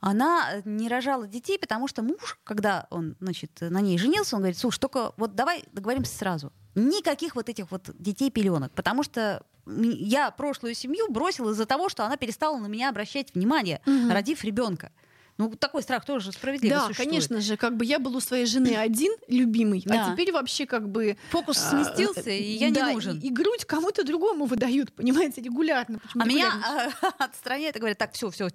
она 0.00 0.60
не 0.64 0.88
рожала 0.88 1.26
детей, 1.26 1.58
потому 1.58 1.88
что 1.88 2.02
муж, 2.02 2.38
когда 2.44 2.86
он, 2.90 3.16
значит, 3.20 3.50
на 3.60 3.80
ней 3.80 3.98
женился, 3.98 4.36
он 4.36 4.42
говорит, 4.42 4.58
слушай, 4.58 4.78
только 4.78 5.12
вот 5.16 5.34
давай 5.34 5.64
договоримся 5.72 6.16
сразу. 6.16 6.52
Никаких 6.76 7.34
вот 7.34 7.48
этих 7.48 7.70
вот 7.72 7.90
детей 7.98 8.30
пеленок, 8.30 8.72
потому 8.72 9.02
что 9.02 9.42
я 9.66 10.30
прошлую 10.30 10.74
семью 10.74 11.10
бросила 11.10 11.50
из-за 11.50 11.66
того, 11.66 11.88
что 11.88 12.04
она 12.04 12.16
перестала 12.16 12.56
на 12.58 12.68
меня 12.68 12.88
обращать 12.88 13.34
внимание, 13.34 13.80
Мгм. 13.84 14.10
родив 14.12 14.44
ребенка. 14.44 14.92
Ну, 15.38 15.50
такой 15.54 15.82
страх 15.82 16.04
тоже 16.04 16.32
справедливо 16.32 16.74
Да, 16.74 16.80
существует. 16.86 17.08
конечно 17.10 17.40
же, 17.40 17.56
как 17.56 17.76
бы 17.76 17.84
я 17.84 17.98
был 18.00 18.16
у 18.16 18.20
своей 18.20 18.44
жены 18.44 18.74
один, 18.76 19.12
любимый, 19.28 19.82
Да. 19.86 20.08
а 20.08 20.12
теперь 20.12 20.32
вообще 20.32 20.66
как 20.66 20.88
бы... 20.88 21.16
Фокус 21.30 21.58
а, 21.58 21.70
сместился, 21.70 22.30
и 22.30 22.52
я 22.54 22.70
да, 22.70 22.88
не 22.88 22.94
нужен. 22.94 23.18
И, 23.18 23.28
и 23.28 23.30
грудь 23.30 23.64
кому-то 23.64 24.04
другому 24.04 24.46
выдают, 24.46 24.92
понимаете, 24.92 25.40
регулярно. 25.40 26.00
Почему 26.00 26.22
А 26.22 26.26
меня 26.26 26.52
а, 26.52 27.14
отстраняют 27.24 27.76
и 27.76 27.78
говорят, 27.78 27.98
так, 27.98 28.12
все, 28.14 28.30
все, 28.30 28.48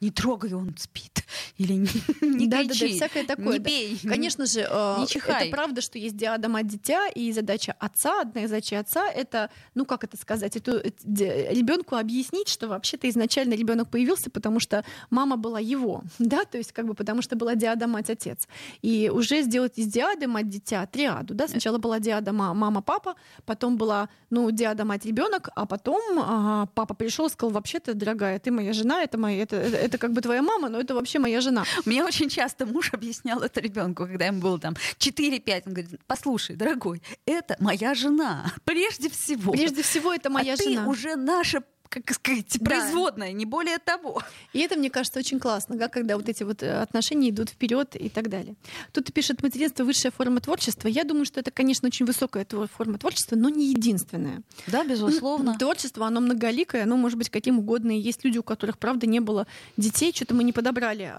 не 0.00 0.10
трогай, 0.10 0.52
он 0.52 0.76
спит. 0.78 1.24
Или 1.56 1.72
не, 1.72 1.88
не 2.20 2.46
Да, 2.46 2.58
да, 2.58 2.64
да, 2.64 2.74
кричи, 2.74 2.94
всякое 2.94 3.24
такое. 3.24 3.54
не 3.54 3.58
да. 3.58 3.64
бей. 3.70 3.98
Конечно 4.04 4.44
же, 4.46 4.60
э, 4.60 4.96
Не 4.98 5.06
чихай. 5.06 5.46
это 5.46 5.56
правда, 5.56 5.80
что 5.80 5.98
есть 5.98 6.16
диада 6.16 6.48
мать-дитя, 6.48 7.08
и 7.08 7.32
задача 7.32 7.74
отца, 7.78 8.20
одна 8.20 8.42
из 8.44 8.50
задач 8.50 8.72
отца, 8.74 9.08
это, 9.08 9.50
ну 9.74 9.86
как 9.86 10.04
это 10.04 10.16
сказать, 10.18 10.56
это, 10.56 10.82
ребенку 11.06 11.96
объяснить, 11.96 12.48
что 12.48 12.68
вообще-то 12.68 13.08
изначально 13.08 13.54
ребенок 13.54 13.88
появился, 13.88 14.30
потому 14.30 14.60
что 14.60 14.84
мама 15.10 15.36
была 15.36 15.60
его, 15.60 16.02
да, 16.28 16.44
то 16.44 16.58
есть 16.58 16.72
как 16.72 16.86
бы 16.86 16.94
потому 16.94 17.22
что 17.22 17.36
была 17.36 17.54
диада 17.54 17.86
мать-отец. 17.86 18.48
И 18.82 19.10
уже 19.12 19.42
сделать 19.42 19.78
из 19.78 19.86
диады 19.86 20.26
мать-дитя 20.26 20.86
триаду, 20.86 21.34
да, 21.34 21.48
сначала 21.48 21.78
была 21.78 21.98
диада 22.00 22.32
ма- 22.32 22.54
мама-папа, 22.54 23.14
потом 23.44 23.76
была, 23.76 24.08
ну, 24.30 24.50
диада 24.50 24.84
мать-ребенок, 24.84 25.48
а 25.54 25.66
потом 25.66 26.00
а, 26.18 26.66
папа 26.74 26.94
пришел 26.94 27.26
и 27.26 27.30
сказал, 27.30 27.52
вообще-то, 27.52 27.94
дорогая, 27.94 28.38
ты 28.38 28.50
моя 28.50 28.72
жена, 28.72 29.02
это 29.02 29.18
моя, 29.18 29.42
это, 29.42 29.56
это, 29.56 29.76
это 29.76 29.98
как 29.98 30.12
бы 30.12 30.20
твоя 30.20 30.42
мама, 30.42 30.68
но 30.68 30.80
это 30.80 30.94
вообще 30.94 31.18
моя 31.18 31.40
жена. 31.40 31.64
Мне 31.84 32.04
очень 32.04 32.28
часто 32.28 32.66
муж 32.66 32.92
объяснял 32.92 33.40
это 33.40 33.60
ребенку, 33.60 34.06
когда 34.06 34.26
ему 34.26 34.40
было 34.40 34.58
там 34.58 34.74
4-5. 34.98 35.62
Он 35.66 35.72
говорит, 35.72 36.00
послушай, 36.06 36.56
дорогой, 36.56 37.02
это 37.26 37.56
моя 37.60 37.94
жена. 37.94 38.52
Прежде 38.64 39.08
всего. 39.08 39.52
Прежде 39.52 39.82
всего, 39.82 40.12
это 40.12 40.30
моя 40.30 40.54
а 40.54 40.56
жена. 40.56 40.84
ты 40.84 40.88
уже 40.88 41.16
наша 41.16 41.62
как 41.88 42.12
сказать, 42.12 42.56
Да. 42.58 42.64
производная, 42.64 43.32
не 43.32 43.46
более 43.46 43.78
того. 43.78 44.22
И 44.52 44.58
это, 44.60 44.76
мне 44.76 44.90
кажется, 44.90 45.18
очень 45.18 45.38
классно, 45.38 45.76
да, 45.76 45.88
когда 45.88 46.16
вот 46.16 46.28
эти 46.28 46.42
вот 46.42 46.62
э, 46.62 46.80
отношения 46.80 47.30
идут 47.30 47.50
вперед 47.50 47.96
и 47.96 48.08
так 48.08 48.28
далее. 48.28 48.54
Тут 48.92 49.12
пишет 49.12 49.42
материнство 49.42 49.84
высшая 49.84 50.10
форма 50.10 50.40
творчества. 50.40 50.88
Я 50.88 51.04
думаю, 51.04 51.24
что 51.24 51.40
это, 51.40 51.50
конечно, 51.50 51.86
очень 51.88 52.06
высокая 52.06 52.46
форма 52.76 52.98
творчества, 52.98 53.36
но 53.36 53.48
не 53.48 53.70
единственная. 53.70 54.42
Да, 54.66 54.84
безусловно. 54.84 55.56
Творчество, 55.58 56.06
оно 56.06 56.20
многоликое, 56.20 56.82
оно 56.84 56.96
может 56.96 57.18
быть 57.18 57.30
каким 57.30 57.58
угодно. 57.58 57.96
И 57.96 58.00
есть 58.00 58.24
люди, 58.24 58.38
у 58.38 58.42
которых, 58.42 58.78
правда, 58.78 59.06
не 59.06 59.20
было 59.20 59.46
детей. 59.76 60.12
Что-то 60.14 60.34
мы 60.34 60.44
не 60.44 60.52
подобрали 60.52 61.14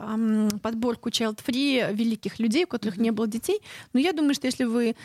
подборку 0.62 1.10
Child 1.10 1.40
Free 1.46 1.94
великих 1.94 2.40
людей, 2.40 2.66
у 2.66 2.68
которых 2.68 2.98
не 2.98 3.12
было 3.12 3.28
детей. 3.28 3.62
Но 3.94 4.00
я 4.00 4.14
думаю, 4.14 4.34
что 4.34 4.48
если 4.48 4.64
вы 4.66 4.96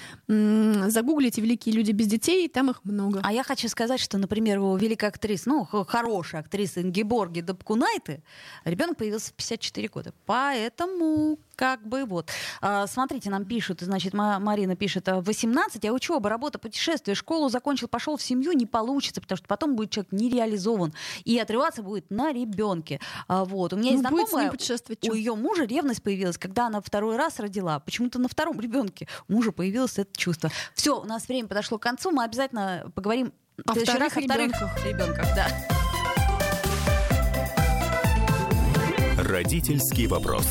загуглите 0.90 1.40
великие 1.40 1.74
люди 1.74 1.92
без 1.92 2.06
детей, 2.06 2.48
там 2.48 2.70
их 2.70 2.84
много. 2.84 3.20
А 3.22 3.32
я 3.32 3.42
хочу 3.42 3.68
сказать, 3.68 4.00
что, 4.00 4.18
например, 4.18 4.58
у 4.60 4.76
великой 4.76 5.08
актрисы, 5.08 5.48
ну, 5.52 5.84
хорошей 5.84 6.40
актрисы 6.40 6.80
Ингеборги 6.80 7.40
Дабкунайте 7.42 8.22
ребенок 8.64 8.96
появился 8.96 9.30
в 9.30 9.34
54 9.34 9.88
года. 9.88 10.14
Поэтому 10.26 11.38
как 11.56 11.86
бы 11.86 12.04
вот. 12.06 12.30
А, 12.60 12.86
смотрите, 12.86 13.30
нам 13.30 13.44
пишут, 13.44 13.82
значит, 13.82 14.14
Ма- 14.14 14.38
Марина 14.40 14.74
пишет, 14.74 15.08
а, 15.08 15.20
18, 15.20 15.84
а 15.84 15.92
учеба, 15.92 16.28
работа, 16.30 16.58
путешествие, 16.58 17.14
школу 17.14 17.48
закончил, 17.50 17.86
пошел 17.88 18.16
в 18.16 18.22
семью, 18.22 18.52
не 18.52 18.66
получится, 18.66 19.20
потому 19.20 19.36
что 19.36 19.46
потом 19.46 19.76
будет 19.76 19.90
человек 19.90 20.12
не 20.12 20.28
реализован. 20.30 20.92
И 21.24 21.38
отрываться 21.38 21.82
будет 21.82 22.10
на 22.10 22.32
ребенке. 22.32 22.98
А, 23.28 23.44
вот. 23.44 23.72
У 23.74 23.76
меня 23.76 23.90
есть 23.90 24.02
Ну, 24.02 24.08
знакомая, 24.08 24.50
путешествовать. 24.50 25.08
у 25.08 25.14
ее 25.14 25.34
мужа 25.34 25.64
ревность 25.64 26.02
появилась, 26.02 26.38
когда 26.38 26.66
она 26.66 26.80
второй 26.80 27.16
раз 27.16 27.38
родила. 27.38 27.78
Почему-то 27.80 28.18
на 28.18 28.28
втором 28.28 28.58
ребенке 28.58 29.06
у 29.28 29.34
мужа 29.34 29.52
появилось 29.52 29.98
это 29.98 30.10
чувство. 30.16 30.50
Все, 30.74 30.98
у 31.00 31.04
нас 31.04 31.28
время 31.28 31.46
подошло 31.48 31.78
к 31.78 31.82
концу. 31.82 32.10
Мы 32.10 32.24
обязательно 32.24 32.90
поговорим 32.94 33.32
О 33.66 33.74
вторых 33.74 34.16
о 34.16 34.20
вторых 34.20 34.52
ребенках. 34.84 35.26
Да. 35.34 35.46
Родительский 39.18 40.06
вопрос. 40.06 40.46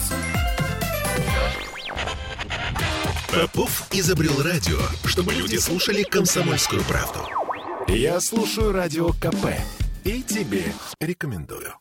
Попов 3.34 3.88
изобрел 3.91 4.41
радио, 4.41 4.80
чтобы 5.05 5.34
люди 5.34 5.57
слушали 5.57 6.03
комсомольскую 6.03 6.84
правду. 6.84 7.20
Я 7.88 8.20
слушаю 8.20 8.72
радио 8.72 9.09
КП 9.09 9.47
и 10.03 10.22
тебе 10.22 10.64
рекомендую. 10.99 11.81